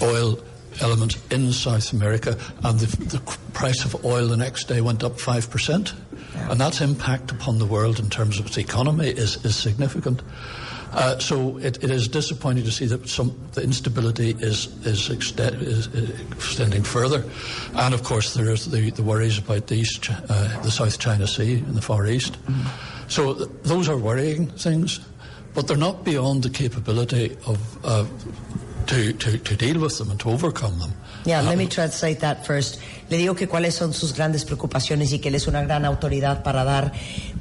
oil 0.00 0.38
element 0.80 1.16
in 1.32 1.52
South 1.52 1.92
America, 1.92 2.38
and 2.64 2.78
the, 2.78 2.96
the 3.06 3.18
price 3.52 3.84
of 3.84 4.04
oil 4.04 4.28
the 4.28 4.36
next 4.36 4.64
day 4.64 4.80
went 4.80 5.04
up 5.04 5.12
5%. 5.12 5.92
Yeah. 6.34 6.50
And 6.50 6.60
that's 6.60 6.80
impact 6.80 7.30
upon 7.30 7.58
the 7.58 7.66
world 7.66 7.98
in 7.98 8.08
terms 8.08 8.38
of 8.38 8.46
its 8.46 8.56
economy 8.56 9.08
is, 9.08 9.44
is 9.44 9.56
significant. 9.56 10.22
Uh, 10.92 11.18
so 11.18 11.56
it, 11.58 11.82
it 11.82 11.90
is 11.90 12.06
disappointing 12.06 12.64
to 12.64 12.70
see 12.70 12.84
that 12.84 13.08
some 13.08 13.34
the 13.52 13.62
instability 13.62 14.36
is 14.40 14.66
is, 14.84 15.08
extend, 15.08 15.62
is, 15.62 15.86
is 15.86 16.20
extending 16.32 16.82
further, 16.82 17.24
and 17.76 17.94
of 17.94 18.02
course 18.02 18.34
there 18.34 18.50
is 18.50 18.70
the, 18.70 18.90
the 18.90 19.02
worries 19.02 19.38
about 19.38 19.68
the 19.68 19.76
East, 19.76 20.10
uh, 20.10 20.62
the 20.62 20.70
South 20.70 20.98
China 20.98 21.26
Sea 21.26 21.54
in 21.54 21.74
the 21.74 21.80
Far 21.80 22.06
East. 22.06 22.34
Mm-hmm. 22.44 23.08
So 23.08 23.32
th- 23.32 23.48
those 23.62 23.88
are 23.88 23.96
worrying 23.96 24.48
things, 24.48 25.00
but 25.54 25.66
they're 25.66 25.78
not 25.78 26.04
beyond 26.04 26.42
the 26.42 26.50
capability 26.50 27.38
of 27.46 27.84
uh, 27.86 28.04
to, 28.92 29.12
to, 29.12 29.38
to 29.38 29.56
deal 29.56 29.80
with 29.80 29.98
them 29.98 30.10
and 30.10 30.20
to 30.20 30.30
overcome 30.30 30.78
them. 30.78 30.92
Yeah, 31.24 31.40
let 31.40 31.56
me 31.56 31.64
um, 31.64 31.70
translate 31.70 32.20
that 32.20 32.46
first. 32.46 32.80
Le 33.12 33.18
digo 33.18 33.34
que 33.34 33.46
cuáles 33.46 33.74
son 33.74 33.92
sus 33.92 34.14
grandes 34.14 34.46
preocupaciones 34.46 35.12
y 35.12 35.18
que 35.18 35.28
él 35.28 35.34
es 35.34 35.46
una 35.46 35.60
gran 35.60 35.84
autoridad 35.84 36.42
para 36.42 36.64
dar 36.64 36.92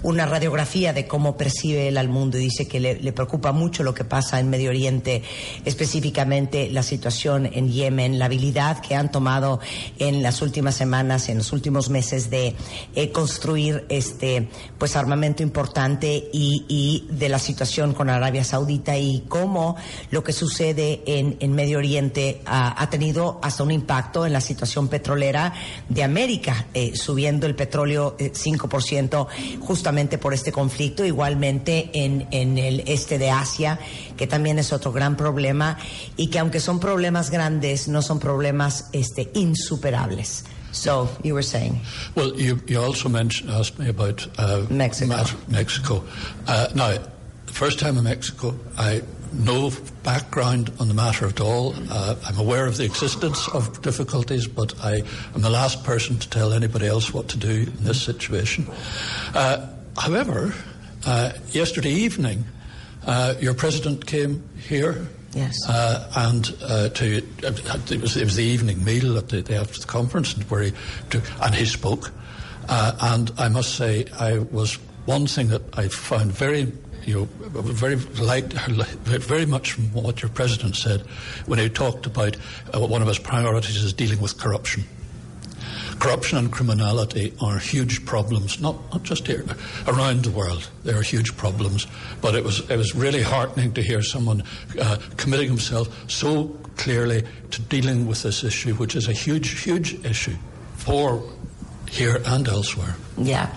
una 0.03 0.26
radiografía 0.26 0.91
de 0.91 1.07
cómo 1.07 1.38
percibe 1.38 1.88
él 1.88 1.97
al 1.97 2.09
mundo. 2.09 2.38
Y 2.38 2.41
dice 2.41 2.67
que 2.67 2.82
le, 2.82 3.13
preocupa 3.13 3.53
mucho 3.53 3.82
lo 3.82 3.93
que 3.93 4.03
pasa 4.03 4.41
en 4.41 4.49
Medio 4.49 4.69
Oriente, 4.69 5.24
específicamente 5.63 6.69
la 6.69 6.84
situación 6.84 7.45
en 7.45 7.72
Yemen, 7.72 8.19
la 8.19 8.26
habilidad 8.26 8.82
que 8.82 8.95
han 8.95 9.13
tomado 9.13 9.61
en 9.97 10.22
las 10.22 10.41
últimas 10.41 10.76
semanas, 10.76 11.30
en 11.30 11.38
los 11.38 11.53
últimos 11.53 11.89
meses 11.89 12.30
de 12.30 12.53
eh, 12.93 13.11
construir 13.13 13.86
este 13.88 14.49
pues 14.78 14.97
armamento 14.97 15.41
importante 15.41 16.30
y, 16.34 17.07
de 17.11 17.30
la 17.30 17.39
situación 17.39 17.93
con 17.93 18.09
Arabia 18.09 18.43
Saudita 18.43 18.97
y 18.97 19.24
cómo 19.30 19.78
lo 20.09 20.22
que 20.22 20.34
sucede 20.34 21.01
en, 21.05 21.55
Medio 21.55 21.78
Oriente 21.78 22.41
ha 22.45 22.89
tenido 22.89 23.39
hasta 23.41 23.63
un 23.63 23.72
impacto 23.72 24.26
en 24.26 24.34
la 24.34 24.41
situación 24.41 24.89
petrolera 24.89 25.53
de 25.89 26.03
América, 26.03 26.68
eh, 26.74 26.93
subiendo 26.95 27.47
el 27.47 27.55
petróleo 27.55 28.16
5% 28.18 29.28
eh, 29.38 29.57
justamente 29.59 30.18
por 30.18 30.34
este 30.34 30.51
conflicto, 30.51 31.05
igualmente 31.05 31.89
en, 31.93 32.28
en 32.32 32.57
el 32.57 32.84
este 32.88 33.18
de 33.18 33.32
Asia, 33.32 33.80
que 34.18 34.28
también 34.28 34.59
es 34.59 34.74
otro 34.74 34.91
gran 34.91 35.18
problema, 35.18 35.78
y 36.18 36.28
que 36.28 36.39
aunque 36.39 36.59
son 36.59 36.80
problemas 36.80 37.30
grandes, 37.30 37.88
no 37.88 38.01
son 38.01 38.20
problemas 38.20 38.89
este, 38.93 39.32
insuperables. 39.34 40.43
So 40.72 41.09
you 41.24 41.34
were 41.34 41.43
saying. 41.43 41.82
Well, 42.16 42.34
you, 42.36 42.62
you 42.66 42.82
also 42.82 43.09
mentioned 43.09 43.51
asked 43.51 43.78
me 43.78 43.89
about 43.89 44.26
uh, 44.38 44.66
Mexico. 44.70 45.26
Mexico. 45.49 46.03
Uh, 46.47 46.68
now, 46.74 46.97
the 47.45 47.53
first 47.53 47.78
time 47.78 47.97
in 47.97 48.05
Mexico, 48.05 48.55
I 48.78 49.01
no 49.34 49.72
background 50.04 50.72
on 50.80 50.88
the 50.88 50.94
matter 50.94 51.26
at 51.26 51.40
all. 51.40 51.74
Uh, 51.90 52.16
I'm 52.26 52.40
aware 52.40 52.66
of 52.66 52.78
the 52.78 52.86
existence 52.86 53.48
of 53.50 53.82
difficulties, 53.82 54.48
but 54.48 54.74
I 54.84 55.04
am 55.34 55.42
the 55.42 55.50
last 55.50 55.84
person 55.84 56.18
to 56.20 56.30
tell 56.30 56.54
anybody 56.54 56.88
else 56.88 57.14
what 57.14 57.30
to 57.30 57.38
do 57.38 57.50
in 57.50 57.84
this 57.84 58.02
situation. 58.02 58.68
Uh, 59.34 59.68
however, 59.98 60.54
uh, 61.06 61.32
yesterday 61.50 61.92
evening, 61.92 62.46
uh, 63.06 63.36
your 63.40 63.54
president 63.54 64.06
came 64.06 64.44
here 64.58 65.08
Yes. 65.34 65.58
Uh, 65.68 66.12
and 66.16 66.56
uh, 66.62 66.90
to 66.90 67.18
it 67.18 68.02
was, 68.02 68.18
it 68.18 68.24
was 68.24 68.36
the 68.36 68.44
evening 68.44 68.84
meal 68.84 69.18
at 69.18 69.30
the, 69.30 69.56
after 69.56 69.80
the 69.80 69.88
conference, 69.88 70.34
where 70.50 70.64
he 70.64 70.74
to, 71.12 71.22
and 71.42 71.56
he 71.56 71.66
spoke. 71.66 72.12
Uh, 72.68 72.98
and 73.02 73.32
I 73.38 73.50
must 73.50 73.76
say, 73.76 74.06
I 74.20 74.40
was 74.40 74.76
one 75.06 75.28
thing 75.28 75.48
that 75.48 75.62
I 75.78 75.88
found 75.88 76.32
very 76.32 76.72
you 77.06 77.16
know, 77.16 77.26
very 77.26 77.95
liked, 77.95 78.54
very 78.54 79.45
much 79.45 79.74
from 79.74 79.91
what 79.93 80.22
your 80.22 80.30
president 80.30 80.76
said 80.76 81.02
when 81.45 81.60
he 81.60 81.70
talked 81.70 82.06
about 82.06 82.38
uh, 82.74 82.80
one 82.80 83.02
of 83.02 83.08
his 83.08 83.20
priorities 83.20 83.84
is 83.84 83.93
dealing 83.93 84.22
with 84.22 84.38
corruption. 84.38 84.84
Corruption 85.99 86.39
and 86.39 86.52
criminality 86.52 87.32
are 87.41 87.60
huge 87.60 88.06
problems, 88.06 88.60
not, 88.60 88.76
not 88.91 89.04
just 89.04 89.28
here, 89.28 89.45
around 89.88 90.24
the 90.24 90.32
world. 90.32 90.68
They 90.84 90.93
are 90.93 91.04
huge 91.04 91.38
problems. 91.38 91.86
But 92.22 92.34
it 92.34 92.43
was, 92.43 92.68
it 92.72 92.76
was 92.76 92.95
really 92.95 93.22
heartening 93.22 93.74
to 93.74 93.84
hear 93.84 94.02
someone 94.02 94.43
uh, 94.80 94.97
committing 95.18 95.47
himself 95.47 96.10
so 96.10 96.45
clearly 96.78 97.24
to 97.52 97.62
dealing 97.64 98.08
with 98.08 98.24
this 98.24 98.43
issue, 98.43 98.74
which 98.76 98.95
is 98.95 99.08
a 99.08 99.14
huge, 99.14 99.62
huge 99.62 100.04
issue 100.04 100.36
for 100.76 101.24
here 101.92 102.22
and 102.26 102.48
elsewhere. 102.48 102.96
Ya. 103.18 103.52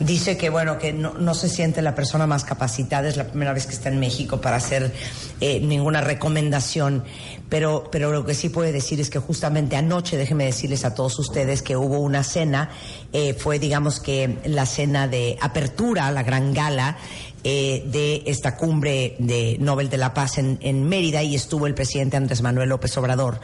Dice 0.00 0.36
que, 0.36 0.50
bueno, 0.50 0.78
que 0.78 0.92
no, 0.92 1.14
no, 1.14 1.34
se 1.34 1.48
siente 1.48 1.80
la 1.80 1.94
persona 1.94 2.26
más 2.26 2.44
capacitada, 2.44 3.08
es 3.08 3.16
la 3.16 3.28
primera 3.28 3.52
vez 3.52 3.66
que 3.66 3.72
está 3.72 3.88
en 3.88 3.98
México 3.98 4.40
para 4.40 4.56
hacer 4.56 4.92
eh, 5.40 5.60
ninguna 5.60 6.00
recomendación, 6.00 7.04
pero, 7.48 7.88
pero 7.90 8.10
lo 8.10 8.26
que 8.26 8.34
sí 8.34 8.48
puede 8.48 8.72
decir 8.72 9.00
es 9.00 9.08
que 9.08 9.18
justamente 9.18 9.76
anoche, 9.76 10.16
déjenme 10.16 10.44
decirles 10.44 10.84
a 10.84 10.94
todos 10.94 11.18
ustedes 11.18 11.62
que 11.62 11.76
hubo 11.76 12.00
una 12.00 12.24
cena, 12.24 12.70
eh, 13.12 13.34
fue 13.34 13.58
digamos 13.58 14.00
que 14.00 14.38
la 14.44 14.66
cena 14.66 15.08
de 15.08 15.38
apertura, 15.40 16.10
la 16.10 16.24
gran 16.24 16.52
gala, 16.52 16.98
eh, 17.44 17.84
de 17.86 18.22
esta 18.26 18.56
cumbre 18.56 19.16
de 19.18 19.56
Nobel 19.60 19.88
de 19.88 19.96
la 19.96 20.12
Paz 20.12 20.38
en, 20.38 20.88
Mérida 20.88 21.22
y 21.22 21.34
estuvo 21.34 21.66
el 21.66 21.74
presidente 21.74 22.16
Andrés 22.16 22.42
Manuel 22.42 22.68
López 22.68 22.96
Obrador. 22.98 23.40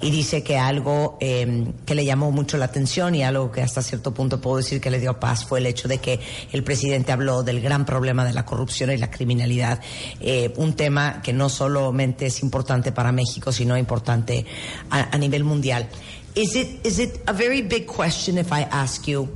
Y 0.00 0.10
dice 0.10 0.42
que 0.42 0.58
algo 0.58 1.16
eh, 1.20 1.66
que 1.86 1.94
le 1.94 2.04
llamó 2.04 2.30
mucho 2.30 2.56
la 2.56 2.64
atención 2.66 3.14
y 3.14 3.22
algo 3.22 3.52
que 3.52 3.62
hasta 3.62 3.82
cierto 3.82 4.12
punto 4.12 4.40
puedo 4.40 4.56
decir 4.56 4.80
que 4.80 4.90
le 4.90 4.98
dio 4.98 5.20
paz 5.20 5.44
fue 5.44 5.60
el 5.60 5.66
hecho 5.66 5.88
de 5.88 5.98
que 5.98 6.18
el 6.52 6.64
presidente 6.64 7.12
habló 7.12 7.42
del 7.42 7.60
gran 7.60 7.84
problema 7.84 8.24
de 8.24 8.32
la 8.32 8.44
corrupción 8.44 8.90
y 8.90 8.96
la 8.96 9.10
criminalidad, 9.10 9.80
eh, 10.20 10.52
un 10.56 10.74
tema 10.74 11.22
que 11.22 11.32
no 11.32 11.48
solamente 11.48 12.26
es 12.26 12.42
importante 12.42 12.92
para 12.92 13.12
México, 13.12 13.52
sino 13.52 13.76
importante 13.76 14.44
a, 14.90 15.14
a 15.14 15.18
nivel 15.18 15.44
mundial. 15.44 15.88
Is 16.34 16.56
it, 16.56 16.84
is 16.84 16.98
it 16.98 17.20
a 17.28 17.32
very 17.32 17.62
big 17.62 17.86
question 17.86 18.38
if 18.38 18.50
I 18.50 18.62
ask 18.62 19.06
you, 19.06 19.28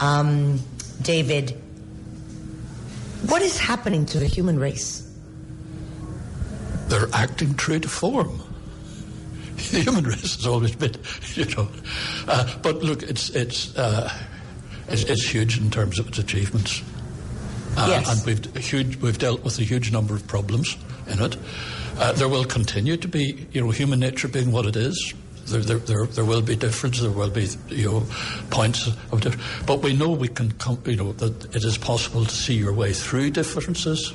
um, 0.00 0.58
David, 1.00 1.61
What 3.26 3.42
is 3.42 3.58
happening 3.58 4.04
to 4.06 4.18
the 4.18 4.26
human 4.26 4.58
race? 4.58 5.08
They're 6.88 7.08
acting 7.12 7.54
true 7.54 7.78
to 7.78 7.88
form. 7.88 8.40
The 9.70 9.80
human 9.80 10.04
race 10.04 10.36
has 10.36 10.46
always 10.46 10.74
been, 10.74 10.94
you 11.34 11.44
know. 11.54 11.68
Uh, 12.26 12.58
but 12.62 12.82
look, 12.82 13.02
it's 13.02 13.30
it's, 13.30 13.76
uh, 13.76 14.12
it's, 14.88 15.04
it's 15.04 15.26
huge 15.26 15.58
in 15.58 15.70
terms 15.70 15.98
of 15.98 16.08
its 16.08 16.18
achievements. 16.18 16.82
Uh, 17.76 17.86
yes. 17.88 18.10
And 18.10 18.26
we've 18.26 18.56
huge, 18.56 18.96
we've 18.96 19.18
dealt 19.18 19.44
with 19.44 19.58
a 19.58 19.62
huge 19.62 19.92
number 19.92 20.14
of 20.14 20.26
problems 20.26 20.76
in 21.06 21.22
it. 21.22 21.36
Uh, 21.96 22.12
there 22.12 22.28
will 22.28 22.44
continue 22.44 22.96
to 22.96 23.08
be, 23.08 23.46
you 23.52 23.60
know, 23.60 23.70
human 23.70 24.00
nature 24.00 24.28
being 24.28 24.50
what 24.52 24.66
it 24.66 24.76
is. 24.76 25.14
There, 25.52 25.76
there, 25.78 26.06
there, 26.06 26.24
will 26.24 26.42
be 26.42 26.56
differences, 26.56 27.02
There 27.02 27.10
will 27.10 27.30
be, 27.30 27.48
you 27.68 27.90
know, 27.90 28.06
points 28.50 28.88
of 29.10 29.20
difference. 29.20 29.44
But 29.66 29.82
we 29.82 29.94
know 29.94 30.10
we 30.10 30.28
can, 30.28 30.52
come, 30.52 30.82
you 30.86 30.96
know, 30.96 31.12
that 31.12 31.54
it 31.54 31.64
is 31.64 31.78
possible 31.78 32.24
to 32.24 32.34
see 32.34 32.54
your 32.54 32.72
way 32.72 32.92
through 32.92 33.30
differences 33.30 34.14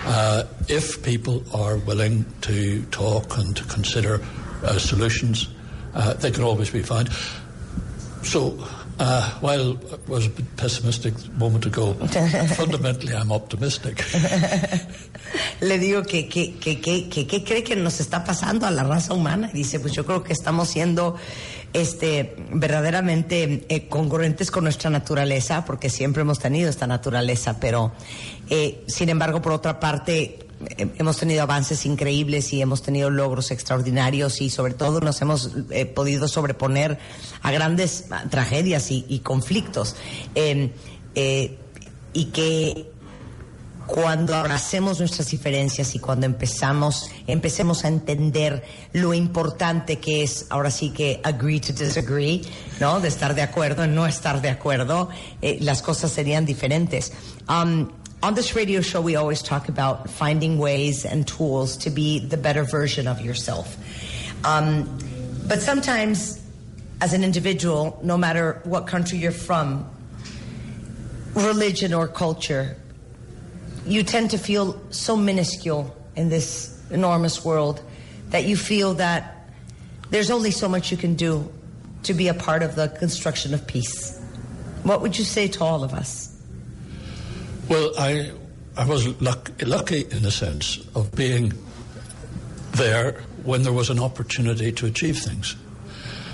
uh, 0.00 0.44
if 0.68 1.02
people 1.02 1.44
are 1.54 1.78
willing 1.78 2.24
to 2.42 2.82
talk 2.86 3.36
and 3.38 3.56
to 3.56 3.64
consider 3.64 4.20
uh, 4.62 4.78
solutions. 4.78 5.48
Uh, 5.94 6.14
they 6.14 6.30
can 6.30 6.44
always 6.44 6.70
be 6.70 6.82
found. 6.82 7.10
So 8.22 8.58
uh, 8.98 9.38
I 9.42 9.76
was 10.08 10.26
a 10.26 10.30
bit 10.30 10.56
pessimistic 10.56 11.14
a 11.14 11.38
moment 11.38 11.66
ago, 11.66 11.94
fundamentally 12.56 13.14
I'm 13.14 13.30
optimistic. 13.32 14.04
Le 15.60 15.78
digo 15.78 16.02
que 16.02 16.28
qué 16.28 16.54
que, 16.58 16.80
que, 16.80 17.08
que, 17.08 17.44
cree 17.44 17.62
que 17.62 17.76
nos 17.76 18.00
está 18.00 18.24
pasando 18.24 18.66
a 18.66 18.70
la 18.70 18.84
raza 18.84 19.14
humana. 19.14 19.50
Dice, 19.52 19.80
pues 19.80 19.92
yo 19.92 20.04
creo 20.04 20.22
que 20.22 20.32
estamos 20.32 20.68
siendo 20.68 21.16
este, 21.72 22.36
verdaderamente 22.52 23.66
eh, 23.68 23.88
congruentes 23.88 24.50
con 24.50 24.64
nuestra 24.64 24.90
naturaleza, 24.90 25.64
porque 25.64 25.90
siempre 25.90 26.22
hemos 26.22 26.38
tenido 26.38 26.70
esta 26.70 26.86
naturaleza, 26.86 27.58
pero 27.60 27.92
eh, 28.48 28.84
sin 28.86 29.08
embargo, 29.08 29.42
por 29.42 29.52
otra 29.52 29.78
parte, 29.78 30.45
hemos 30.78 31.18
tenido 31.18 31.42
avances 31.42 31.86
increíbles 31.86 32.52
y 32.52 32.62
hemos 32.62 32.82
tenido 32.82 33.10
logros 33.10 33.50
extraordinarios 33.50 34.40
y 34.40 34.50
sobre 34.50 34.74
todo 34.74 35.00
nos 35.00 35.20
hemos 35.20 35.50
eh, 35.70 35.86
podido 35.86 36.28
sobreponer 36.28 36.98
a 37.42 37.52
grandes 37.52 38.06
tragedias 38.30 38.90
y, 38.90 39.20
conflictos. 39.20 39.96
Eh, 40.34 40.72
eh, 41.14 41.58
y 42.12 42.26
que 42.26 42.90
cuando 43.86 44.34
abracemos 44.34 44.98
nuestras 44.98 45.30
diferencias 45.30 45.94
y 45.94 45.98
cuando 45.98 46.26
empezamos, 46.26 47.10
empecemos 47.26 47.84
a 47.84 47.88
entender 47.88 48.64
lo 48.92 49.14
importante 49.14 49.98
que 49.98 50.24
es, 50.24 50.46
ahora 50.50 50.70
sí 50.70 50.90
que 50.90 51.20
agree 51.22 51.60
to 51.60 51.72
disagree, 51.72 52.42
¿no? 52.80 53.00
De 53.00 53.08
estar 53.08 53.34
de 53.34 53.42
acuerdo 53.42 53.84
en 53.84 53.94
no 53.94 54.06
estar 54.06 54.42
de 54.42 54.50
acuerdo, 54.50 55.08
eh, 55.40 55.58
las 55.60 55.82
cosas 55.82 56.10
serían 56.10 56.44
diferentes. 56.44 57.12
Um, 57.48 57.88
on 58.22 58.34
this 58.34 58.56
radio 58.56 58.80
show, 58.80 59.00
we 59.00 59.16
always 59.16 59.42
talk 59.42 59.68
about 59.68 60.08
finding 60.08 60.58
ways 60.58 61.04
and 61.04 61.26
tools 61.26 61.76
to 61.78 61.90
be 61.90 62.18
the 62.18 62.36
better 62.36 62.64
version 62.64 63.06
of 63.06 63.20
yourself. 63.20 63.76
Um, 64.44 64.98
but 65.46 65.60
sometimes, 65.60 66.42
as 67.00 67.12
an 67.12 67.22
individual, 67.22 68.00
no 68.02 68.16
matter 68.16 68.60
what 68.64 68.86
country 68.86 69.18
you're 69.18 69.32
from, 69.32 69.88
religion 71.34 71.92
or 71.92 72.08
culture, 72.08 72.76
you 73.86 74.02
tend 74.02 74.30
to 74.30 74.38
feel 74.38 74.80
so 74.90 75.16
minuscule 75.16 75.94
in 76.16 76.28
this 76.28 76.80
enormous 76.90 77.44
world 77.44 77.82
that 78.30 78.44
you 78.44 78.56
feel 78.56 78.94
that 78.94 79.48
there's 80.10 80.30
only 80.30 80.50
so 80.50 80.68
much 80.68 80.90
you 80.90 80.96
can 80.96 81.14
do 81.14 81.52
to 82.04 82.14
be 82.14 82.28
a 82.28 82.34
part 82.34 82.62
of 82.62 82.74
the 82.74 82.88
construction 82.88 83.52
of 83.52 83.66
peace. 83.66 84.18
What 84.82 85.02
would 85.02 85.18
you 85.18 85.24
say 85.24 85.48
to 85.48 85.64
all 85.64 85.84
of 85.84 85.92
us? 85.92 86.25
Well, 87.68 87.90
I, 87.98 88.30
I 88.76 88.86
was 88.86 89.20
luck, 89.20 89.50
lucky 89.60 90.02
in 90.02 90.22
the 90.22 90.30
sense 90.30 90.86
of 90.94 91.12
being 91.16 91.52
there 92.72 93.24
when 93.42 93.64
there 93.64 93.72
was 93.72 93.90
an 93.90 93.98
opportunity 93.98 94.70
to 94.70 94.86
achieve 94.86 95.18
things. 95.18 95.56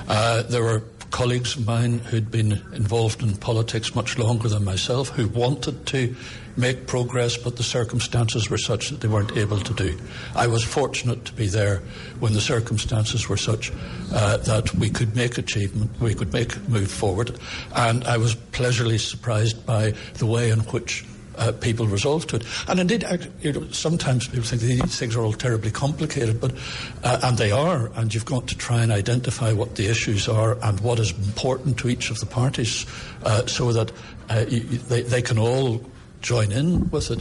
Uh, 0.08 0.42
there 0.42 0.62
were 0.62 0.82
colleagues 1.10 1.56
of 1.56 1.66
mine 1.66 2.00
who'd 2.00 2.30
been 2.30 2.52
involved 2.74 3.22
in 3.22 3.34
politics 3.36 3.94
much 3.94 4.18
longer 4.18 4.48
than 4.48 4.62
myself 4.62 5.08
who 5.10 5.26
wanted 5.28 5.86
to 5.86 6.14
make 6.58 6.86
progress, 6.86 7.38
but 7.38 7.56
the 7.56 7.62
circumstances 7.62 8.50
were 8.50 8.58
such 8.58 8.90
that 8.90 9.00
they 9.00 9.08
weren't 9.08 9.34
able 9.34 9.58
to 9.58 9.72
do. 9.72 9.98
I 10.34 10.48
was 10.48 10.62
fortunate 10.62 11.24
to 11.24 11.32
be 11.32 11.46
there 11.46 11.78
when 12.20 12.34
the 12.34 12.42
circumstances 12.42 13.26
were 13.26 13.38
such 13.38 13.72
uh, 14.12 14.36
that 14.36 14.74
we 14.74 14.90
could 14.90 15.16
make 15.16 15.38
achievement, 15.38 15.98
we 15.98 16.14
could 16.14 16.32
make 16.32 16.68
move 16.68 16.90
forward, 16.90 17.38
and 17.74 18.04
I 18.04 18.18
was 18.18 18.34
pleasurably 18.34 18.98
surprised 18.98 19.64
by 19.64 19.94
the 20.18 20.26
way 20.26 20.50
in 20.50 20.60
which 20.60 21.06
uh, 21.36 21.52
people 21.52 21.86
resolve 21.86 22.26
to 22.28 22.36
it. 22.36 22.44
And 22.68 22.80
indeed, 22.80 23.04
you 23.40 23.52
know, 23.52 23.66
sometimes 23.70 24.28
people 24.28 24.44
think 24.44 24.62
these 24.62 24.98
things 24.98 25.16
are 25.16 25.22
all 25.22 25.32
terribly 25.32 25.70
complicated, 25.70 26.40
but 26.40 26.52
uh, 27.02 27.20
and 27.22 27.38
they 27.38 27.50
are. 27.50 27.90
And 27.94 28.12
you've 28.14 28.24
got 28.24 28.46
to 28.48 28.56
try 28.56 28.82
and 28.82 28.92
identify 28.92 29.52
what 29.52 29.76
the 29.76 29.88
issues 29.88 30.28
are 30.28 30.58
and 30.62 30.80
what 30.80 30.98
is 30.98 31.12
important 31.12 31.78
to 31.78 31.88
each 31.88 32.10
of 32.10 32.20
the 32.20 32.26
parties, 32.26 32.86
uh, 33.24 33.46
so 33.46 33.72
that 33.72 33.92
uh, 34.28 34.44
you, 34.48 34.60
they, 34.60 35.02
they 35.02 35.22
can 35.22 35.38
all 35.38 35.84
join 36.20 36.52
in 36.52 36.90
with 36.90 37.10
it. 37.10 37.20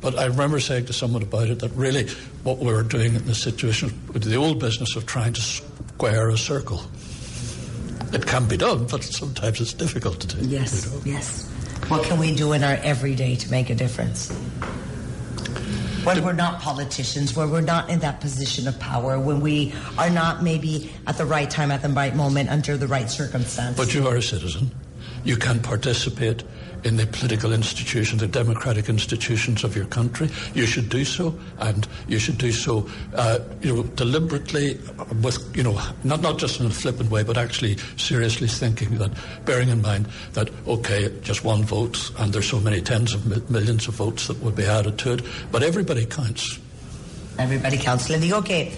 But 0.00 0.18
I 0.18 0.26
remember 0.26 0.60
saying 0.60 0.86
to 0.86 0.92
someone 0.92 1.22
about 1.22 1.48
it 1.48 1.58
that 1.58 1.72
really 1.72 2.08
what 2.44 2.58
we 2.58 2.72
were 2.72 2.84
doing 2.84 3.14
in 3.14 3.24
this 3.26 3.42
situation 3.42 3.92
was 4.12 4.22
the 4.22 4.36
old 4.36 4.60
business 4.60 4.96
of 4.96 5.06
trying 5.06 5.32
to 5.32 5.40
square 5.40 6.28
a 6.28 6.38
circle. 6.38 6.82
It 8.12 8.26
can 8.26 8.46
be 8.46 8.56
done, 8.56 8.86
but 8.86 9.02
sometimes 9.04 9.60
it's 9.60 9.74
difficult 9.74 10.20
to 10.20 10.36
do. 10.36 10.48
Yes, 10.48 10.88
yes. 11.04 11.52
What 11.86 12.04
can 12.04 12.18
we 12.18 12.34
do 12.34 12.52
in 12.52 12.64
our 12.64 12.78
everyday 12.82 13.36
to 13.36 13.50
make 13.50 13.70
a 13.70 13.74
difference? 13.74 14.30
When 16.04 16.24
we're 16.24 16.32
not 16.32 16.60
politicians, 16.60 17.34
when 17.36 17.50
we're 17.50 17.60
not 17.60 17.90
in 17.90 18.00
that 18.00 18.20
position 18.20 18.66
of 18.68 18.78
power, 18.78 19.18
when 19.18 19.40
we 19.40 19.72
are 19.96 20.10
not 20.10 20.42
maybe 20.42 20.90
at 21.06 21.18
the 21.18 21.24
right 21.26 21.50
time, 21.50 21.70
at 21.70 21.82
the 21.82 21.88
right 21.88 22.14
moment, 22.14 22.50
under 22.50 22.76
the 22.76 22.86
right 22.86 23.10
circumstance. 23.10 23.76
But 23.76 23.94
you 23.94 24.06
are 24.06 24.16
a 24.16 24.22
citizen. 24.22 24.70
You 25.24 25.36
can 25.36 25.60
participate 25.60 26.42
in 26.84 26.96
the 26.96 27.06
political 27.06 27.52
institutions, 27.52 28.20
the 28.20 28.28
democratic 28.28 28.88
institutions 28.88 29.64
of 29.64 29.74
your 29.76 29.86
country. 29.86 30.28
You 30.54 30.66
should 30.66 30.88
do 30.88 31.04
so, 31.04 31.38
and 31.58 31.86
you 32.06 32.18
should 32.18 32.38
do 32.38 32.52
so, 32.52 32.88
uh, 33.14 33.40
you 33.60 33.74
know, 33.74 33.82
deliberately, 33.82 34.78
with 35.22 35.56
you 35.56 35.62
know, 35.62 35.80
not 36.04 36.22
not 36.22 36.38
just 36.38 36.60
in 36.60 36.66
a 36.66 36.70
flippant 36.70 37.10
way, 37.10 37.22
but 37.22 37.36
actually 37.36 37.78
seriously 37.96 38.48
thinking 38.48 38.98
that, 38.98 39.10
bearing 39.44 39.68
in 39.68 39.82
mind 39.82 40.06
that 40.34 40.50
okay, 40.66 41.12
just 41.22 41.44
one 41.44 41.64
vote, 41.64 42.10
and 42.18 42.32
there's 42.32 42.48
so 42.48 42.60
many 42.60 42.80
tens 42.80 43.14
of 43.14 43.50
millions 43.50 43.88
of 43.88 43.94
votes 43.94 44.28
that 44.28 44.38
would 44.42 44.54
be 44.54 44.64
added 44.64 44.98
to 44.98 45.14
it, 45.14 45.22
but 45.50 45.62
everybody 45.62 46.06
counts. 46.06 46.58
Everybody 47.38 47.78
counts. 47.78 48.08
Le 48.08 48.18
digo 48.18 48.44
que 48.44 48.72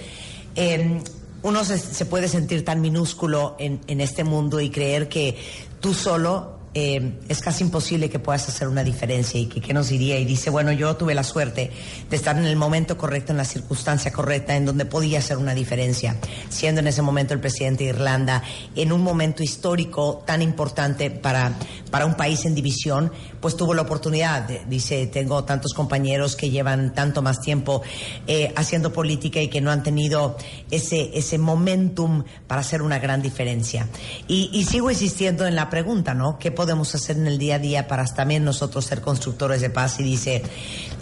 em, 0.56 1.02
uno 1.42 1.64
se, 1.64 2.04
puede 2.04 2.28
sentir 2.28 2.64
tan 2.64 2.80
minúsculo 2.80 3.56
en, 3.58 3.80
en 3.86 4.00
este 4.00 4.24
mundo 4.24 4.60
y 4.60 4.70
creer 4.70 5.08
que 5.08 5.36
tú 5.80 5.94
solo 5.94 6.60
eh, 6.72 7.18
es 7.28 7.40
casi 7.40 7.64
imposible 7.64 8.08
que 8.08 8.20
puedas 8.20 8.48
hacer 8.48 8.68
una 8.68 8.84
diferencia 8.84 9.40
y 9.40 9.46
que 9.46 9.60
qué 9.60 9.74
nos 9.74 9.88
diría 9.88 10.20
y 10.20 10.24
dice 10.24 10.50
bueno 10.50 10.70
yo 10.70 10.94
tuve 10.94 11.16
la 11.16 11.24
suerte 11.24 11.72
de 12.08 12.16
estar 12.16 12.38
en 12.38 12.44
el 12.44 12.54
momento 12.54 12.96
correcto 12.96 13.32
en 13.32 13.38
la 13.38 13.44
circunstancia 13.44 14.12
correcta 14.12 14.54
en 14.54 14.66
donde 14.66 14.84
podía 14.84 15.18
hacer 15.18 15.36
una 15.36 15.52
diferencia 15.52 16.14
siendo 16.48 16.80
en 16.80 16.86
ese 16.86 17.02
momento 17.02 17.34
el 17.34 17.40
presidente 17.40 17.82
de 17.82 17.90
Irlanda 17.90 18.44
en 18.76 18.92
un 18.92 19.02
momento 19.02 19.42
histórico 19.42 20.22
tan 20.24 20.42
importante 20.42 21.10
para 21.10 21.54
para 21.90 22.06
un 22.06 22.14
país 22.14 22.44
en 22.44 22.54
división 22.54 23.12
pues 23.40 23.56
tuvo 23.56 23.74
la 23.74 23.82
oportunidad 23.82 24.48
dice 24.66 25.06
tengo 25.06 25.44
tantos 25.44 25.72
compañeros 25.74 26.36
que 26.36 26.50
llevan 26.50 26.94
tanto 26.94 27.22
más 27.22 27.40
tiempo 27.40 27.82
eh, 28.26 28.52
haciendo 28.56 28.92
política 28.92 29.40
y 29.40 29.48
que 29.48 29.60
no 29.60 29.70
han 29.70 29.82
tenido 29.82 30.36
ese 30.70 31.10
ese 31.14 31.38
momentum 31.38 32.24
para 32.46 32.60
hacer 32.60 32.82
una 32.82 32.98
gran 32.98 33.22
diferencia. 33.22 33.86
Y, 34.28 34.50
y 34.52 34.64
sigo 34.64 34.90
insistiendo 34.90 35.46
en 35.46 35.54
la 35.54 35.70
pregunta 35.70 36.14
no 36.14 36.38
que 36.38 36.50
podemos 36.50 36.94
hacer 36.94 37.16
en 37.16 37.26
el 37.26 37.38
día 37.38 37.56
a 37.56 37.58
día 37.58 37.88
para 37.88 38.04
también 38.06 38.44
nosotros 38.44 38.84
ser 38.84 39.00
constructores 39.00 39.60
de 39.60 39.70
paz? 39.70 40.00
Y 40.00 40.02
dice, 40.02 40.42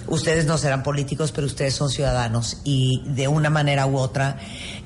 ustedes 0.07 0.47
no 0.47 0.59
serán 0.59 0.83
políticos, 0.83 1.33
pero 1.33 1.47
ustedes 1.47 1.75
son 1.75 1.91
ciudadanos 1.91 2.59
y 2.65 3.03
de 3.07 3.29
una 3.29 3.51
manera 3.51 3.87
u 3.87 3.99
otra 3.99 4.39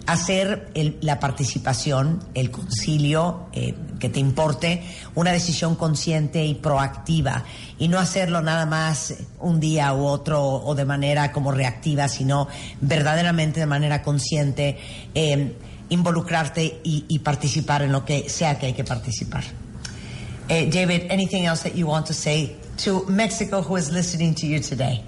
hacer 0.07 0.71
la 1.01 1.21
participación, 1.21 2.25
el 2.35 2.51
concilio 2.51 3.47
eh, 3.53 3.75
que 4.01 4.09
te 4.09 4.21
importe, 4.21 4.83
una 5.15 5.33
decisión 5.33 5.77
consciente 5.77 6.45
y 6.45 6.55
proactiva 6.55 7.45
y 7.79 7.89
no 7.89 7.99
hacerlo 7.99 8.43
nada 8.43 8.67
más 8.67 9.15
un 9.41 9.61
día 9.61 9.93
u 9.95 10.05
otro 10.05 10.43
o 10.43 10.75
de 10.75 10.85
manera 10.85 11.33
como 11.33 11.53
reactiva, 11.53 12.09
sino 12.09 12.49
verdaderamente 12.81 13.61
de 13.61 13.67
manera 13.67 14.03
consciente 14.03 14.79
eh, 15.15 15.57
involucrarte 15.89 16.81
y 16.83 17.19
participar 17.19 17.83
en 17.83 17.93
lo 17.93 18.05
que 18.05 18.29
sea 18.29 18.59
que 18.59 18.67
hay 18.67 18.73
que 18.73 18.85
participar. 18.85 19.45
Uh, 20.51 20.69
David, 20.71 21.11
anything 21.11 21.47
else 21.47 21.63
that 21.63 21.75
you 21.75 21.87
want 21.87 22.07
to 22.07 22.13
say 22.13 22.57
to 22.77 23.05
Mexico 23.09 23.63
who 23.63 23.77
is 23.77 23.91
listening 23.91 24.35
to 24.35 24.47
you 24.47 24.61
today? 24.61 25.03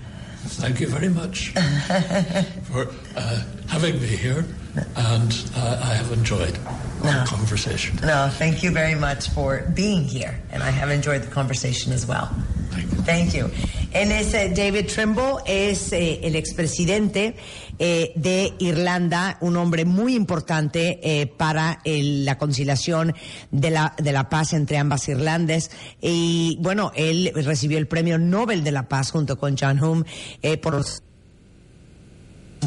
Thank 0.61 0.81
you 0.81 0.87
very 0.87 1.09
much 1.09 1.49
for 2.65 2.89
uh, 3.17 3.43
having 3.69 4.01
me 4.01 4.07
here, 4.07 4.47
and 4.97 5.51
uh, 5.57 5.81
I 5.83 5.95
have 5.95 6.12
enjoyed 6.12 6.59
our 7.03 7.12
no. 7.12 7.25
conversation. 7.27 7.99
No, 8.03 8.29
thank 8.39 8.62
you 8.62 8.70
very 8.70 8.95
much 8.95 9.31
for 9.31 9.62
being 9.75 10.05
here, 10.05 10.41
and 10.51 10.62
I 10.62 10.70
have 10.70 10.91
enjoyed 10.91 11.22
the 11.22 11.31
conversation 11.31 11.93
as 11.93 12.07
well. 12.07 12.29
Thank 12.70 12.93
you. 12.93 13.03
Thank 13.03 13.35
you. 13.35 13.51
Él 13.93 14.11
es 14.11 14.35
eh, 14.35 14.53
David 14.55 14.89
Trimble, 14.89 15.37
es 15.47 15.93
eh, 15.93 16.18
el 16.25 16.35
expresidente 16.35 17.37
eh, 17.79 18.12
de 18.16 18.53
Irlanda, 18.59 19.39
un 19.41 19.57
hombre 19.57 19.85
muy 19.85 20.16
importante 20.16 20.99
eh, 21.03 21.27
para 21.27 21.81
el, 21.85 22.25
la 22.25 22.37
conciliación 22.37 23.14
de 23.53 23.70
la, 23.70 23.95
de 23.97 24.11
la 24.11 24.29
paz 24.29 24.53
entre 24.53 24.79
ambas 24.79 25.09
Irlandes. 25.09 25.70
Y 26.01 26.57
bueno, 26.61 26.91
él 26.97 27.31
recibió 27.35 27.79
el 27.79 27.87
premio 27.87 28.18
Nobel 28.18 28.64
de 28.64 28.72
la 28.72 28.89
Paz 28.89 29.12
junto 29.12 29.39
con 29.39 29.57
John 29.57 29.83
Hume 29.83 30.05
eh, 30.43 30.57
por 30.57 30.75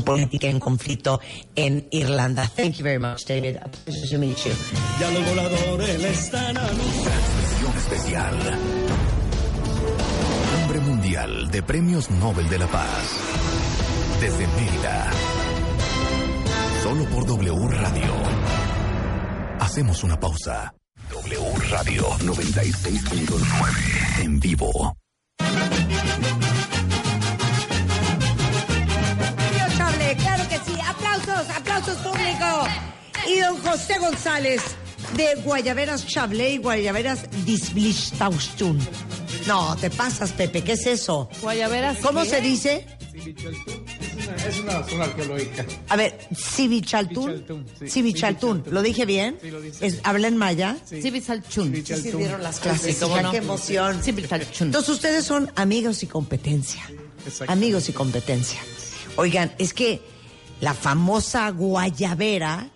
política 0.03 0.47
en 0.47 0.59
conflicto 0.59 1.19
en 1.55 1.87
Irlanda. 1.91 2.49
Thank 2.55 2.77
you 2.77 2.83
very 2.83 2.99
much, 2.99 3.25
David. 3.25 3.57
A 3.57 3.69
pleasure 3.69 4.09
to 4.09 4.17
meet 4.17 4.37
you. 4.45 4.51
Ya 4.99 5.11
los 5.11 5.25
voladores 5.25 6.03
están 6.03 6.55
Transmisión 6.55 7.77
especial 7.77 8.87
mundial 10.87 11.51
de 11.51 11.61
premios 11.63 12.09
Nobel 12.09 12.47
de 12.49 12.59
la 12.59 12.67
Paz. 12.67 13.19
Desde 14.21 14.47
Mérida. 14.47 15.11
Solo 16.81 17.03
por 17.05 17.25
W 17.25 17.67
Radio. 17.67 18.13
Hacemos 19.59 20.03
una 20.03 20.19
pausa. 20.19 20.73
W 21.09 21.39
Radio 21.69 22.03
96.9. 22.19 24.23
En 24.23 24.39
vivo. 24.39 24.95
Aplausos, 31.87 31.97
público. 32.03 32.67
Y 33.27 33.39
don 33.39 33.57
José 33.61 33.99
González 33.99 34.61
de 35.15 35.35
Guayaberas 35.43 36.05
Chablé 36.05 36.53
y 36.53 36.57
Guayaberas 36.57 37.27
Disblichtauschun. 37.45 38.79
No, 39.47 39.75
te 39.77 39.89
pasas, 39.89 40.31
Pepe. 40.33 40.63
¿Qué 40.63 40.73
es 40.73 40.85
eso? 40.85 41.29
Guayaberas. 41.41 41.99
¿Cómo 41.99 42.25
se 42.25 42.41
dice? 42.41 42.85
Es 44.47 44.59
una 44.59 44.83
zona 44.83 45.05
arqueológica. 45.05 45.65
A 45.89 45.95
ver, 45.95 46.19
Civichaltún. 46.35 47.65
Civichaltún. 47.87 48.63
¿Lo 48.69 48.81
dije 48.81 49.05
bien? 49.05 49.37
Sí, 49.41 49.49
lo 49.49 49.61
dice. 49.61 49.99
¿Habla 50.03 50.27
en 50.27 50.37
maya? 50.37 50.77
Sí. 50.85 51.01
Civichaltún. 51.01 51.73
Sí 51.73 51.95
sirvieron 51.95 52.43
las 52.43 52.59
clases. 52.59 52.97
Qué 53.31 53.37
emoción. 53.37 54.01
Civichaltún. 54.03 54.67
Entonces 54.67 54.89
ustedes 54.89 55.25
son 55.25 55.51
amigos 55.55 56.03
y 56.03 56.07
competencia. 56.07 56.81
Amigos 57.47 57.89
y 57.89 57.93
competencia. 57.93 58.59
Oigan, 59.15 59.53
es 59.57 59.73
que 59.73 60.16
la 60.61 60.73
famosa 60.73 61.49
guayabera 61.49 62.69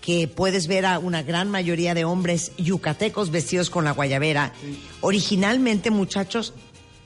que 0.00 0.28
puedes 0.28 0.68
ver 0.68 0.86
a 0.86 0.98
una 0.98 1.22
gran 1.22 1.50
mayoría 1.50 1.94
de 1.94 2.04
hombres 2.04 2.52
yucatecos 2.56 3.30
vestidos 3.30 3.68
con 3.68 3.84
la 3.84 3.92
guayabera, 3.92 4.52
originalmente, 5.00 5.90
muchachos, 5.90 6.54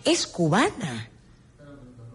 es 0.04 0.26
cubana. 0.26 1.08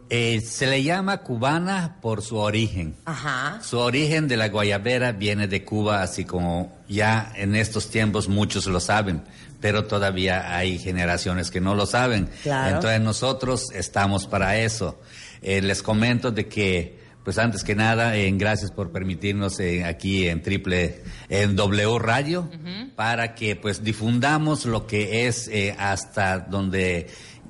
Eh, 0.09 0.39
se 0.39 0.67
le 0.67 0.83
llama 0.83 1.17
cubana 1.17 1.97
por 2.01 2.21
su 2.21 2.37
origen. 2.37 2.95
Ajá. 3.03 3.59
Su 3.61 3.79
origen 3.79 4.29
de 4.29 4.37
la 4.37 4.47
guayabera 4.47 5.11
viene 5.11 5.49
de 5.49 5.65
Cuba, 5.65 6.01
así 6.01 6.23
como 6.23 6.77
ya 6.87 7.33
en 7.35 7.55
estos 7.55 7.89
tiempos 7.89 8.29
muchos 8.29 8.67
lo 8.67 8.79
saben, 8.79 9.23
pero 9.59 9.83
todavía 9.83 10.55
hay 10.55 10.79
generaciones 10.79 11.51
que 11.51 11.59
no 11.59 11.75
lo 11.75 11.85
saben. 11.85 12.29
Entonces 12.45 13.01
nosotros 13.01 13.65
estamos 13.73 14.27
para 14.27 14.57
eso. 14.57 14.97
Eh, 15.41 15.61
les 15.61 15.83
comento 15.83 16.31
de 16.31 16.47
que 16.47 17.06
pues 17.27 17.39
antes 17.39 17.65
que 17.65 17.75
nada, 17.75 18.13
gracias 18.15 18.71
por 18.71 18.93
permitirnos 18.93 19.59
eh, 19.59 19.83
aquí 19.83 20.29
en 20.29 20.41
Triple, 20.41 21.03
en 21.27 21.57
W 21.57 21.99
Radio, 21.99 22.49
para 22.95 23.35
que 23.35 23.57
pues 23.57 23.83
difundamos 23.83 24.65
lo 24.65 24.87
que 24.87 25.27
es 25.27 25.49
eh, 25.49 25.75
hasta 25.77 26.39
donde 26.39 27.07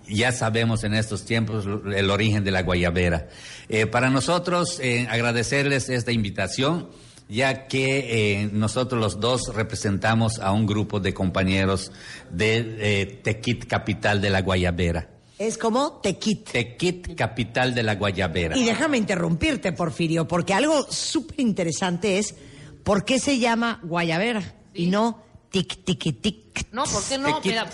ya 0.10 0.32
sabemos 0.32 0.84
en 0.84 0.96
estos 0.96 1.26
tiempos 1.26 1.68
el 1.94 2.10
origen 2.10 2.44
de 2.44 2.50
la 2.50 2.64
guayabera. 2.64 3.28
Eh, 3.70 3.86
para 3.86 4.10
nosotros, 4.10 4.82
agradecerles 5.10 5.90
esta 5.90 6.12
invitación 6.12 6.90
ya 7.30 7.68
que 7.68 8.50
nosotros 8.54 9.00
los 9.00 9.20
dos 9.20 9.54
representamos 9.54 10.40
a 10.40 10.54
un 10.54 10.66
grupo 10.66 11.00
de 11.00 11.14
compañeros 11.14 11.92
de 12.32 13.20
Tequit 13.22 13.68
Capital 13.68 14.22
de 14.22 14.32
la 14.32 14.42
Guayabera. 14.42 15.17
Es 15.40 15.58
como 15.58 16.00
Tequit. 16.02 16.50
Tequit, 16.52 17.16
capital 17.16 17.76
de 17.76 17.84
la 17.84 17.96
Guayabera. 17.96 18.58
Y 18.58 18.66
déjame 18.66 18.98
interrumpirte, 18.98 19.72
Porfirio, 19.72 20.28
porque 20.28 20.54
algo 20.54 20.88
súper 20.92 21.40
interesante 21.42 22.18
es 22.18 22.36
por 22.84 23.06
qué 23.06 23.20
se 23.20 23.38
llama 23.38 23.80
Guayabera 23.84 24.56
y 24.74 24.88
no 24.88 25.24
tic 25.52 25.84
tic 25.84 26.22
tic. 26.22 26.68
No, 26.72 26.86
¿por 26.86 27.04
qué 27.04 27.18
no? 27.18 27.40
Mira, 27.44 27.70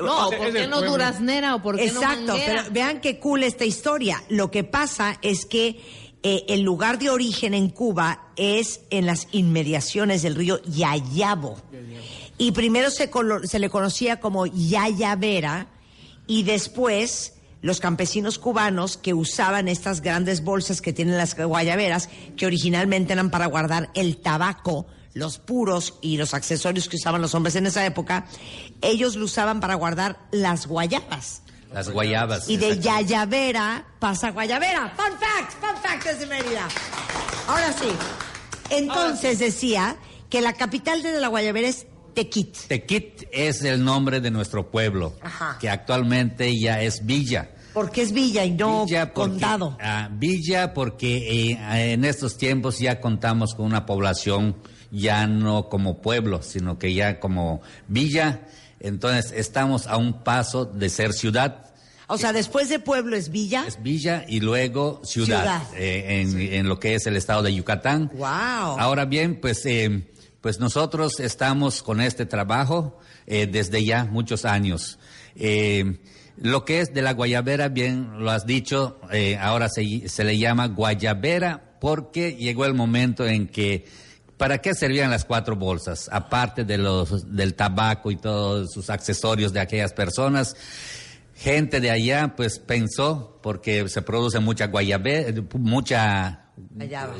no, 0.00 0.30
¿por 0.30 0.52
qué 0.52 0.66
no 0.68 0.82
duraznera 0.82 1.56
o 1.56 1.62
por 1.62 1.76
qué 1.76 1.86
Exacto, 1.86 2.34
no 2.34 2.34
pero 2.34 2.62
vean 2.70 3.00
qué 3.00 3.18
cool 3.18 3.42
esta 3.42 3.64
historia. 3.64 4.22
Lo 4.28 4.50
que 4.50 4.62
pasa 4.62 5.18
es 5.20 5.46
que 5.46 5.80
eh, 6.22 6.44
el 6.48 6.62
lugar 6.62 6.98
de 6.98 7.10
origen 7.10 7.54
en 7.54 7.70
Cuba 7.70 8.28
es 8.36 8.82
en 8.90 9.06
las 9.06 9.28
inmediaciones 9.32 10.22
del 10.22 10.36
río 10.36 10.62
Yayabo. 10.62 11.56
Y 12.38 12.52
primero 12.52 12.90
se, 12.90 13.10
se 13.44 13.58
le 13.58 13.68
conocía 13.68 14.20
como 14.20 14.46
Yayavera 14.46 15.66
y 16.28 16.44
después 16.44 17.34
los 17.60 17.80
campesinos 17.80 18.38
cubanos 18.38 18.96
que 18.96 19.14
usaban 19.14 19.66
estas 19.66 20.00
grandes 20.00 20.44
bolsas 20.44 20.80
que 20.80 20.92
tienen 20.92 21.16
las 21.16 21.34
guayaberas, 21.36 22.08
que 22.36 22.46
originalmente 22.46 23.12
eran 23.12 23.30
para 23.30 23.46
guardar 23.46 23.90
el 23.94 24.18
tabaco, 24.18 24.86
los 25.14 25.38
puros 25.38 25.94
y 26.00 26.16
los 26.16 26.34
accesorios 26.34 26.88
que 26.88 26.96
usaban 26.96 27.20
los 27.20 27.34
hombres 27.34 27.56
en 27.56 27.66
esa 27.66 27.84
época, 27.84 28.26
ellos 28.80 29.16
lo 29.16 29.24
usaban 29.24 29.58
para 29.58 29.74
guardar 29.74 30.20
las 30.30 30.68
guayabas. 30.68 31.42
Las 31.72 31.90
guayabas. 31.90 32.48
Y 32.48 32.56
de 32.56 32.78
Yayavera 32.78 33.84
pasa 33.98 34.30
Guayabera. 34.30 34.94
Fun 34.96 35.18
fact, 35.18 35.52
fun 35.60 35.76
fact 35.82 36.04
desde 36.04 36.26
Mérida. 36.26 36.66
Ahora 37.46 37.72
sí. 37.72 37.88
Entonces 38.70 39.38
decía 39.38 39.96
que 40.30 40.40
la 40.40 40.54
capital 40.54 41.02
de 41.02 41.20
la 41.20 41.28
Guayabera 41.28 41.68
es 41.68 41.86
Tequit. 42.18 42.56
Tequit 42.66 43.28
es 43.30 43.62
el 43.62 43.84
nombre 43.84 44.20
de 44.20 44.32
nuestro 44.32 44.72
pueblo, 44.72 45.16
que 45.60 45.70
actualmente 45.70 46.58
ya 46.58 46.82
es 46.82 47.06
villa. 47.06 47.50
¿Por 47.72 47.92
qué 47.92 48.02
es 48.02 48.10
villa 48.10 48.44
y 48.44 48.50
no 48.50 48.86
condado? 49.14 49.78
Ah, 49.80 50.08
villa 50.10 50.74
porque 50.74 51.52
eh, 51.52 51.92
en 51.92 52.04
estos 52.04 52.36
tiempos 52.36 52.80
ya 52.80 53.00
contamos 53.00 53.54
con 53.54 53.66
una 53.66 53.86
población 53.86 54.56
ya 54.90 55.28
no 55.28 55.68
como 55.68 56.02
pueblo, 56.02 56.42
sino 56.42 56.76
que 56.76 56.92
ya 56.92 57.20
como 57.20 57.62
villa. 57.86 58.40
Entonces 58.80 59.30
estamos 59.30 59.86
a 59.86 59.96
un 59.96 60.24
paso 60.24 60.64
de 60.64 60.88
ser 60.88 61.12
ciudad. 61.12 61.72
O 62.08 62.18
sea, 62.18 62.32
después 62.32 62.68
de 62.68 62.80
pueblo 62.80 63.14
es 63.14 63.30
villa. 63.30 63.64
Es 63.64 63.80
villa 63.80 64.24
y 64.26 64.40
luego 64.40 65.02
ciudad, 65.04 65.62
eh, 65.76 66.26
en, 66.52 66.68
lo 66.68 66.80
que 66.80 66.96
es 66.96 67.06
el 67.06 67.16
estado 67.16 67.44
de 67.44 67.54
Yucatán. 67.54 68.10
Wow. 68.14 68.26
Ahora 68.26 69.04
bien, 69.04 69.38
pues, 69.40 69.64
eh, 69.66 70.08
pues 70.40 70.60
nosotros 70.60 71.20
estamos 71.20 71.82
con 71.82 72.00
este 72.00 72.26
trabajo 72.26 72.98
eh, 73.26 73.46
desde 73.46 73.84
ya 73.84 74.04
muchos 74.04 74.44
años. 74.44 74.98
lo 76.36 76.64
que 76.64 76.80
es 76.80 76.94
de 76.94 77.02
la 77.02 77.12
guayabera, 77.12 77.68
bien 77.68 78.20
lo 78.20 78.30
has 78.30 78.46
dicho, 78.46 79.00
ahora 79.40 79.68
se, 79.68 80.08
se 80.08 80.24
le 80.24 80.38
llama 80.38 80.68
guayabera 80.68 81.76
porque 81.80 82.36
llegó 82.36 82.64
el 82.64 82.74
momento 82.74 83.26
en 83.26 83.48
que 83.48 83.84
¿Para 84.38 84.58
qué 84.58 84.72
servían 84.72 85.10
las 85.10 85.24
cuatro 85.24 85.56
bolsas? 85.56 86.08
Aparte 86.12 86.64
de 86.64 86.78
los, 86.78 87.34
del 87.34 87.54
tabaco 87.54 88.12
y 88.12 88.16
todos 88.16 88.72
sus 88.72 88.88
accesorios 88.88 89.52
de 89.52 89.58
aquellas 89.58 89.92
personas, 89.92 90.54
gente 91.34 91.80
de 91.80 91.90
allá 91.90 92.34
pues 92.36 92.60
pensó, 92.60 93.40
porque 93.42 93.88
se 93.88 94.00
produce 94.00 94.38
mucha 94.38 94.68
guayabe, 94.68 95.44
mucha 95.54 96.50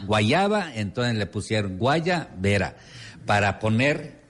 guayaba, 0.07 0.73
entonces 0.77 1.17
le 1.17 1.27
pusieron 1.27 1.77
guayabera 1.77 2.77
para 3.29 3.59
poner, 3.59 4.23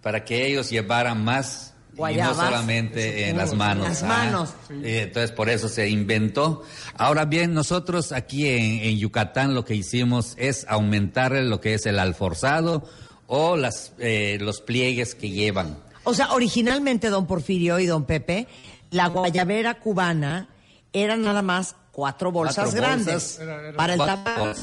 para 0.00 0.24
que 0.24 0.46
ellos 0.46 0.70
llevaran 0.70 1.22
más 1.22 1.74
y 1.92 2.16
no 2.16 2.34
solamente 2.34 3.28
en 3.28 3.36
las 3.36 3.52
manos. 3.52 3.86
Las 3.86 4.02
manos. 4.02 4.54
Eh, 4.82 5.02
entonces 5.02 5.30
por 5.30 5.50
eso 5.50 5.68
se 5.68 5.90
inventó. 5.90 6.64
Ahora 6.96 7.26
bien, 7.26 7.52
nosotros 7.52 8.12
aquí 8.12 8.48
en, 8.48 8.96
Yucatán 8.96 9.54
lo 9.54 9.66
que 9.66 9.74
hicimos 9.74 10.36
es 10.38 10.64
aumentar 10.70 11.32
lo 11.32 11.60
que 11.60 11.74
es 11.74 11.84
el 11.84 11.98
alforzado 11.98 12.88
o 13.26 13.58
las, 13.58 13.92
eh, 13.98 14.38
los 14.40 14.62
pliegues 14.62 15.14
que 15.14 15.28
llevan. 15.28 15.76
O 16.04 16.14
sea, 16.14 16.32
originalmente, 16.32 17.10
don 17.10 17.26
Porfirio 17.26 17.78
y 17.78 17.84
don 17.84 18.06
Pepe, 18.06 18.48
la 18.90 19.08
guayabera 19.08 19.74
cubana 19.74 20.48
era 20.94 21.18
nada 21.18 21.42
más 21.42 21.76
cuatro 21.92 22.32
bolsas 22.32 22.74
grandes 22.74 23.40
para 23.76 23.94
el 23.94 23.98
tabaco. 23.98 24.54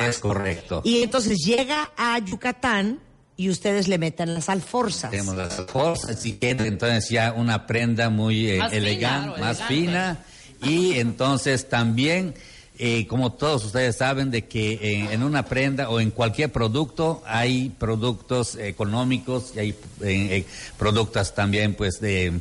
Es 0.00 0.18
correcto. 0.18 0.82
Y 0.84 1.02
entonces 1.02 1.38
llega 1.44 1.90
a 1.96 2.18
Yucatán 2.18 3.00
y 3.36 3.48
ustedes 3.50 3.88
le 3.88 3.98
meten 3.98 4.34
las 4.34 4.48
alforzas. 4.48 5.10
Tenemos 5.10 5.36
las 5.36 5.58
alforzas 5.58 6.24
y 6.26 6.34
queda 6.34 6.66
entonces 6.66 7.08
ya 7.10 7.32
una 7.32 7.66
prenda 7.66 8.10
muy 8.10 8.50
eh, 8.50 8.60
elegante, 8.70 9.40
más 9.40 9.62
fina 9.64 10.24
y 10.62 10.98
entonces 10.98 11.68
también 11.68 12.34
eh, 12.78 13.06
como 13.06 13.32
todos 13.32 13.64
ustedes 13.64 13.96
saben 13.96 14.30
de 14.30 14.46
que 14.46 14.72
eh, 14.74 15.08
en 15.12 15.22
una 15.22 15.44
prenda 15.44 15.88
o 15.88 16.00
en 16.00 16.10
cualquier 16.10 16.50
producto 16.52 17.22
hay 17.26 17.70
productos 17.70 18.56
económicos 18.56 19.52
y 19.54 19.58
hay 20.04 20.46
productos 20.78 21.34
también 21.34 21.74
pues 21.74 22.00
de, 22.00 22.40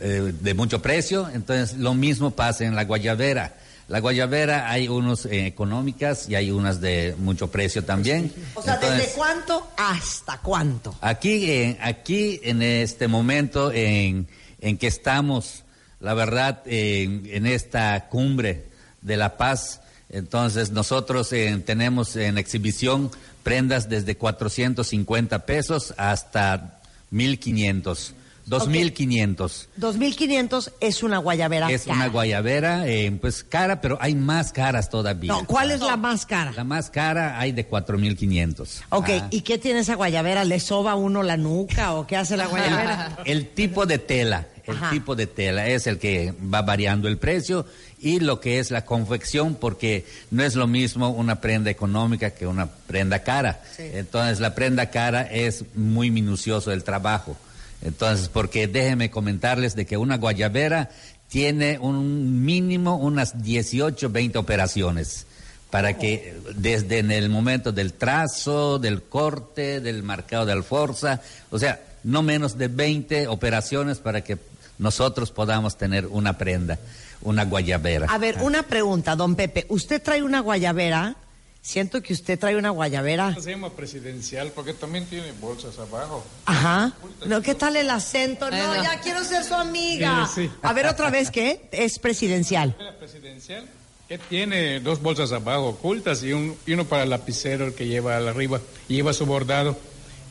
de 0.00 0.54
mucho 0.54 0.80
precio, 0.80 1.28
entonces 1.32 1.76
lo 1.76 1.94
mismo 1.94 2.30
pasa 2.30 2.64
en 2.64 2.74
la 2.74 2.84
guayabera 2.84 3.54
la 3.90 3.98
guayabera 3.98 4.70
hay 4.70 4.86
unos 4.86 5.26
eh, 5.26 5.46
económicas 5.46 6.28
y 6.28 6.36
hay 6.36 6.52
unas 6.52 6.80
de 6.80 7.16
mucho 7.18 7.50
precio 7.50 7.84
también. 7.84 8.32
O 8.54 8.62
sea, 8.62 8.76
¿desde 8.76 9.10
cuánto 9.16 9.68
hasta 9.76 10.38
cuánto? 10.38 10.94
Aquí, 11.00 11.50
eh, 11.50 11.76
aquí 11.82 12.38
en 12.44 12.62
este 12.62 13.08
momento 13.08 13.72
en, 13.72 14.28
en 14.60 14.78
que 14.78 14.86
estamos, 14.86 15.64
la 15.98 16.14
verdad, 16.14 16.62
en 16.66 17.46
esta 17.46 18.06
cumbre 18.08 18.66
de 19.02 19.16
la 19.16 19.36
paz, 19.36 19.80
entonces 20.08 20.70
nosotros 20.70 21.32
eh, 21.32 21.60
tenemos 21.66 22.14
en 22.14 22.38
exhibición 22.38 23.10
prendas 23.42 23.88
desde 23.88 24.16
450 24.16 25.46
pesos 25.46 25.94
hasta 25.96 26.78
1500. 27.10 28.14
2.500. 28.50 29.68
2.500 29.78 30.72
es 30.80 31.02
una 31.04 31.18
guayabera 31.18 31.70
Es 31.70 31.86
una 31.86 32.08
guayabera, 32.08 32.88
eh, 32.88 33.16
pues 33.20 33.44
cara, 33.44 33.80
pero 33.80 33.96
hay 34.00 34.16
más 34.16 34.52
caras 34.52 34.90
todavía. 34.90 35.32
No, 35.32 35.46
¿cuál 35.46 35.70
es 35.70 35.80
la 35.80 35.96
más 35.96 36.26
cara? 36.26 36.52
La 36.52 36.64
más 36.64 36.90
cara 36.90 37.38
hay 37.38 37.52
de 37.52 37.68
4.500. 37.68 38.82
Ok, 38.90 39.08
ah. 39.10 39.28
¿y 39.30 39.42
qué 39.42 39.58
tiene 39.58 39.80
esa 39.80 39.94
guayabera? 39.94 40.42
¿Le 40.44 40.58
soba 40.58 40.96
uno 40.96 41.22
la 41.22 41.36
nuca 41.36 41.94
o 41.94 42.08
qué 42.08 42.16
hace 42.16 42.36
la 42.36 42.46
guayabera? 42.46 43.18
El, 43.24 43.50
tipo 43.50 43.86
de 43.86 43.98
tela, 43.98 44.48
el 44.66 44.76
tipo 44.90 45.14
de 45.14 45.26
tela 45.26 45.68
es 45.68 45.86
el 45.86 45.98
que 45.98 46.34
va 46.52 46.62
variando 46.62 47.08
el 47.08 47.18
precio 47.18 47.66
y 48.00 48.20
lo 48.20 48.40
que 48.40 48.58
es 48.58 48.70
la 48.70 48.84
confección, 48.84 49.54
porque 49.54 50.06
no 50.30 50.42
es 50.42 50.54
lo 50.56 50.66
mismo 50.66 51.10
una 51.10 51.40
prenda 51.40 51.70
económica 51.70 52.30
que 52.30 52.46
una 52.46 52.66
prenda 52.66 53.22
cara. 53.22 53.62
Entonces, 53.78 54.40
la 54.40 54.54
prenda 54.54 54.90
cara 54.90 55.22
es 55.22 55.64
muy 55.74 56.10
minucioso 56.10 56.72
el 56.72 56.82
trabajo. 56.82 57.36
Entonces, 57.82 58.28
porque 58.28 58.68
déjenme 58.68 59.10
comentarles 59.10 59.74
de 59.74 59.86
que 59.86 59.96
una 59.96 60.18
guayabera 60.18 60.90
tiene 61.28 61.78
un 61.78 62.44
mínimo 62.44 62.96
unas 62.96 63.42
18, 63.42 64.10
20 64.10 64.38
operaciones 64.38 65.26
para 65.70 65.96
que 65.96 66.36
desde 66.56 66.98
en 66.98 67.12
el 67.12 67.28
momento 67.28 67.70
del 67.72 67.92
trazo, 67.92 68.78
del 68.78 69.02
corte, 69.02 69.80
del 69.80 70.02
marcado 70.02 70.44
de 70.44 70.52
alforza, 70.52 71.20
o 71.50 71.58
sea, 71.58 71.80
no 72.02 72.22
menos 72.22 72.58
de 72.58 72.68
20 72.68 73.28
operaciones 73.28 73.98
para 73.98 74.22
que 74.22 74.36
nosotros 74.78 75.30
podamos 75.30 75.78
tener 75.78 76.06
una 76.06 76.36
prenda, 76.38 76.78
una 77.22 77.44
guayabera. 77.44 78.06
A 78.10 78.18
ver, 78.18 78.38
una 78.40 78.64
pregunta, 78.64 79.14
don 79.14 79.36
Pepe, 79.36 79.66
¿usted 79.68 80.02
trae 80.02 80.22
una 80.22 80.40
guayabera? 80.40 81.14
Siento 81.62 82.02
que 82.02 82.14
usted 82.14 82.38
trae 82.38 82.56
una 82.56 82.70
guayabera. 82.70 83.34
Se 83.38 83.50
llama 83.50 83.70
presidencial 83.70 84.50
porque 84.52 84.72
también 84.72 85.04
tiene 85.06 85.32
bolsas 85.32 85.78
abajo. 85.78 86.24
Ajá. 86.46 86.92
No, 87.26 87.42
¿qué 87.42 87.54
tal 87.54 87.76
el 87.76 87.90
acento? 87.90 88.50
No, 88.50 88.82
ya 88.82 89.00
quiero 89.00 89.22
ser 89.24 89.44
su 89.44 89.54
amiga. 89.54 90.28
A 90.62 90.72
ver 90.72 90.86
otra 90.86 91.10
vez, 91.10 91.30
¿qué? 91.30 91.68
Es 91.70 91.98
presidencial. 91.98 92.74
presidencial 92.98 93.68
que 94.08 94.18
tiene 94.18 94.80
dos 94.80 95.00
bolsas 95.00 95.30
abajo 95.30 95.68
ocultas 95.68 96.24
y, 96.24 96.32
un, 96.32 96.56
y 96.66 96.72
uno 96.72 96.84
para 96.84 97.04
el 97.04 97.10
lapicero 97.10 97.66
el 97.66 97.74
que 97.74 97.86
lleva 97.86 98.16
arriba 98.16 98.60
y 98.88 98.96
lleva 98.96 99.12
su 99.12 99.24
bordado. 99.24 99.78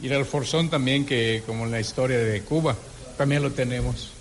Y 0.02 0.10
el 0.10 0.26
forzón 0.26 0.70
también 0.70 1.06
que 1.06 1.44
como 1.46 1.64
en 1.64 1.72
la 1.72 1.80
historia 1.80 2.18
de 2.18 2.42
Cuba 2.42 2.76
también 3.18 3.42
lo 3.42 3.52
tenemos. 3.52 4.12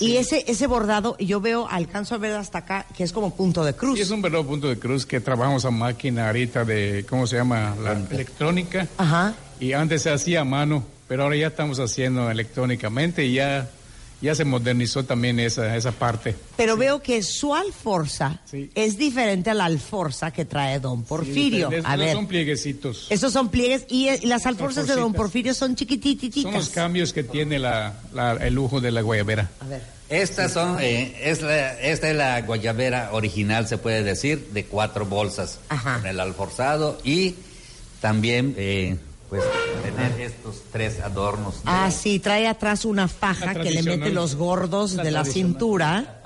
Y 0.00 0.16
ese, 0.16 0.44
ese 0.46 0.66
bordado, 0.66 1.16
yo 1.18 1.40
veo, 1.40 1.68
alcanzo 1.68 2.14
a 2.14 2.18
ver 2.18 2.32
hasta 2.32 2.58
acá, 2.58 2.86
que 2.96 3.04
es 3.04 3.12
como 3.12 3.34
punto 3.34 3.64
de 3.64 3.74
cruz. 3.74 3.96
Sí, 3.96 4.02
es 4.02 4.10
un 4.10 4.22
verdadero 4.22 4.48
punto 4.48 4.68
de 4.68 4.78
cruz 4.78 5.04
que 5.06 5.20
trabajamos 5.20 5.64
a 5.64 5.70
máquina 5.70 6.28
ahorita 6.28 6.64
de, 6.64 7.04
¿cómo 7.08 7.26
se 7.26 7.36
llama? 7.36 7.76
La 7.82 7.92
electrónica. 7.92 8.88
Ajá. 8.96 9.34
Y 9.60 9.74
antes 9.74 10.02
se 10.02 10.10
hacía 10.10 10.40
a 10.40 10.44
mano, 10.44 10.82
pero 11.06 11.24
ahora 11.24 11.36
ya 11.36 11.48
estamos 11.48 11.78
haciendo 11.78 12.30
electrónicamente 12.30 13.26
y 13.26 13.34
ya 13.34 13.68
ya 14.20 14.34
se 14.34 14.44
modernizó 14.44 15.04
también 15.04 15.40
esa, 15.40 15.76
esa 15.76 15.92
parte. 15.92 16.34
Pero 16.56 16.76
veo 16.76 17.02
que 17.02 17.22
su 17.22 17.54
alforza 17.54 18.40
es 18.74 18.98
diferente 18.98 19.50
a 19.50 19.54
la 19.54 19.64
alforza 19.64 20.30
que 20.30 20.44
trae 20.44 20.78
don 20.78 21.04
Porfirio. 21.04 21.70
a 21.84 21.96
ver. 21.96 22.14
Son 22.14 22.26
plieguecitos. 22.26 23.06
Esos 23.10 23.32
son 23.32 23.48
pliegues 23.48 23.86
y, 23.88 24.26
las 24.26 24.46
alforzas 24.46 24.86
de 24.86 24.94
don 24.94 25.12
Porfirio 25.12 25.54
son 25.54 25.74
chiquitititas. 25.74 26.42
Son 26.42 26.52
los 26.52 26.68
cambios 26.70 27.12
que 27.12 27.22
tiene 27.22 27.58
la, 27.58 27.94
el 28.40 28.54
lujo 28.54 28.80
de 28.80 28.90
la 28.90 29.00
guayabera. 29.00 29.50
A 29.60 29.66
ver. 29.66 30.00
Estas 30.10 30.52
son, 30.52 30.78
eh, 30.80 31.14
es 31.22 31.40
la, 31.40 31.80
esta 31.80 32.10
es 32.10 32.16
la 32.16 32.42
guayabera 32.42 33.10
original, 33.12 33.68
se 33.68 33.78
puede 33.78 34.02
decir, 34.02 34.48
de 34.52 34.64
cuatro 34.64 35.06
bolsas 35.06 35.60
Ajá. 35.68 35.98
con 35.98 36.06
el 36.06 36.18
alforzado 36.18 36.98
y 37.04 37.36
también 38.00 38.56
eh, 38.58 38.96
pues 39.30 39.44
tener 39.84 40.20
estos 40.20 40.60
tres 40.72 40.98
adornos. 40.98 41.60
Ah, 41.64 41.92
sí, 41.92 42.18
trae 42.18 42.48
atrás 42.48 42.84
una 42.84 43.06
faja 43.06 43.54
que 43.54 43.70
le 43.70 43.84
mete 43.84 44.10
los 44.10 44.34
gordos 44.34 44.96
de 44.96 45.10
la 45.12 45.24
cintura. 45.24 46.20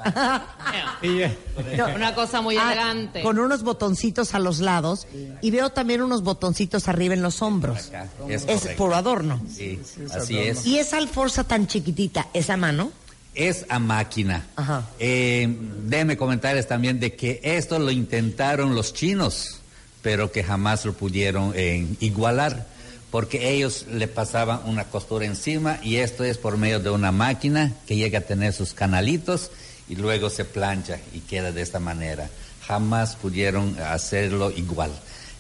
una 1.95 2.15
cosa 2.15 2.41
muy 2.41 2.57
ah, 2.57 2.73
elegante. 2.73 3.23
Con 3.23 3.39
unos 3.39 3.63
botoncitos 3.63 4.35
a 4.35 4.39
los 4.39 4.59
lados 4.59 5.07
y 5.43 5.51
veo 5.51 5.69
también 5.69 6.01
unos 6.01 6.23
botoncitos 6.23 6.89
arriba 6.89 7.13
en 7.13 7.23
los 7.23 7.43
hombros. 7.43 7.93
Es, 8.27 8.69
por 8.69 8.95
adorno. 8.95 9.39
Sí, 9.55 9.79
así 10.11 10.39
es. 10.39 10.65
¿Y 10.65 10.79
esa 10.79 10.97
alforza 10.97 11.45
tan 11.45 11.67
chiquitita, 11.67 12.29
esa 12.33 12.57
mano? 12.57 12.91
Es 13.35 13.67
a 13.69 13.79
máquina. 13.81 14.47
Ajá. 14.57 14.89
Eh, 14.99 15.47
déjeme 15.83 16.17
comentarles 16.17 16.67
también 16.67 17.01
de 17.01 17.15
que 17.15 17.41
esto 17.43 17.79
lo 17.79 17.91
intentaron 17.91 18.75
los 18.75 18.95
chinos, 18.95 19.59
pero 20.01 20.33
que 20.33 20.43
jamás 20.43 20.87
lo 20.87 20.95
pudieron 20.95 21.53
eh, 21.55 21.87
igualar 22.01 22.73
porque 23.15 23.55
ellos 23.55 23.87
le 23.93 24.09
pasaban 24.09 24.63
una 24.65 24.87
costura 24.87 25.25
encima 25.25 25.79
y 25.85 25.99
esto 25.99 26.25
es 26.25 26.37
por 26.37 26.57
medio 26.57 26.81
de 26.81 26.91
una 26.91 27.13
máquina 27.13 27.73
que 27.87 27.95
llega 27.95 28.19
a 28.19 28.23
tener 28.23 28.53
sus 28.53 28.75
canalitos 28.75 29.53
y 29.89 29.95
luego 29.95 30.31
se 30.31 30.45
plancha 30.45 30.99
y 31.13 31.21
queda 31.21 31.53
de 31.53 31.63
esta 31.63 31.79
manera. 31.79 32.29
Jamás 32.67 33.15
pudieron 33.15 33.79
hacerlo 33.79 34.51
igual. 34.51 34.91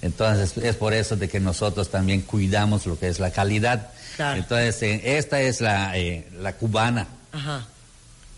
Entonces 0.03 0.57
es 0.57 0.77
por 0.77 0.95
eso 0.95 1.17
de 1.17 1.29
que 1.29 1.41
nosotros 1.41 1.91
también 1.91 2.21
cuidamos 2.21 2.87
lo 2.87 2.97
que 2.97 3.09
es 3.09 3.19
la 3.19 3.33
calidad. 3.33 3.91
Entonces 4.21 4.81
eh, 4.85 5.19
esta 5.19 5.41
es 5.41 5.61
la, 5.61 5.99
eh, 5.99 6.29
la 6.39 6.53
cubana. 6.53 7.09
Ajá 7.33 7.67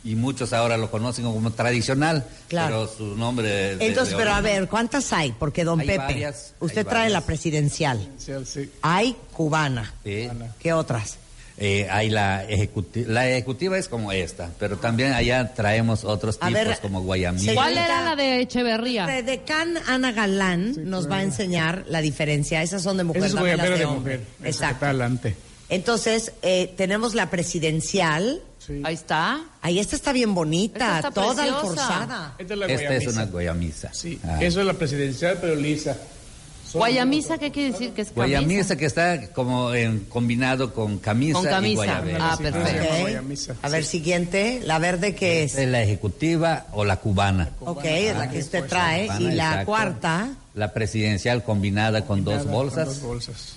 y 0.07 0.15
muchos 0.15 0.53
ahora 0.53 0.77
lo 0.77 0.91
conocen 0.91 1.25
como 1.25 1.51
tradicional, 1.53 2.25
pero 2.49 2.87
su 2.87 3.17
nombre... 3.17 3.73
Entonces, 3.85 4.15
pero 4.17 4.33
a 4.33 4.41
ver, 4.41 4.69
¿cuántas 4.69 5.13
hay? 5.13 5.33
Porque 5.33 5.65
don 5.65 5.81
Pepe, 5.81 6.33
usted 6.61 6.87
trae 6.87 7.11
la 7.11 7.21
presidencial. 7.23 8.09
Sí. 8.19 8.71
Hay 8.83 9.17
cubana. 9.33 9.95
¿Qué 10.05 10.73
otras? 10.73 11.19
eh, 11.59 11.89
hay 11.91 12.11
la 12.11 12.45
ejecutiva, 12.45 13.11
la 13.11 13.29
ejecutiva 13.29 13.79
es 13.79 13.89
como 13.89 14.13
esta, 14.13 14.51
pero 14.59 14.77
también 14.77 15.13
allá 15.13 15.55
traemos 15.55 16.05
otros 16.05 16.39
tipos 16.39 16.79
como 16.81 17.03
Guayamí. 17.03 17.55
¿Cuál 17.55 17.79
era 17.79 18.03
la 18.03 18.17
de 18.17 18.41
Echeverría? 18.41 19.07
De 19.07 19.23
Decán 19.23 19.75
Ana 19.87 20.13
Galán 20.13 20.75
nos 20.91 21.11
va 21.11 21.19
a 21.19 21.23
enseñar 21.23 21.85
la 21.89 22.01
diferencia. 22.01 22.63
Esas 22.63 22.83
son 22.83 22.99
de 22.99 23.05
mujer, 23.05 23.25
Esas 23.25 23.43
de, 23.43 23.79
de 23.79 23.87
mujer. 23.87 24.21
Exacto. 24.45 24.85
Adelante. 24.85 25.35
Entonces, 25.69 26.33
eh, 26.43 26.73
tenemos 26.77 27.15
la 27.15 27.31
presidencial. 27.31 28.43
Ahí 28.85 28.95
está. 28.95 29.43
Ahí 29.63 29.79
esta 29.79 29.97
está 29.97 30.13
bien 30.13 30.35
bonita, 30.35 31.11
toda 31.13 31.45
forzada. 31.61 32.35
Esta 32.39 32.55
es, 32.55 32.61
la 32.61 32.67
Esta 32.67 32.95
es 32.97 33.07
una 33.07 33.27
guayamisa. 33.27 33.93
Sí, 33.93 34.19
ah. 34.25 34.39
eso 34.41 34.61
es 34.61 34.67
la 34.67 34.75
presidencial, 34.75 35.39
pero 35.41 35.55
lisa. 35.55 35.97
Guayamisa, 36.73 37.39
¿qué 37.39 37.51
quiere 37.51 37.73
decir 37.73 37.93
que 37.93 38.03
es 38.03 38.09
camisa? 38.09 38.15
Guayamisa 38.15 38.77
que 38.77 38.87
está 38.87 39.29
como 39.33 39.73
en, 39.73 40.01
combinado 40.01 40.75
con 40.75 40.99
camisa, 40.99 41.39
con 41.39 41.45
camisa. 41.45 41.69
y 41.69 41.75
guayabera. 41.75 42.33
Ah, 42.33 42.37
perfecto. 42.37 43.57
A 43.63 43.69
ver, 43.69 43.85
siguiente, 43.85 44.61
¿la 44.65 44.79
verde 44.79 45.15
qué 45.15 45.45
es? 45.45 45.57
Es 45.57 45.69
la 45.69 45.83
ejecutiva 45.83 46.67
o 46.73 46.85
la 46.85 46.97
cubana. 46.97 47.51
Ok, 47.61 47.85
es 47.85 48.17
la 48.17 48.31
que 48.31 48.39
usted 48.41 48.65
trae. 48.67 49.09
y 49.19 49.31
la 49.31 49.65
cuarta. 49.65 50.29
La 50.55 50.73
presidencial 50.73 51.45
combinada 51.45 52.05
con 52.05 52.25
dos 52.25 52.47
bolsas. 52.47 52.89
Con 52.89 52.95
dos 52.95 53.03
bolsas. 53.03 53.57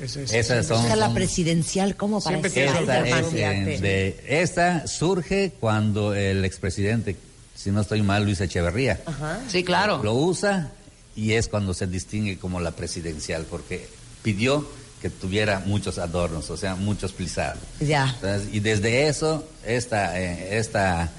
Esas 0.00 0.66
son, 0.66 0.98
la 0.98 1.12
presidencial, 1.12 1.96
¿cómo 1.96 2.22
parece? 2.22 2.64
Esta, 2.64 3.02
de, 3.02 4.24
esta 4.26 4.86
surge 4.86 5.52
cuando 5.60 6.14
el 6.14 6.44
expresidente, 6.44 7.16
si 7.54 7.70
no 7.70 7.82
estoy 7.82 8.02
mal, 8.02 8.24
Luis 8.24 8.40
Echeverría. 8.40 9.00
Sí, 9.48 9.62
claro. 9.62 10.02
Lo 10.02 10.14
usa 10.14 10.72
y 11.14 11.32
es 11.32 11.48
cuando 11.48 11.74
se 11.74 11.86
distingue 11.86 12.38
como 12.38 12.60
la 12.60 12.70
presidencial, 12.70 13.44
porque 13.44 13.86
pidió 14.22 14.66
que 15.02 15.10
tuviera 15.10 15.62
muchos 15.66 15.98
adornos, 15.98 16.50
o 16.50 16.56
sea, 16.56 16.76
muchos 16.76 17.12
plisados. 17.12 17.62
Ya. 17.80 18.16
y 18.52 18.60
desde 18.60 19.08
eso, 19.08 19.46
esta, 19.64 20.20
eh, 20.20 20.58
esta 20.58 21.10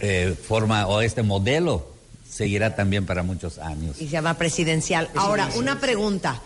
eh, 0.00 0.36
forma 0.46 0.86
o 0.86 1.00
este 1.00 1.22
modelo 1.22 1.92
seguirá 2.28 2.74
también 2.74 3.06
para 3.06 3.22
muchos 3.22 3.58
años. 3.58 3.96
Y 4.00 4.06
se 4.06 4.10
llama 4.10 4.34
presidencial. 4.38 5.08
Ahora, 5.14 5.50
una 5.56 5.78
pregunta. 5.78 6.40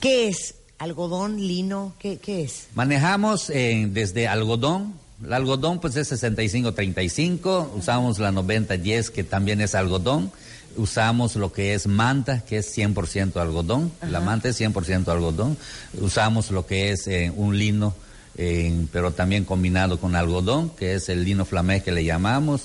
¿Qué 0.00 0.28
es 0.28 0.54
algodón, 0.78 1.36
lino? 1.36 1.94
¿Qué, 1.98 2.18
qué 2.18 2.42
es? 2.42 2.68
Manejamos 2.74 3.50
eh, 3.50 3.86
desde 3.90 4.28
algodón. 4.28 4.94
El 5.24 5.32
algodón 5.32 5.80
pues 5.80 5.96
es 5.96 6.12
65-35, 6.12 7.70
usamos 7.76 8.20
la 8.20 8.30
90-10 8.30 9.10
que 9.10 9.24
también 9.24 9.60
es 9.60 9.74
algodón 9.74 10.30
usamos 10.78 11.36
lo 11.36 11.52
que 11.52 11.74
es 11.74 11.86
manta, 11.86 12.40
que 12.40 12.58
es 12.58 12.76
100% 12.76 13.36
algodón, 13.36 13.92
la 14.08 14.20
manta 14.20 14.48
es 14.48 14.60
100% 14.60 15.08
algodón, 15.08 15.56
usamos 16.00 16.50
lo 16.50 16.66
que 16.66 16.90
es 16.90 17.06
eh, 17.08 17.32
un 17.34 17.58
lino, 17.58 17.94
eh, 18.36 18.86
pero 18.92 19.12
también 19.12 19.44
combinado 19.44 19.98
con 19.98 20.14
algodón, 20.14 20.70
que 20.70 20.94
es 20.94 21.08
el 21.08 21.24
lino 21.24 21.44
flamé 21.44 21.82
que 21.82 21.92
le 21.92 22.04
llamamos, 22.04 22.62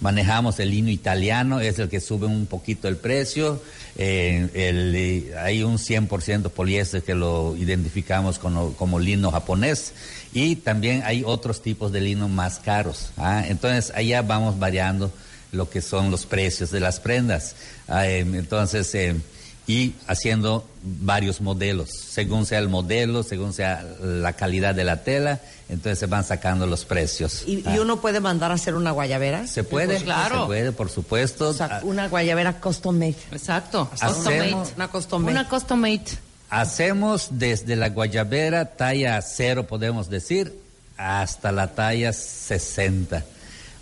manejamos 0.00 0.58
el 0.60 0.70
lino 0.70 0.90
italiano, 0.90 1.60
es 1.60 1.78
el 1.78 1.88
que 1.88 2.00
sube 2.00 2.26
un 2.26 2.46
poquito 2.46 2.88
el 2.88 2.96
precio, 2.96 3.62
eh, 3.96 5.34
hay 5.38 5.62
un 5.62 5.78
100% 5.78 6.50
poliéster 6.50 7.02
que 7.02 7.14
lo 7.14 7.56
identificamos 7.56 8.38
como, 8.38 8.72
como, 8.74 8.98
lino 8.98 9.30
japonés 9.30 9.92
y 10.32 10.56
también 10.56 11.02
hay 11.04 11.22
otros 11.24 11.62
tipos 11.62 11.92
de 11.92 12.00
lino 12.00 12.28
más 12.28 12.58
caros, 12.58 13.10
¿ah? 13.16 13.44
entonces 13.46 13.92
allá 13.94 14.22
vamos 14.22 14.58
variando 14.58 15.12
lo 15.52 15.68
que 15.68 15.80
son 15.80 16.10
los 16.10 16.26
precios 16.26 16.70
de 16.70 16.80
las 16.80 17.00
prendas. 17.00 17.56
Ah, 17.88 18.06
em, 18.06 18.34
entonces, 18.34 18.94
em, 18.94 19.20
y 19.66 19.94
haciendo 20.06 20.68
varios 20.82 21.40
modelos, 21.40 21.90
según 21.90 22.46
sea 22.46 22.58
el 22.58 22.68
modelo, 22.68 23.22
según 23.22 23.52
sea 23.52 23.84
la 24.02 24.32
calidad 24.32 24.74
de 24.74 24.84
la 24.84 25.04
tela, 25.04 25.40
entonces 25.70 26.00
se 26.00 26.06
van 26.06 26.24
sacando 26.24 26.66
los 26.66 26.84
precios. 26.84 27.44
¿Y, 27.46 27.62
ah. 27.64 27.76
uno 27.80 28.00
puede 28.00 28.18
mandar 28.18 28.50
a 28.50 28.54
hacer 28.54 28.74
una 28.74 28.90
guayabera? 28.90 29.46
Se 29.46 29.62
puede, 29.62 29.94
pues 29.94 30.02
claro. 30.02 30.40
Se 30.40 30.46
puede, 30.46 30.72
por 30.72 30.90
supuesto. 30.90 31.54
Ah. 31.60 31.80
una 31.84 32.08
guayabera 32.08 32.60
custom 32.60 32.98
made. 32.98 33.16
Exacto. 33.30 33.88
Custom 33.90 34.36
made. 34.36 34.56
Una 34.76 34.88
custom 34.88 35.22
made. 35.22 35.32
Una 35.32 35.48
custom 35.48 35.80
made. 35.80 36.04
Hacemos 36.50 37.28
desde 37.30 37.76
la 37.76 37.90
guayabera 37.90 38.76
talla 38.76 39.22
cero, 39.22 39.68
podemos 39.68 40.10
decir, 40.10 40.52
hasta 40.96 41.52
la 41.52 41.72
talla 41.72 42.12
60. 42.12 43.24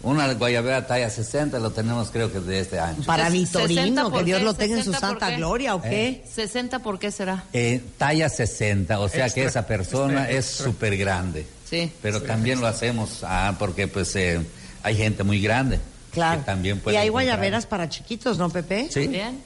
Una 0.03 0.33
guayabera 0.35 0.87
talla 0.87 1.09
60 1.09 1.59
lo 1.59 1.71
tenemos 1.71 2.11
creo 2.11 2.31
que 2.31 2.41
de 2.41 2.61
este 2.61 2.79
año. 2.79 3.03
Para 3.07 3.31
Vitorino, 3.31 4.13
que 4.13 4.25
Dios 4.25 4.43
lo 4.43 4.53
tenga 4.53 4.77
en 4.77 4.85
su 4.85 4.93
santa 4.93 5.31
gloria, 5.31 5.75
¿o 5.75 5.81
qué? 5.81 6.23
¿60 6.37 6.77
eh. 6.77 6.81
por 6.81 6.99
qué 6.99 7.11
será? 7.11 7.45
Eh, 7.55 7.83
talla 7.97 8.29
60, 8.29 9.01
o 9.01 9.09
sea 9.09 9.31
que 9.31 9.45
esa 9.45 9.67
persona 9.67 10.29
es 10.29 10.45
súper 10.45 10.99
grande. 10.99 11.47
Sí. 11.69 11.93
Pero 12.01 12.23
también 12.23 12.61
lo 12.61 12.67
hacemos 12.67 13.21
ah, 13.23 13.57
porque 13.59 13.89
pues 13.89 14.15
eh, 14.17 14.41
hay 14.83 14.97
gente 14.97 15.25
muy 15.25 15.41
grande. 15.41 15.81
Claro. 16.11 16.43
también 16.45 16.83
y 16.87 16.97
hay 16.97 17.11
guayaberas 17.11 17.67
para 17.67 17.89
chiquitos, 17.89 18.39
¿no, 18.39 18.49
Pepe? 18.49 18.89
Sí. 18.91 19.07
Bien. 19.07 19.41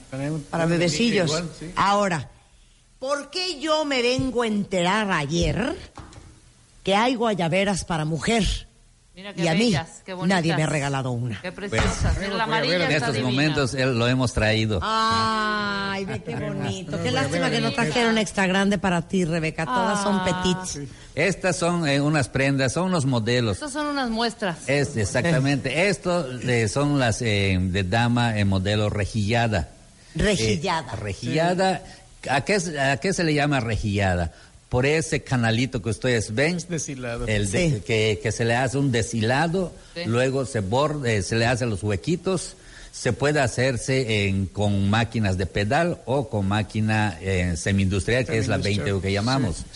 Para 0.48 0.64
bebecillos. 0.64 1.42
Ahora, 1.74 2.30
¿por 2.98 3.30
qué 3.30 3.60
yo 3.60 3.84
me 3.84 4.00
vengo 4.00 4.42
a 4.42 4.46
enterar 4.46 5.10
ayer 5.10 5.76
que 6.82 6.94
hay 6.94 7.14
guayaberas 7.14 7.84
para 7.84 8.04
mujer? 8.04 8.68
Mira 9.14 9.34
qué 9.34 9.42
y 9.42 9.48
a 9.48 9.54
mí 9.54 9.74
nadie 10.26 10.56
me 10.56 10.62
ha 10.62 10.66
regalado 10.66 11.10
una. 11.10 11.38
Qué 11.42 11.52
preciosa. 11.52 12.14
en 12.18 12.92
estos 12.92 13.20
momentos 13.20 13.74
lo 13.74 14.08
hemos 14.08 14.32
traído. 14.32 14.80
Ay, 14.82 16.06
ve 16.06 16.22
qué 16.22 16.34
bonito. 16.34 17.02
Qué 17.02 17.10
lástima 17.10 17.50
que 17.50 17.60
no 17.60 17.72
trajeron 17.72 18.16
extra 18.16 18.46
grande 18.46 18.78
para 18.78 19.02
ti, 19.02 19.26
Rebeca. 19.26 19.66
Todas 19.66 20.02
son 20.02 20.20
ah. 20.20 20.24
petits. 20.24 20.88
Estas 21.14 21.56
son 21.56 21.86
eh, 21.86 22.00
unas 22.00 22.30
prendas, 22.30 22.72
son 22.72 22.86
unos 22.86 23.04
modelos. 23.04 23.56
Estas 23.56 23.72
son 23.74 23.86
unas 23.88 24.08
muestras. 24.08 24.66
Es, 24.66 24.96
exactamente. 24.96 25.88
Esto 25.88 26.26
son 26.68 26.98
las 26.98 27.20
eh, 27.20 27.58
de 27.60 27.84
dama 27.84 28.38
en 28.38 28.48
modelo 28.48 28.88
rejillada. 28.88 29.68
Rejillada. 30.14 30.94
Eh, 30.94 30.96
rejillada. 30.96 31.82
¿A 32.30 32.40
qué, 32.42 32.58
¿A 32.80 32.96
qué 32.96 33.12
se 33.12 33.24
le 33.24 33.34
llama 33.34 33.60
rejillada? 33.60 34.32
Por 34.72 34.86
ese 34.86 35.22
canalito 35.22 35.82
que 35.82 35.90
ustedes 35.90 36.34
ven, 36.34 36.56
el 37.26 37.50
que, 37.82 38.32
se 38.32 38.44
le 38.46 38.56
hace 38.56 38.78
un 38.78 38.90
deshilado, 38.90 39.70
luego 40.06 40.46
se 40.46 40.60
borde, 40.60 41.22
se 41.22 41.36
le 41.36 41.44
hace 41.44 41.66
los 41.66 41.82
huequitos, 41.82 42.56
se 42.90 43.12
puede 43.12 43.40
hacerse 43.40 44.24
en, 44.24 44.46
con 44.46 44.88
máquinas 44.88 45.36
de 45.36 45.44
pedal 45.44 46.00
o 46.06 46.30
con 46.30 46.48
máquina 46.48 47.18
eh, 47.20 47.54
semi-industrial, 47.54 48.24
que 48.24 48.38
es 48.38 48.48
la 48.48 48.56
20 48.56 48.98
que 49.02 49.12
llamamos, 49.12 49.66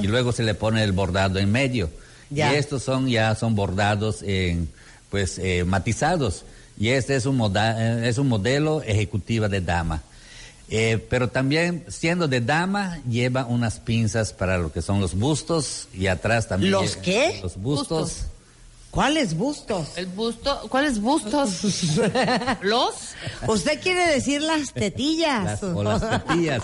y 0.00 0.06
luego 0.06 0.32
se 0.32 0.42
le 0.42 0.54
pone 0.54 0.82
el 0.82 0.92
bordado 0.92 1.38
en 1.38 1.52
medio. 1.52 1.90
Y 2.30 2.40
estos 2.40 2.82
son 2.82 3.08
ya 3.08 3.34
son 3.34 3.54
bordados 3.56 4.22
en, 4.22 4.70
pues 5.10 5.36
eh, 5.36 5.64
matizados. 5.64 6.46
Y 6.78 6.88
este 6.88 7.14
es 7.14 7.26
un, 7.26 7.36
moda, 7.36 8.08
es 8.08 8.16
un 8.16 8.28
modelo 8.28 8.80
ejecutiva 8.80 9.50
de 9.50 9.60
dama. 9.60 10.02
Eh, 10.68 11.04
pero 11.08 11.28
también, 11.28 11.84
siendo 11.88 12.26
de 12.26 12.40
dama, 12.40 12.98
lleva 13.08 13.46
unas 13.46 13.78
pinzas 13.78 14.32
para 14.32 14.58
lo 14.58 14.72
que 14.72 14.82
son 14.82 15.00
los 15.00 15.14
bustos 15.14 15.86
y 15.94 16.08
atrás 16.08 16.48
también. 16.48 16.72
¿Los 16.72 16.96
qué? 16.96 17.38
Los 17.42 17.56
bustos. 17.56 18.22
¿Cuáles 18.90 19.36
bustos? 19.36 19.88
El 19.96 20.06
busto, 20.06 20.62
¿cuáles 20.70 21.00
bustos? 21.00 21.60
¿Los? 22.62 22.94
Usted 23.46 23.80
quiere 23.82 24.06
decir 24.06 24.40
las 24.40 24.72
tetillas. 24.72 25.62
o 25.62 25.82
las 25.82 26.00
tetillas. 26.00 26.62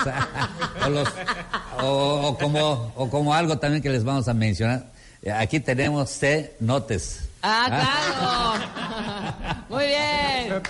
o, 1.83 2.29
o, 2.29 2.39
como, 2.39 2.93
o 2.97 3.11
como 3.11 3.35
algo 3.35 3.59
también 3.59 3.83
que 3.83 3.91
les 3.91 4.03
vamos 4.03 4.29
a 4.29 4.35
mencionar. 4.35 4.91
Aquí 5.37 5.61
tenemos 5.61 6.09
C 6.09 6.57
notes. 6.59 7.29
Ah, 7.43 8.57
claro. 9.41 9.65
Muy 9.69 9.87
bien. 9.87 10.63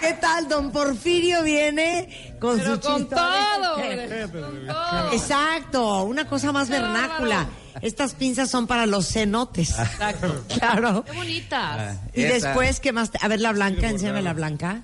¿Qué 0.00 0.12
tal? 0.14 0.48
Don 0.48 0.70
Porfirio 0.70 1.42
viene 1.42 2.36
con 2.40 2.58
su 2.58 2.80
con 2.80 3.08
todo, 3.08 3.78
Exacto, 5.12 6.04
una 6.04 6.26
cosa 6.26 6.52
más 6.52 6.68
vernácula. 6.68 7.46
Estas 7.82 8.14
pinzas 8.14 8.50
son 8.50 8.66
para 8.66 8.86
los 8.86 9.08
cenotes. 9.12 9.78
Exacto. 9.78 10.44
claro. 10.58 11.04
Qué 11.04 11.12
bonitas. 11.12 11.78
Ah, 11.78 11.94
y 12.14 12.22
después, 12.22 12.80
¿qué 12.80 12.92
más? 12.92 13.10
A 13.20 13.28
ver, 13.28 13.40
la 13.40 13.52
blanca, 13.52 13.88
enséñame 13.88 14.22
la 14.22 14.32
blanca. 14.32 14.82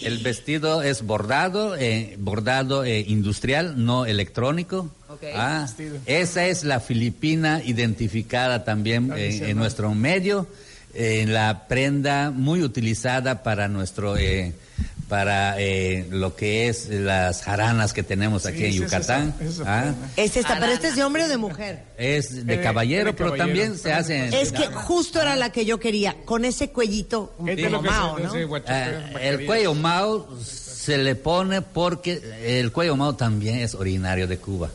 El 0.00 0.18
vestido 0.18 0.82
es 0.82 1.02
bordado, 1.02 1.76
eh, 1.76 2.16
bordado 2.18 2.84
eh, 2.84 3.04
industrial, 3.06 3.84
no 3.84 4.06
electrónico. 4.06 4.90
Ah, 5.34 5.68
esa 6.06 6.46
es 6.46 6.64
la 6.64 6.80
filipina 6.80 7.62
identificada 7.62 8.64
también 8.64 9.12
eh, 9.14 9.50
en 9.50 9.58
nuestro 9.58 9.94
medio 9.94 10.48
en 10.94 11.32
la 11.32 11.66
prenda 11.68 12.30
muy 12.30 12.62
utilizada 12.62 13.42
para 13.42 13.68
nuestro 13.68 14.16
eh, 14.16 14.52
para 15.12 15.60
eh, 15.60 16.06
lo 16.08 16.36
que 16.36 16.68
es 16.68 16.88
las 16.88 17.42
jaranas 17.42 17.92
que 17.92 18.02
tenemos 18.02 18.46
aquí 18.46 18.64
en 18.64 18.72
Yucatán. 18.72 19.34
Es, 19.40 19.60
¿ah? 19.60 19.94
esta, 20.16 20.58
pero 20.58 20.72
este 20.72 20.88
es 20.88 20.96
de 20.96 21.04
hombre 21.04 21.24
o 21.24 21.28
de 21.28 21.36
mujer. 21.36 21.84
Es 21.98 22.46
de 22.46 22.62
caballero, 22.62 23.14
pero 23.14 23.34
también 23.34 23.76
se 23.76 23.92
hace. 23.92 24.40
es 24.40 24.52
que 24.52 24.68
justo 24.68 25.20
era 25.20 25.36
la 25.36 25.52
que 25.52 25.66
yo 25.66 25.78
quería, 25.78 26.16
con 26.24 26.46
ese 26.46 26.70
cuellito 26.70 27.34
mao, 27.38 28.18
¿no? 28.20 28.32
Ah, 28.66 28.88
el 29.20 29.44
cuello 29.44 29.74
mao 29.74 30.34
se 30.42 30.96
le 30.96 31.14
pone 31.14 31.60
porque 31.60 32.22
el 32.42 32.72
cuello 32.72 32.96
mao 32.96 33.14
también 33.14 33.58
es 33.58 33.74
originario 33.74 34.26
de 34.26 34.38
Cuba. 34.38 34.70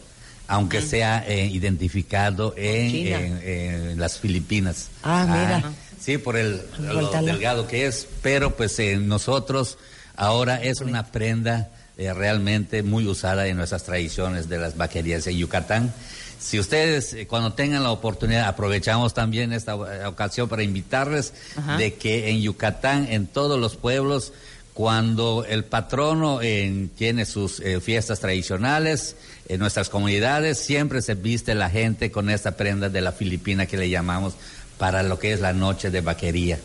aunque 0.45 0.83
sea 0.83 1.25
eh, 1.27 1.47
identificado 1.47 2.53
en, 2.55 3.99
las 3.99 4.19
Filipinas. 4.19 4.89
Ah, 5.01 5.25
mira. 5.27 5.63
Ah, 5.65 5.71
sí, 5.99 6.19
por 6.19 6.37
el 6.37 6.61
lo 6.77 7.09
delgado 7.23 7.65
que 7.67 7.87
es, 7.87 8.07
pero 8.21 8.55
pues 8.55 8.79
nosotros 8.99 9.79
ahora 10.17 10.61
es 10.61 10.81
una 10.81 11.05
prenda 11.05 11.69
eh, 11.97 12.13
realmente 12.13 12.83
muy 12.83 13.07
usada 13.07 13.47
en 13.47 13.57
nuestras 13.57 13.83
tradiciones 13.83 14.49
de 14.49 14.57
las 14.57 14.75
vaquerías 14.75 15.23
de 15.23 15.35
Yucatán. 15.35 15.93
Si 16.39 16.59
ustedes 16.59 17.13
eh, 17.13 17.27
cuando 17.27 17.53
tengan 17.53 17.83
la 17.83 17.91
oportunidad, 17.91 18.47
aprovechamos 18.47 19.13
también 19.13 19.53
esta 19.53 19.75
ocasión 20.07 20.49
para 20.49 20.63
invitarles 20.63 21.33
de 21.77 21.93
que 21.93 22.29
en 22.29 22.41
Yucatán, 22.41 23.07
en 23.09 23.27
todos 23.27 23.59
los 23.59 23.77
pueblos, 23.77 24.33
cuando 24.73 25.43
el 25.49 25.63
patrono 25.63 26.39
tiene 26.39 27.25
sus 27.25 27.59
eh, 27.61 27.81
fiestas 27.81 28.19
tradicionales, 28.19 29.15
en 29.47 29.59
nuestras 29.59 29.89
comunidades 29.89 30.59
siempre 30.59 31.01
se 31.01 31.15
viste 31.15 31.55
la 31.55 31.71
gente 31.71 32.11
con 32.11 32.29
esta 32.29 32.57
prenda 32.57 32.89
de 32.89 33.01
la 33.01 33.11
Filipina 33.11 33.65
que 33.65 33.77
le 33.77 33.89
llamamos 33.89 34.35
para 34.77 35.01
lo 35.01 35.17
que 35.17 35.33
es 35.33 35.39
la 35.39 35.53
noche 35.53 35.89
de 35.89 36.01
vaquería. 36.01 36.59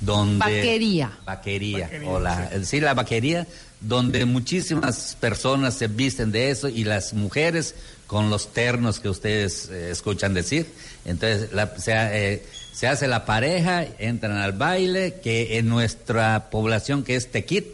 Donde, 0.00 0.38
vaquería. 0.38 1.18
Vaquería. 1.24 1.90
o 2.06 2.20
la, 2.20 2.50
sí, 2.64 2.80
la 2.80 2.94
vaquería, 2.94 3.46
donde 3.80 4.24
muchísimas 4.24 5.16
personas 5.20 5.74
se 5.74 5.88
visten 5.88 6.30
de 6.32 6.50
eso 6.50 6.68
y 6.68 6.84
las 6.84 7.14
mujeres 7.14 7.74
con 8.06 8.30
los 8.30 8.52
ternos 8.52 9.00
que 9.00 9.08
ustedes 9.08 9.68
eh, 9.68 9.90
escuchan 9.90 10.34
decir. 10.34 10.66
Entonces, 11.04 11.50
eh, 11.86 12.46
se, 12.72 12.86
hace 12.88 13.06
la 13.06 13.24
pareja, 13.24 13.84
entran 13.98 14.38
al 14.38 14.52
baile, 14.52 15.20
que 15.22 15.58
en 15.58 15.68
nuestra 15.68 16.48
población 16.50 17.04
que 17.04 17.16
es 17.16 17.30
Tequit, 17.30 17.66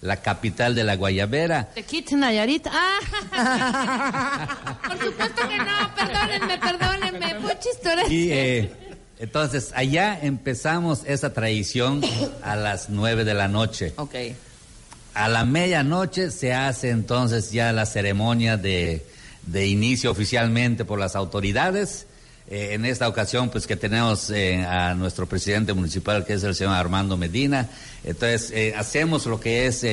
la 0.00 0.16
capital 0.16 0.74
de 0.74 0.84
la 0.84 0.96
Guayabera. 0.96 1.70
Tequit, 1.74 2.12
Nayarit. 2.12 2.66
Ah. 2.70 2.98
Por 4.86 4.98
supuesto 5.04 5.48
que 5.48 5.58
no, 5.58 5.94
perdónenme, 5.96 6.58
perdónenme, 6.58 7.40
fue 7.40 7.58
chistoso. 7.58 8.10
Y 8.10 8.32
eh, 8.32 8.72
entonces, 9.20 9.72
allá 9.74 10.18
empezamos 10.22 11.02
esa 11.04 11.34
tradición 11.34 12.00
a 12.42 12.56
las 12.56 12.88
nueve 12.88 13.24
de 13.24 13.34
la 13.34 13.48
noche. 13.48 13.92
Ok. 13.96 14.14
A 15.12 15.28
la 15.28 15.44
medianoche 15.44 16.30
se 16.30 16.54
hace 16.54 16.88
entonces 16.88 17.52
ya 17.52 17.70
la 17.74 17.84
ceremonia 17.84 18.56
de, 18.56 19.04
inicio 19.52 20.10
oficialmente 20.10 20.86
por 20.86 20.98
las 20.98 21.16
autoridades. 21.16 22.06
Eh, 22.48 22.70
en 22.72 22.86
esta 22.86 23.08
ocasión, 23.08 23.50
pues 23.50 23.66
que 23.66 23.76
tenemos 23.76 24.30
eh, 24.30 24.64
a 24.64 24.94
nuestro 24.94 25.26
presidente 25.26 25.74
municipal, 25.74 26.24
que 26.24 26.32
es 26.32 26.42
el 26.42 26.54
señor 26.54 26.76
Armando 26.76 27.18
Medina. 27.18 27.68
Entonces, 28.04 28.50
eh, 28.52 28.72
hacemos 28.74 29.26
lo 29.26 29.38
que 29.38 29.66
es 29.66 29.84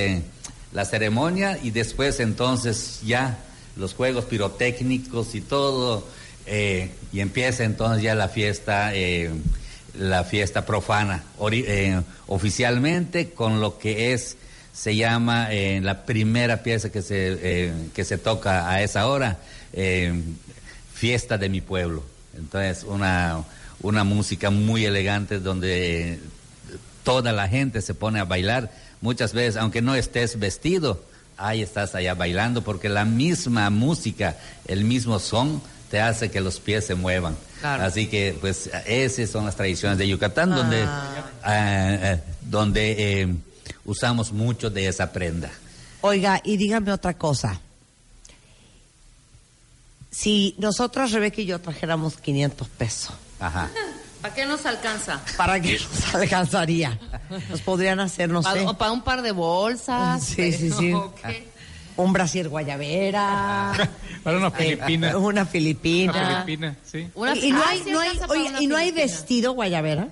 la 0.72 0.86
ceremonia 0.86 1.60
y 1.62 1.72
después 1.72 2.22
entonces 2.22 3.02
ya 3.06 3.40
los 3.76 3.94
juegos 3.94 4.24
pirotécnicos 4.24 5.36
y 5.36 5.42
todo, 5.42 6.08
y 6.50 7.20
empieza 7.20 7.64
entonces 7.64 8.04
ya 8.04 8.16
la 8.16 8.30
fiesta, 8.30 8.92
la 9.98 10.24
fiesta 10.24 10.66
profana, 10.66 11.24
oficialmente 12.28 13.32
con 13.32 13.60
lo 13.60 13.78
que 13.78 14.14
es 14.14 14.38
se 14.78 14.96
llama 14.96 15.52
eh, 15.52 15.82
la 15.82 16.06
primera 16.06 16.62
pieza 16.62 16.92
que 16.92 17.02
se, 17.02 17.40
eh, 17.42 17.74
que 17.96 18.06
se 18.06 18.20
toca 18.20 18.70
a 18.70 18.84
esa 18.84 19.08
hora, 19.08 19.40
eh, 19.74 20.22
Fiesta 20.94 21.38
de 21.38 21.50
mi 21.50 21.62
pueblo. 21.62 22.04
Entonces, 22.36 22.84
una, 22.84 23.44
una 23.82 24.04
música 24.04 24.50
muy 24.50 24.86
elegante 24.86 25.40
donde 25.40 26.20
toda 27.04 27.32
la 27.34 27.48
gente 27.48 27.82
se 27.82 27.94
pone 27.94 28.20
a 28.20 28.24
bailar. 28.24 28.72
Muchas 29.02 29.34
veces, 29.34 29.58
aunque 29.58 29.82
no 29.82 29.94
estés 29.94 30.40
vestido, 30.40 31.04
ahí 31.38 31.62
estás 31.62 31.94
allá 31.94 32.16
bailando 32.16 32.64
porque 32.64 32.90
la 32.90 33.06
misma 33.06 33.70
música, 33.70 34.38
el 34.66 34.86
mismo 34.86 35.20
son, 35.20 35.62
te 35.90 36.00
hace 36.00 36.30
que 36.30 36.42
los 36.42 36.60
pies 36.60 36.86
se 36.86 36.96
muevan. 36.96 37.36
Así 37.64 38.08
que, 38.08 38.38
pues, 38.40 38.70
esas 38.86 39.30
son 39.30 39.46
las 39.46 39.56
tradiciones 39.56 39.98
de 39.98 40.08
Yucatán, 40.08 40.52
donde, 40.52 40.84
ah. 40.86 42.18
donde 42.42 43.36
usamos 43.86 44.32
mucho 44.32 44.70
de 44.70 44.88
esa 44.88 45.12
prenda. 45.12 45.50
Oiga, 46.02 46.42
y 46.44 46.58
dígame 46.58 46.92
otra 46.92 47.16
cosa. 47.16 47.60
Si 50.12 50.56
nosotras, 50.58 51.12
Rebeca 51.12 51.42
y 51.42 51.46
yo, 51.46 51.60
trajéramos 51.60 52.18
500 52.18 52.68
pesos. 52.70 53.14
Ajá. 53.40 53.70
¿Para 54.22 54.34
qué 54.34 54.46
nos 54.46 54.66
alcanza? 54.66 55.22
¿Para 55.38 55.60
qué 55.60 55.80
nos 55.80 56.16
alcanzaría? 56.16 57.00
Nos 57.50 57.62
podrían 57.62 58.00
hacer, 58.00 58.30
no 58.30 58.42
sé. 58.42 58.66
Para 58.78 58.92
un 58.92 59.04
par 59.04 59.22
de 59.22 59.32
bolsas. 59.32 60.24
Sí, 60.24 60.52
sí, 60.52 60.72
sí. 60.72 60.94
Un 61.98 62.14
brasier 62.14 62.48
guayabera. 62.50 63.74
Para 64.24 64.38
una 64.38 64.52
filipina. 64.52 65.18
una 65.18 65.46
filipina. 65.46 66.12
Una 66.14 66.44
filipina, 66.44 66.76
sí. 66.84 67.00
¿Y, 67.42 67.52
no 67.52 67.64
hay, 67.66 67.84
no 67.88 68.00
hay, 68.00 68.20
¿y 68.60 68.68
no 68.68 68.78
hay 68.78 68.92
vestido 68.92 69.54
guayabera? 69.54 70.10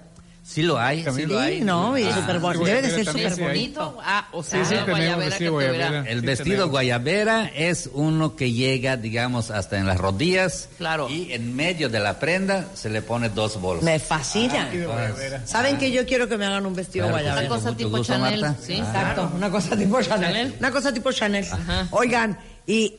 Sí 0.47 0.61
lo 0.61 0.77
hay, 0.79 1.03
sí 1.03 1.25
lo 1.25 1.39
hay. 1.39 1.61
no, 1.61 1.97
y 1.97 2.03
super 2.03 2.37
bonito. 2.37 2.65
Debe 2.65 2.83
de 2.83 2.91
ser 2.91 3.05
súper 3.07 3.35
bonito. 3.35 3.97
Ah, 4.03 4.27
o 4.31 4.43
sea, 4.43 4.63
sí, 4.63 4.75
guayabera, 4.87 5.37
que 5.37 5.49
guayabera. 5.49 6.05
El 6.07 6.21
vestido 6.21 6.69
guayabera 6.69 7.51
es 7.55 7.89
uno 7.91 8.35
que 8.35 8.51
llega, 8.51 8.95
digamos, 8.95 9.49
hasta 9.49 9.79
en 9.79 9.87
las 9.87 9.97
rodillas. 9.97 10.69
Claro. 10.77 11.09
Y 11.09 11.33
en 11.33 11.55
medio 11.55 11.89
de 11.89 11.99
la 11.99 12.19
prenda 12.19 12.67
se 12.75 12.91
le 12.91 13.01
pone 13.01 13.29
dos 13.29 13.59
bolsas. 13.59 13.83
Me 13.83 13.97
fascina. 13.97 14.69
Ah, 14.87 15.09
¿Saben 15.45 15.79
que 15.79 15.91
yo 15.91 16.05
quiero 16.05 16.29
que 16.29 16.37
me 16.37 16.45
hagan 16.45 16.67
un 16.67 16.75
vestido 16.75 17.09
guayabera? 17.09 17.47
Una 17.47 17.49
cosa 17.49 17.75
tipo 17.75 18.03
Chanel. 18.03 18.45
Sí, 18.61 18.73
exacto. 18.73 19.31
Una 19.35 19.49
cosa 19.49 19.75
tipo 19.75 19.99
Chanel. 19.99 20.55
Una 20.59 20.71
cosa 20.71 20.93
tipo 20.93 21.11
Chanel. 21.11 21.47
Oigan, 21.89 22.37
y 22.67 22.93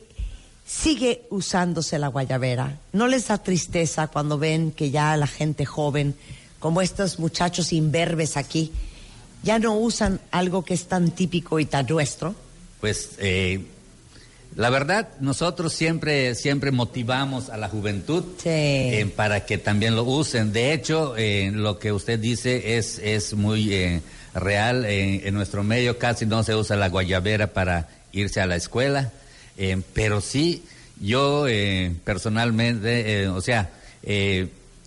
sigue 0.65 1.23
usándose 1.29 1.97
la 1.97 2.09
guayabera. 2.09 2.75
¿No 2.91 3.07
les 3.07 3.29
da 3.29 3.37
tristeza 3.37 4.07
cuando 4.07 4.37
ven 4.37 4.73
que 4.73 4.91
ya 4.91 5.15
la 5.15 5.27
gente 5.27 5.65
joven 5.65 6.13
como 6.59 6.81
estos 6.81 7.19
muchachos 7.19 7.73
imberbes 7.73 8.37
aquí, 8.37 8.71
ya 9.43 9.59
no 9.59 9.75
usan 9.75 10.19
algo 10.31 10.63
que 10.65 10.73
es 10.73 10.87
tan 10.87 11.11
típico 11.11 11.59
y 11.59 11.65
tan 11.65 11.85
nuestro? 11.85 12.35
Pues 12.81 13.11
eh, 13.19 13.61
la 14.55 14.69
verdad, 14.69 15.09
nosotros 15.19 15.73
siempre, 15.73 16.35
siempre 16.35 16.71
motivamos 16.71 17.49
a 17.49 17.57
la 17.57 17.69
juventud 17.69 18.23
eh, 18.45 19.11
para 19.15 19.45
que 19.45 19.57
también 19.57 19.95
lo 19.95 20.03
usen. 20.03 20.51
De 20.51 20.73
hecho, 20.73 21.15
eh, 21.15 21.51
lo 21.53 21.79
que 21.79 21.91
usted 21.91 22.19
dice 22.19 22.77
es, 22.77 22.99
es 22.99 23.33
muy 23.33 24.01
real. 24.33 24.85
en 24.85 25.33
nuestro 25.33 25.63
medio 25.63 25.97
casi 25.97 26.25
no 26.25 26.43
se 26.43 26.55
usa 26.55 26.75
la 26.75 26.89
guayabera 26.89 27.53
para 27.53 27.87
irse 28.11 28.41
a 28.41 28.47
la 28.47 28.55
escuela, 28.55 29.11
pero 29.93 30.21
sí, 30.21 30.63
yo 30.99 31.45
personalmente, 32.03 33.27
o 33.27 33.41
sea, 33.41 33.69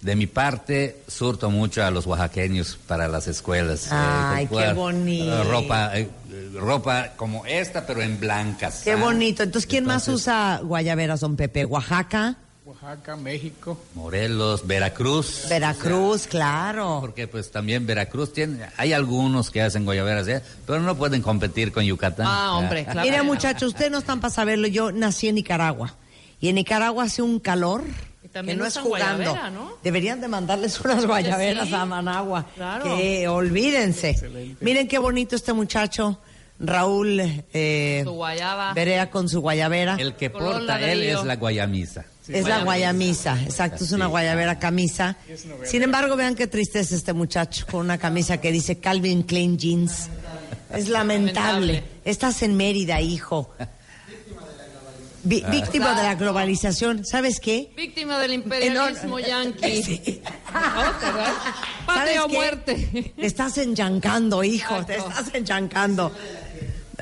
de 0.00 0.16
mi 0.16 0.26
parte, 0.26 1.02
surto 1.06 1.50
mucho 1.50 1.84
a 1.84 1.90
los 1.90 2.06
oaxaqueños 2.06 2.78
para 2.86 3.06
las 3.08 3.28
escuelas. 3.28 3.86
Eh, 3.86 3.90
Ay, 3.92 4.46
qué 4.46 4.72
bonito. 4.72 5.44
ropa, 5.44 5.90
eh, 5.98 6.08
ropa 6.54 7.12
como 7.16 7.44
esta, 7.44 7.86
pero 7.86 8.00
en 8.00 8.18
blancas. 8.18 8.82
Qué 8.84 8.94
bonito. 8.94 9.42
Entonces, 9.42 9.68
¿quién 9.68 9.84
más 9.84 10.08
usa 10.08 10.60
guayaberas, 10.62 11.20
don 11.20 11.36
Pepe? 11.36 11.66
¿Oaxaca? 11.66 12.36
Oaxaca, 12.64 13.16
México. 13.16 13.78
Morelos, 13.94 14.66
Veracruz. 14.66 15.46
Veracruz, 15.50 16.26
claro. 16.26 16.98
Porque 17.00 17.26
pues 17.26 17.50
también 17.50 17.84
Veracruz 17.84 18.32
tiene, 18.32 18.66
hay 18.76 18.92
algunos 18.92 19.50
que 19.50 19.60
hacen 19.60 19.84
guayaberas, 19.84 20.28
¿eh? 20.28 20.42
pero 20.66 20.80
no 20.80 20.96
pueden 20.96 21.20
competir 21.20 21.72
con 21.72 21.84
Yucatán. 21.84 22.26
Ah, 22.28 22.56
hombre, 22.56 22.84
claro. 22.90 23.02
Mira, 23.02 23.22
muchachos, 23.22 23.70
ustedes 23.70 23.90
no 23.90 23.98
están 23.98 24.20
para 24.20 24.32
saberlo. 24.32 24.68
Yo 24.68 24.92
nací 24.92 25.28
en 25.28 25.34
Nicaragua. 25.34 25.94
Y 26.40 26.48
en 26.48 26.54
Nicaragua 26.54 27.04
hace 27.04 27.20
un 27.20 27.38
calor 27.38 27.82
que 28.32 28.54
no 28.54 28.66
es 28.66 28.78
jugando. 28.78 29.36
Deberían 29.82 30.20
de 30.20 30.28
mandarles 30.28 30.80
unas 30.84 31.06
guayaberas 31.06 31.72
a 31.72 31.84
Managua. 31.84 32.46
Que 32.82 33.28
olvídense. 33.28 34.56
Miren 34.60 34.88
qué 34.88 34.98
bonito 34.98 35.36
este 35.36 35.52
muchacho. 35.52 36.18
Raúl 36.62 37.20
eh, 37.54 38.04
Berea 38.74 39.10
con 39.10 39.28
su 39.28 39.40
guayabera. 39.40 39.96
El 39.98 40.14
que 40.14 40.28
porta 40.28 40.78
él 40.80 41.02
es 41.02 41.24
la 41.24 41.36
guayamisa. 41.36 42.04
es 42.28 42.46
la 42.46 42.62
guayamisa, 42.62 43.40
exacto, 43.42 43.82
es 43.82 43.92
una 43.92 44.06
guayabera 44.06 44.58
camisa. 44.58 45.16
Sin 45.64 45.82
embargo, 45.82 46.16
vean 46.16 46.34
qué 46.34 46.46
triste 46.46 46.80
es 46.80 46.92
este 46.92 47.14
muchacho 47.14 47.66
con 47.70 47.80
una 47.80 47.96
camisa 47.96 48.38
que 48.42 48.52
dice 48.52 48.78
Calvin 48.78 49.22
Klein 49.22 49.56
Jeans. 49.58 50.10
Es 50.70 50.88
lamentable. 50.88 51.82
Estás 52.04 52.42
en 52.42 52.56
Mérida, 52.56 53.00
hijo. 53.00 53.50
Ah. 55.22 55.50
víctima 55.50 55.94
de 55.94 56.02
la 56.02 56.14
globalización, 56.14 57.04
¿sabes 57.04 57.40
qué? 57.40 57.70
Víctima 57.76 58.18
del 58.18 58.34
imperialismo 58.34 59.18
yanqui. 59.18 60.22
Patria 61.86 62.24
o 62.24 62.28
muerte. 62.28 63.12
Te 63.16 63.26
estás 63.26 63.58
enyancando, 63.58 64.42
hijo, 64.42 64.84
te 64.86 64.96
estás 64.96 65.34
enyancando. 65.34 66.12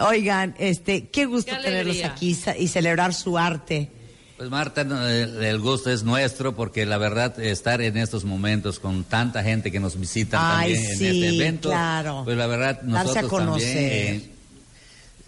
Oigan, 0.01 0.55
este, 0.59 1.09
qué 1.09 1.27
gusto 1.27 1.57
tenerlos 1.63 2.05
aquí 2.05 2.37
y 2.59 2.69
celebrar 2.69 3.15
su 3.15 3.39
arte. 3.39 3.91
Pues 4.37 4.51
Marta, 4.51 4.83
el 4.83 5.59
gusto 5.59 5.91
es 5.91 6.05
nuestro 6.05 6.55
porque 6.55 6.87
la 6.87 6.97
verdad 6.97 7.41
estar 7.41 7.81
en 7.83 7.97
estos 7.97 8.25
momentos 8.25 8.79
con 8.79 9.03
tanta 9.03 9.43
gente 9.43 9.73
que 9.73 9.81
nos 9.81 9.99
visita 9.99 10.39
también 10.39 10.79
en 10.79 10.93
este 10.93 11.29
evento, 11.29 11.71
claro. 11.71 12.23
pues 12.25 12.37
la 12.37 12.47
verdad 12.47 12.83
nosotros 12.83 13.29
también 13.29 13.69
eh, 13.69 14.38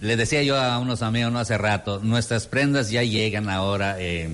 le 0.00 0.16
decía 0.16 0.42
yo 0.42 0.56
a 0.58 0.78
unos 0.78 1.02
amigos 1.02 1.32
no 1.32 1.38
hace 1.38 1.58
rato, 1.58 2.00
nuestras 2.02 2.46
prendas 2.46 2.90
ya 2.90 3.02
llegan 3.02 3.48
ahora 3.48 3.96
eh, 3.98 4.30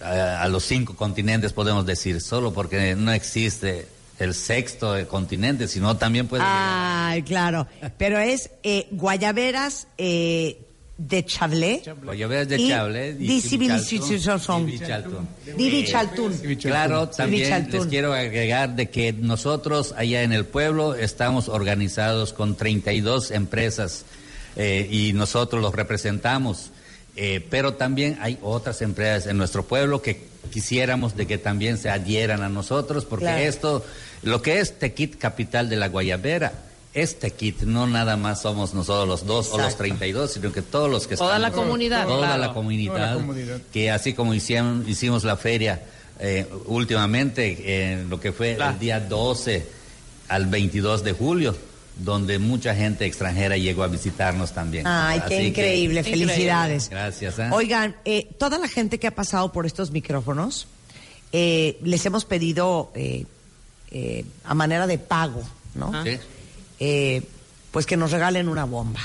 a, 0.00 0.46
los 0.48 0.64
cinco 0.64 0.94
continentes, 0.96 1.52
podemos 1.52 1.86
decir, 1.86 2.20
solo 2.20 2.52
porque 2.52 2.94
no 2.94 3.12
existe 3.12 3.88
el 4.18 4.34
sexto 4.34 4.94
continente, 5.08 5.66
sino 5.66 5.96
también 5.96 6.28
puede... 6.28 6.44
Ay, 6.46 7.22
claro. 7.22 7.66
Pero 7.98 8.18
es 8.18 8.50
eh, 8.62 8.86
guayaberas 8.92 9.88
eh, 9.98 10.58
de 10.98 11.24
Chablé. 11.24 11.82
Guayaberas 12.04 12.48
de 12.48 12.68
Chablé. 12.68 13.16
Chaltún. 15.84 16.38
Claro, 16.60 17.08
también 17.08 17.68
les 17.70 17.86
quiero 17.86 18.12
agregar 18.12 18.76
de 18.76 18.90
que 18.90 19.12
nosotros 19.12 19.94
allá 19.96 20.22
en 20.22 20.32
el 20.32 20.44
pueblo 20.44 20.94
estamos 20.94 21.48
organizados 21.48 22.32
con 22.32 22.54
32 22.54 23.32
empresas 23.32 24.04
eh, 24.56 24.88
y 24.90 25.12
nosotros 25.12 25.62
los 25.62 25.74
representamos. 25.74 26.70
Eh, 27.14 27.46
pero 27.50 27.74
también 27.74 28.18
hay 28.22 28.38
otras 28.42 28.80
empresas 28.80 29.26
en 29.26 29.36
nuestro 29.36 29.64
pueblo 29.64 30.00
que 30.00 30.28
quisiéramos 30.50 31.14
de 31.14 31.26
que 31.26 31.36
también 31.36 31.76
se 31.76 31.90
adhieran 31.90 32.42
a 32.42 32.48
nosotros, 32.48 33.04
porque 33.04 33.46
esto, 33.46 33.84
lo 34.22 34.40
que 34.40 34.60
es 34.60 34.78
Tequit 34.78 35.18
Capital 35.18 35.68
de 35.68 35.76
la 35.76 35.88
Guayabera, 35.88 36.52
es 36.94 37.18
Tequit, 37.18 37.62
no 37.62 37.86
nada 37.86 38.16
más 38.16 38.42
somos 38.42 38.74
nosotros 38.74 39.08
los 39.08 39.26
dos 39.26 39.50
o 39.52 39.58
los 39.58 39.76
32, 39.76 40.32
sino 40.32 40.52
que 40.52 40.62
todos 40.62 40.90
los 40.90 41.06
que 41.06 41.16
toda 41.16 41.38
La 41.38 41.50
comunidad, 41.50 42.06
toda, 42.06 42.36
la 42.36 42.52
comunidad, 42.52 43.18
que 43.72 43.90
así 43.90 44.14
como 44.14 44.34
hicimos, 44.34 44.86
hicimos 44.88 45.24
la 45.24 45.36
feria 45.36 45.82
eh, 46.18 46.46
últimamente, 46.66 47.92
en 47.92 48.10
lo 48.10 48.20
que 48.20 48.32
fue 48.32 48.52
el 48.52 48.78
día 48.78 49.00
12 49.00 49.66
al 50.28 50.46
22 50.46 51.04
de 51.04 51.12
julio, 51.12 51.56
donde 51.96 52.38
mucha 52.38 52.74
gente 52.74 53.04
extranjera 53.04 53.56
llegó 53.56 53.82
a 53.82 53.88
visitarnos 53.88 54.52
también. 54.52 54.86
Ay, 54.86 55.20
qué 55.28 55.46
increíble, 55.46 56.02
felicidades. 56.02 56.88
Gracias. 56.88 57.38
¿eh? 57.38 57.48
Oigan, 57.52 57.96
eh, 58.04 58.28
toda 58.38 58.58
la 58.58 58.68
gente 58.68 58.98
que 58.98 59.06
ha 59.06 59.14
pasado 59.14 59.52
por 59.52 59.66
estos 59.66 59.90
micrófonos, 59.90 60.66
eh, 61.32 61.78
les 61.82 62.04
hemos 62.06 62.24
pedido 62.24 62.92
a 64.44 64.54
manera 64.54 64.86
de 64.86 64.98
pago, 64.98 65.42
¿no? 65.74 65.92
¿Sí? 66.04 66.18
pues 67.70 67.86
que 67.86 67.96
nos 67.96 68.10
regalen 68.10 68.48
una 68.48 68.64
bomba. 68.64 69.00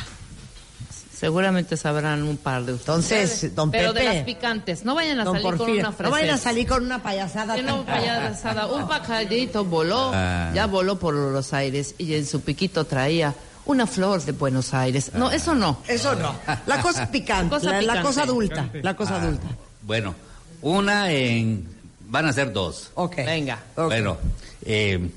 Seguramente 1.17 1.77
sabrán 1.77 2.21
un 2.21 2.37
par 2.37 2.63
de 2.63 2.73
ustedes. 2.73 3.09
Entonces, 3.09 3.55
don 3.55 3.71
Pero 3.71 3.91
de 3.91 4.03
las 4.03 4.23
picantes, 4.23 4.85
no 4.85 4.93
vayan 4.93 5.19
a 5.19 5.25
salir 5.25 5.57
con 5.57 5.71
una 5.71 5.95
No 5.99 6.11
vayan 6.11 6.35
a 6.35 6.37
salir 6.37 6.67
con 6.67 6.85
una 6.85 7.01
payasada. 7.01 7.57
no 7.57 7.83
payasada. 7.83 8.67
Un 8.67 8.87
pajarito 8.87 9.65
voló, 9.65 10.11
ah. 10.13 10.51
ya 10.53 10.67
voló 10.67 10.99
por 10.99 11.15
los 11.15 11.53
aires 11.53 11.95
y 11.97 12.13
en 12.13 12.25
su 12.25 12.41
piquito 12.41 12.85
traía 12.85 13.33
una 13.65 13.87
flor 13.87 14.21
de 14.23 14.31
Buenos 14.33 14.75
Aires. 14.75 15.11
No, 15.15 15.31
eso 15.31 15.55
no. 15.55 15.79
Eso 15.87 16.13
no. 16.13 16.35
La 16.67 16.81
cosa 16.83 17.07
picante, 17.11 17.59
la, 17.81 18.01
cosa 18.03 18.21
adulta, 18.21 18.69
la 18.73 18.95
cosa 18.95 19.15
ah. 19.15 19.21
adulta. 19.23 19.47
Bueno, 19.81 20.13
una 20.61 21.11
en... 21.11 21.67
Van 22.09 22.27
a 22.27 22.31
ser 22.31 22.53
dos. 22.53 22.91
Ok. 22.93 23.17
Venga. 23.17 23.59
Bueno, 23.75 24.17
eh, 24.63 25.09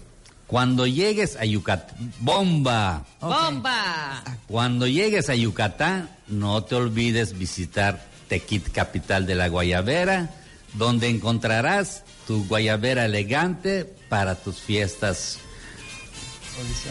cuando 0.51 0.84
llegues 0.84 1.36
a 1.36 1.44
Yucatán, 1.44 2.12
bomba. 2.18 3.05
Bomba. 3.20 4.20
Cuando 4.48 4.88
llegues 4.88 5.30
a 5.30 5.36
Yucatán, 5.36 6.11
no 6.26 6.64
te 6.64 6.74
olvides 6.74 7.38
visitar 7.38 8.05
Tequit, 8.26 8.72
capital 8.72 9.26
de 9.26 9.36
la 9.36 9.46
Guayabera, 9.46 10.30
donde 10.74 11.09
encontrarás 11.09 12.03
tu 12.26 12.46
guayabera 12.48 13.05
elegante 13.05 13.84
para 14.09 14.34
tus 14.34 14.61
fiestas 14.61 15.38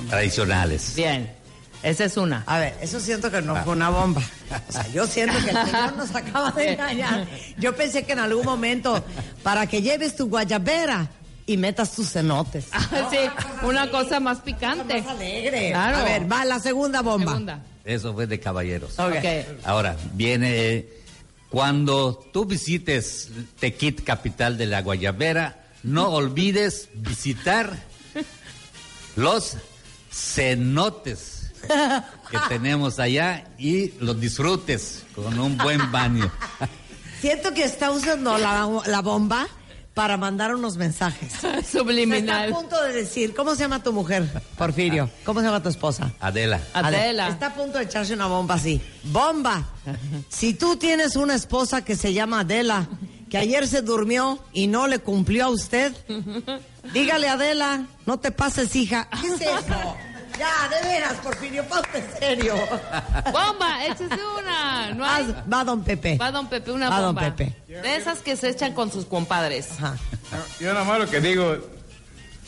tradicionales. 0.09 0.95
Bien. 0.95 1.29
Esa 1.83 2.05
es 2.05 2.15
una. 2.15 2.43
A 2.45 2.59
ver, 2.59 2.77
eso 2.81 2.99
siento 2.99 3.29
que 3.29 3.41
no 3.41 3.55
fue 3.63 3.73
una 3.73 3.89
bomba. 3.89 4.21
O 4.67 4.71
sea, 4.71 4.87
yo 4.89 5.05
siento 5.05 5.37
que 5.43 5.51
el 5.51 5.65
señor 5.65 5.97
nos 5.97 6.15
acaba 6.15 6.51
de 6.51 6.73
engañar. 6.73 7.27
Yo 7.57 7.75
pensé 7.75 8.03
que 8.03 8.13
en 8.13 8.19
algún 8.19 8.45
momento, 8.45 9.03
para 9.43 9.67
que 9.67 9.81
lleves 9.81 10.15
tu 10.15 10.27
guayabera, 10.29 11.09
y 11.49 11.57
metas 11.57 11.93
tus 11.95 12.11
cenotes. 12.11 12.67
Ah, 12.71 13.09
sí, 13.09 13.17
una 13.63 13.89
cosa 13.89 14.19
más 14.19 14.37
picante. 14.37 15.01
Más 15.01 15.15
alegre. 15.15 15.71
Claro. 15.71 15.97
A 15.97 16.03
ver, 16.03 16.31
va 16.31 16.45
la 16.45 16.59
segunda 16.59 17.01
bomba. 17.01 17.61
Eso 17.83 18.13
fue 18.13 18.27
de 18.27 18.39
caballeros. 18.39 18.99
Okay. 18.99 19.47
Ahora, 19.63 19.97
viene 20.13 20.85
cuando 21.49 22.23
tú 22.31 22.45
visites 22.45 23.31
Tequit, 23.59 24.03
capital 24.03 24.59
de 24.59 24.67
la 24.67 24.83
Guayabera, 24.83 25.65
no 25.81 26.09
olvides 26.09 26.89
visitar 26.93 27.75
los 29.15 29.57
cenotes 30.11 31.51
que 32.29 32.37
tenemos 32.47 32.99
allá 32.99 33.47
y 33.57 33.93
los 33.99 34.21
disfrutes 34.21 35.03
con 35.15 35.39
un 35.39 35.57
buen 35.57 35.91
baño. 35.91 36.31
Siento 37.21 37.55
que 37.55 37.63
está 37.63 37.89
usando 37.89 38.37
la, 38.37 38.69
la 38.85 39.01
bomba 39.01 39.47
para 39.99 40.15
mandar 40.15 40.55
unos 40.55 40.77
mensajes. 40.77 41.33
Subliminal. 41.69 42.47
Está 42.47 42.57
a 42.57 42.61
punto 42.61 42.83
de 42.83 42.93
decir, 42.93 43.35
¿cómo 43.35 43.53
se 43.53 43.63
llama 43.63 43.83
tu 43.83 43.91
mujer, 43.91 44.25
Porfirio? 44.57 45.09
¿Cómo 45.25 45.41
se 45.41 45.47
llama 45.47 45.61
tu 45.61 45.67
esposa? 45.67 46.13
Adela. 46.21 46.61
Adela. 46.71 47.27
Está 47.27 47.47
a 47.47 47.53
punto 47.53 47.79
de 47.79 47.83
echarse 47.83 48.13
una 48.13 48.27
bomba 48.27 48.55
así. 48.55 48.79
¡Bomba! 49.03 49.61
Si 50.29 50.53
tú 50.53 50.77
tienes 50.77 51.17
una 51.17 51.35
esposa 51.35 51.83
que 51.83 51.97
se 51.97 52.13
llama 52.13 52.39
Adela, 52.39 52.87
que 53.29 53.37
ayer 53.37 53.67
se 53.67 53.81
durmió 53.81 54.39
y 54.53 54.67
no 54.67 54.87
le 54.87 54.99
cumplió 54.99 55.47
a 55.47 55.49
usted, 55.49 55.93
dígale 56.93 57.27
Adela, 57.27 57.85
no 58.05 58.21
te 58.21 58.31
pases, 58.31 58.73
hija. 58.77 59.09
¿Qué 59.19 59.27
es 59.27 59.41
eso? 59.41 59.97
Ya, 60.39 60.69
de 60.69 60.87
veras, 60.87 61.13
Porfirio, 61.15 61.65
ponte 61.65 61.97
en 61.97 62.19
serio. 62.19 62.55
Bomba, 63.33 63.85
échese 63.85 64.19
una. 64.39 64.91
No 64.93 65.03
Va 65.51 65.63
don 65.65 65.83
Pepe. 65.83 66.17
Va 66.17 66.31
don 66.31 66.47
Pepe, 66.47 66.71
una 66.71 66.89
Va 66.89 67.01
bomba. 67.01 67.21
don 67.23 67.35
Pepe. 67.35 67.55
De 67.67 67.95
esas 67.97 68.19
que 68.19 68.37
se 68.37 68.49
echan 68.49 68.73
con 68.73 68.89
sus 68.91 69.05
compadres. 69.05 69.69
Ajá. 69.73 69.97
Yo 70.59 70.73
nada 70.73 70.85
más 70.85 70.99
lo 70.99 71.09
que 71.09 71.19
digo. 71.19 71.57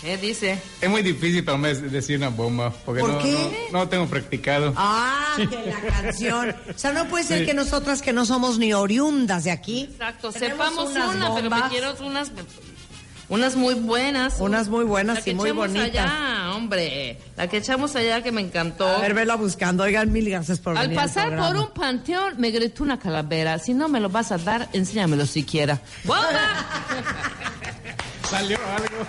¿Qué 0.01 0.17
dice? 0.17 0.59
Es 0.81 0.89
muy 0.89 1.03
difícil 1.03 1.43
para 1.45 1.59
mí 1.59 1.71
decir 1.73 2.17
una 2.17 2.29
bomba. 2.29 2.71
Porque 2.85 3.01
¿Por 3.01 3.11
no, 3.11 3.19
qué? 3.19 3.67
No, 3.71 3.87
tengo 3.87 4.07
practicado. 4.07 4.73
Ah, 4.75 5.35
que 5.37 5.45
la 5.45 5.79
canción. 6.01 6.55
O 6.73 6.77
sea, 6.77 6.91
no 6.93 7.07
puede 7.07 7.23
ser 7.23 7.45
que 7.45 7.53
nosotras 7.53 8.01
que 8.01 8.11
no 8.11 8.25
somos 8.25 8.57
ni 8.57 8.73
oriundas 8.73 9.43
de 9.43 9.51
aquí. 9.51 9.89
Exacto, 9.91 10.31
sepamos 10.31 10.89
una, 10.95 11.35
pero 11.35 11.49
me 11.51 11.61
quiero 11.69 11.93
unas 12.03 12.31
unas 13.31 13.55
muy 13.55 13.73
buenas. 13.75 14.39
Unas 14.39 14.67
muy 14.67 14.83
buenas 14.83 15.25
y 15.25 15.33
muy 15.33 15.51
bonitas. 15.51 16.05
allá, 16.05 16.53
hombre. 16.53 17.17
La 17.37 17.47
que 17.47 17.57
echamos 17.57 17.95
allá 17.95 18.21
que 18.21 18.31
me 18.31 18.41
encantó. 18.41 18.85
A 18.87 18.99
ver, 18.99 19.13
vela 19.13 19.35
buscando. 19.35 19.83
Oigan, 19.83 20.11
mil 20.11 20.29
gracias 20.29 20.59
por 20.59 20.77
Al 20.77 20.91
pasar 20.91 21.35
por 21.37 21.55
un 21.55 21.69
panteón 21.71 22.35
me 22.37 22.51
gritó 22.51 22.83
una 22.83 22.99
calavera. 22.99 23.57
Si 23.57 23.73
no 23.73 23.87
me 23.87 24.01
lo 24.01 24.09
vas 24.09 24.31
a 24.31 24.37
dar, 24.37 24.67
enséñamelo 24.73 25.25
siquiera. 25.25 25.79
Salió 28.29 28.59
algo. 28.75 29.05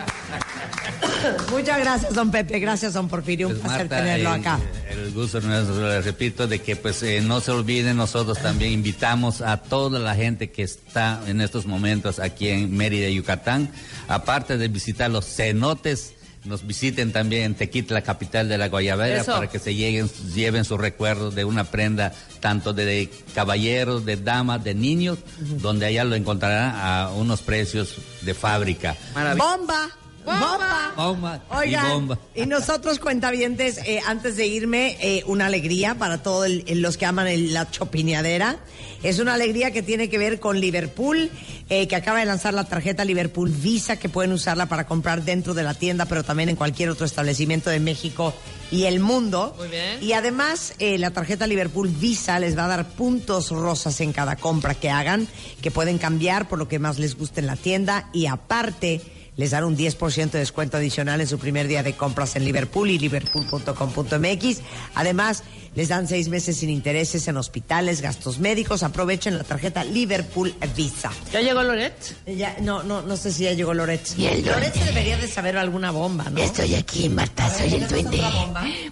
Muchas 1.50 1.78
gracias, 1.78 2.14
don 2.14 2.30
Pepe. 2.30 2.59
Gracias, 2.59 2.94
don 2.94 3.09
Porfirio. 3.09 3.48
Un 3.48 3.55
pues, 3.55 3.64
placer 3.64 3.88
tenerlo 3.88 4.30
acá. 4.30 4.59
El 4.90 5.12
gusto 5.12 5.40
nuestro, 5.40 6.00
repito, 6.03 6.46
de 6.46 6.61
que 6.61 6.76
pues 6.76 7.03
eh, 7.03 7.20
no 7.20 7.40
se 7.40 7.50
olviden, 7.50 7.96
nosotros 7.96 8.38
también 8.38 8.72
invitamos 8.72 9.40
a 9.40 9.59
toda 9.59 9.98
la 9.98 10.14
gente 10.14 10.50
que 10.50 10.62
está 10.62 11.20
en 11.26 11.40
estos 11.40 11.66
momentos 11.66 12.18
aquí 12.18 12.48
en 12.48 12.76
Mérida, 12.76 13.09
Yucatán, 13.09 13.70
aparte 14.09 14.59
de 14.59 14.68
visitar 14.68 15.11
los 15.11 15.26
cenotes, 15.26 16.14
nos 16.44 16.66
visiten 16.66 17.12
también 17.12 17.44
en 17.44 17.55
Tequit, 17.55 17.90
la 17.92 18.03
capital 18.03 18.48
de 18.48 18.59
la 18.59 18.68
Guayabera, 18.68 19.22
para 19.22 19.48
que 19.48 19.61
se 19.61 19.74
lleguen, 19.76 20.11
lleven 20.34 20.64
sus 20.64 20.78
recuerdos 20.78 21.36
de 21.36 21.44
una 21.44 21.64
prenda 21.64 22.12
tanto 22.40 22.72
de 22.72 23.09
caballeros, 23.32 24.05
de 24.05 24.16
damas, 24.16 24.64
de 24.64 24.74
niños, 24.74 25.18
donde 25.38 25.86
allá 25.86 26.03
lo 26.03 26.16
encontrarán 26.16 26.74
a 26.74 27.11
unos 27.14 27.42
precios 27.42 27.96
de 28.22 28.34
fábrica. 28.34 28.96
¡Bomba! 29.36 29.88
Bomba. 30.25 30.93
Bomba. 30.97 31.43
Oigan, 31.51 31.87
y, 31.87 31.93
bomba. 31.93 32.18
y 32.35 32.47
nosotros, 32.47 32.99
cuentavientes, 32.99 33.79
eh, 33.79 34.01
antes 34.07 34.37
de 34.37 34.47
irme, 34.47 34.97
eh, 35.01 35.25
una 35.27 35.47
alegría 35.47 35.95
para 35.97 36.23
todos 36.23 36.49
los 36.68 36.97
que 36.97 37.07
aman 37.07 37.53
la 37.53 37.70
chopineadera. 37.70 38.59
Es 39.03 39.18
una 39.18 39.35
alegría 39.35 39.73
que 39.73 39.83
tiene 39.83 40.09
que 40.09 40.18
ver 40.18 40.39
con 40.39 40.61
Liverpool, 40.61 41.31
eh, 41.68 41.89
que 41.89 41.97
acaba 41.97 42.20
de 42.20 42.27
lanzar 42.27 42.55
la 42.55 42.64
tarjeta 42.64 43.05
Liverpool 43.05 43.51
Visa, 43.51 43.97
que 43.99 44.09
pueden 44.09 44.33
usarla 44.33 44.66
para 44.66 44.87
comprar 44.87 45.25
dentro 45.25 45.55
de 45.55 45.64
la 45.64 45.75
tienda, 45.75 46.07
pero 46.07 46.23
también 46.23 46.49
en 46.49 46.57
cualquier 46.57 46.91
otro 46.91 47.05
establecimiento 47.05 47.71
de 47.71 47.80
México 47.80 48.33
y 48.71 48.84
el 48.84 49.01
mundo. 49.01 49.55
Muy 49.59 49.68
bien. 49.68 50.03
Y 50.03 50.13
además, 50.13 50.75
la 50.79 51.11
tarjeta 51.11 51.46
Liverpool 51.46 51.88
Visa 51.88 52.38
les 52.38 52.57
va 52.57 52.67
a 52.67 52.68
dar 52.68 52.88
puntos 52.91 53.51
rosas 53.51 54.01
en 54.01 54.13
cada 54.13 54.37
compra 54.37 54.75
que 54.75 54.91
hagan, 54.91 55.26
que 55.61 55.71
pueden 55.71 55.99
cambiar 55.99 56.49
por 56.49 56.59
lo 56.59 56.68
que 56.68 56.79
más 56.79 56.99
les 56.99 57.17
guste 57.17 57.41
en 57.41 57.46
la 57.49 57.57
tienda. 57.57 58.09
Y 58.13 58.26
aparte, 58.26 59.01
les 59.37 59.50
dan 59.50 59.64
un 59.64 59.76
10% 59.76 60.30
de 60.30 60.38
descuento 60.38 60.76
adicional 60.76 61.21
en 61.21 61.26
su 61.26 61.38
primer 61.38 61.68
día 61.68 61.83
de 61.83 61.95
compras 61.95 62.37
en 62.37 62.45
Liverpool 62.45 62.91
y 62.91 62.99
liverpool.com.mx. 62.99 64.61
Además, 64.95 65.45
les 65.74 65.88
dan 65.88 66.07
seis 66.07 66.28
meses 66.28 66.58
sin 66.58 66.68
intereses 66.68 67.26
en 67.28 67.36
hospitales, 67.36 68.03
gastos 68.03 68.38
médicos. 68.38 68.82
Aprovechen 68.82 69.38
la 69.38 69.44
tarjeta 69.44 69.84
Liverpool 69.84 70.54
Visa. 70.76 71.11
¿Ya 71.32 71.40
llegó 71.40 71.62
Loret? 71.62 71.94
Ya, 72.26 72.57
no, 72.61 72.82
no, 72.82 73.00
no 73.00 73.16
sé 73.16 73.32
si 73.32 73.44
ya 73.44 73.53
llegó 73.53 73.72
Loret. 73.72 74.07
¿Y 74.18 74.26
el 74.26 74.44
Loret 74.44 74.74
debería 74.74 75.16
de 75.16 75.26
saber 75.28 75.57
alguna 75.57 75.90
bomba, 75.90 76.24
¿no? 76.30 76.38
Estoy 76.38 76.74
aquí, 76.74 77.08
Marta, 77.08 77.49
soy 77.49 77.74
el 77.74 77.88
duende. 77.88 78.22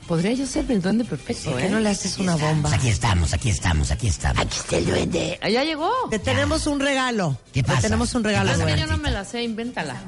Podría 0.07 0.33
yo 0.33 0.47
ser 0.47 0.71
el 0.71 0.81
duende 0.81 1.05
perfecto, 1.05 1.51
¿Por 1.51 1.61
qué 1.61 1.69
no 1.69 1.81
le 1.81 1.91
haces 1.91 2.17
una 2.19 2.37
bomba? 2.37 2.73
Aquí 2.73 2.89
estamos, 2.89 3.33
aquí 3.35 3.51
estamos, 3.51 3.91
aquí 3.91 4.09
estamos. 4.09 4.41
Aquí 4.41 4.57
está 4.59 4.77
el 4.79 4.87
duende. 4.87 5.39
¿Ya 5.51 5.65
llegó? 5.65 5.91
Te 6.09 6.19
tenemos 6.19 6.67
un 6.67 6.81
regalo. 6.81 7.39
¿Qué 7.53 7.63
pasa? 7.63 7.77
Te 7.77 7.83
tenemos 7.89 8.15
un 8.15 8.25
regalo, 8.25 8.57
duende. 8.57 8.81
Yo 8.81 8.87
no 8.87 8.97
me 8.97 9.11
la 9.11 9.25
sé, 9.25 9.43
invéntala. 9.43 10.01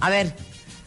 A 0.00 0.10
ver, 0.10 0.36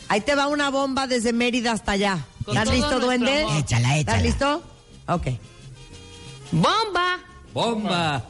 ahí 0.10 0.22
te 0.22 0.36
va 0.36 0.48
una 0.48 0.70
bomba 0.70 1.08
desde 1.08 1.34
Mérida 1.34 1.72
hasta 1.72 1.94
allá. 1.94 2.26
¿Estás 2.48 2.72
listo, 2.72 3.00
duende? 3.00 3.42
Échala, 3.58 3.98
échala. 3.98 3.98
¿Estás 3.98 4.22
listo? 4.22 4.77
Ok. 5.08 5.28
¡Bomba! 6.52 7.20
¡Bomba! 7.54 8.24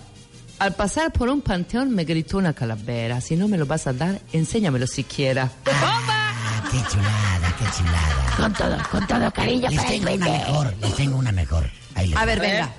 Al 0.60 0.74
pasar 0.74 1.12
por 1.12 1.30
un 1.30 1.42
panteón 1.42 1.92
me 1.92 2.04
gritó 2.04 2.38
una 2.38 2.54
calavera. 2.54 3.22
Si 3.22 3.36
no 3.36 3.48
me 3.48 3.58
lo 3.58 3.66
vas 3.66 3.88
a 3.88 3.94
dar, 3.94 4.20
enséñamelo 4.34 4.88
siquiera. 4.88 5.52
¡Bomba! 5.66 6.34
¡Qué 6.72 6.78
chulada, 6.90 7.56
qué 7.58 7.66
chulada! 7.78 8.36
Con 8.38 8.54
todo, 8.54 8.78
con 8.92 9.08
todo 9.08 9.32
cariño 9.32 9.70
les 9.70 9.86
tengo 9.86 10.12
una 10.12 10.26
mejor, 10.26 10.76
les 10.82 10.96
tengo 10.96 11.18
una 11.18 11.32
mejor. 11.32 11.70
a 12.16 12.26
ver, 12.26 12.40
venga. 12.40 12.74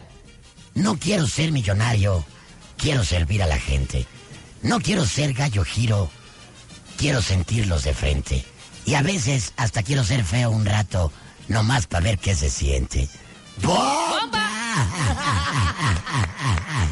No 0.75 0.97
quiero 0.99 1.27
ser 1.27 1.51
millonario, 1.53 2.25
quiero 2.77 3.05
servir 3.05 3.43
a 3.43 3.47
la 3.47 3.59
gente. 3.59 4.07
No 4.63 4.81
quiero 4.81 5.05
ser 5.05 5.33
gallo 5.33 5.65
giro, 5.65 6.11
quiero 6.97 7.23
sentirlos 7.23 7.85
de 7.85 7.95
frente. 7.95 8.45
Y 8.85 8.95
a 8.95 9.03
veces 9.03 9.53
hasta 9.57 9.83
quiero 9.83 10.05
ser 10.05 10.25
feo 10.25 10.51
un 10.51 10.65
rato, 10.65 11.13
nomás 11.49 11.87
para 11.87 12.05
ver 12.05 12.19
qué 12.19 12.35
se 12.35 12.51
siente. 12.51 13.09
¡Bomba! 13.63 14.49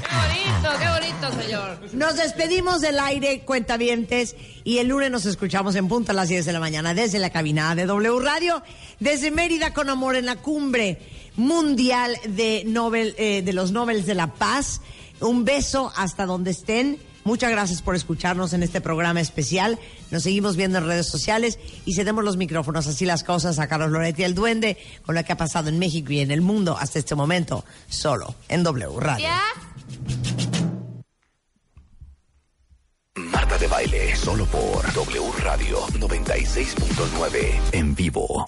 ¡Qué 0.02 0.16
bonito, 0.16 0.78
qué 0.78 0.88
bonito, 0.88 1.42
señor! 1.42 1.78
Nos 1.92 2.16
despedimos 2.16 2.80
del 2.80 2.98
aire, 2.98 3.40
cuentavientes, 3.40 4.36
y 4.64 4.78
el 4.78 4.88
lunes 4.88 5.10
nos 5.10 5.26
escuchamos 5.26 5.74
en 5.76 5.88
punto 5.88 6.12
a 6.12 6.14
las 6.14 6.28
10 6.28 6.44
de 6.46 6.52
la 6.52 6.60
mañana 6.60 6.94
desde 6.94 7.18
la 7.18 7.30
cabina 7.30 7.74
de 7.74 7.86
W 7.86 8.20
Radio, 8.20 8.62
desde 9.00 9.30
Mérida 9.30 9.72
con 9.72 9.90
Amor 9.90 10.16
en 10.16 10.26
la 10.26 10.36
cumbre 10.36 10.98
mundial 11.36 12.16
de, 12.28 12.64
Nobel, 12.66 13.14
eh, 13.18 13.42
de 13.42 13.52
los 13.52 13.72
Nobel 13.72 14.04
de 14.04 14.14
la 14.14 14.34
Paz. 14.34 14.80
Un 15.20 15.44
beso 15.44 15.92
hasta 15.96 16.26
donde 16.26 16.50
estén. 16.50 16.98
Muchas 17.26 17.50
gracias 17.50 17.82
por 17.82 17.96
escucharnos 17.96 18.52
en 18.52 18.62
este 18.62 18.80
programa 18.80 19.20
especial. 19.20 19.80
Nos 20.12 20.22
seguimos 20.22 20.54
viendo 20.54 20.78
en 20.78 20.86
redes 20.86 21.08
sociales 21.08 21.58
y 21.84 21.94
cedemos 21.94 22.22
los 22.22 22.36
micrófonos, 22.36 22.86
así 22.86 23.04
las 23.04 23.24
cosas, 23.24 23.58
a 23.58 23.66
Carlos 23.66 23.90
Loretti, 23.90 24.22
el 24.22 24.36
duende, 24.36 24.78
con 25.04 25.16
lo 25.16 25.24
que 25.24 25.32
ha 25.32 25.36
pasado 25.36 25.68
en 25.68 25.80
México 25.80 26.12
y 26.12 26.20
en 26.20 26.30
el 26.30 26.40
mundo 26.40 26.78
hasta 26.78 27.00
este 27.00 27.16
momento, 27.16 27.64
solo 27.88 28.36
en 28.48 28.62
W 28.62 29.00
Radio. 29.00 29.26
Marta 33.16 33.58
de 33.58 33.66
baile, 33.66 34.14
solo 34.14 34.46
por 34.46 34.92
W 34.92 35.32
Radio 35.42 35.80
96.9, 35.98 37.60
en 37.72 37.94
vivo. 37.96 38.46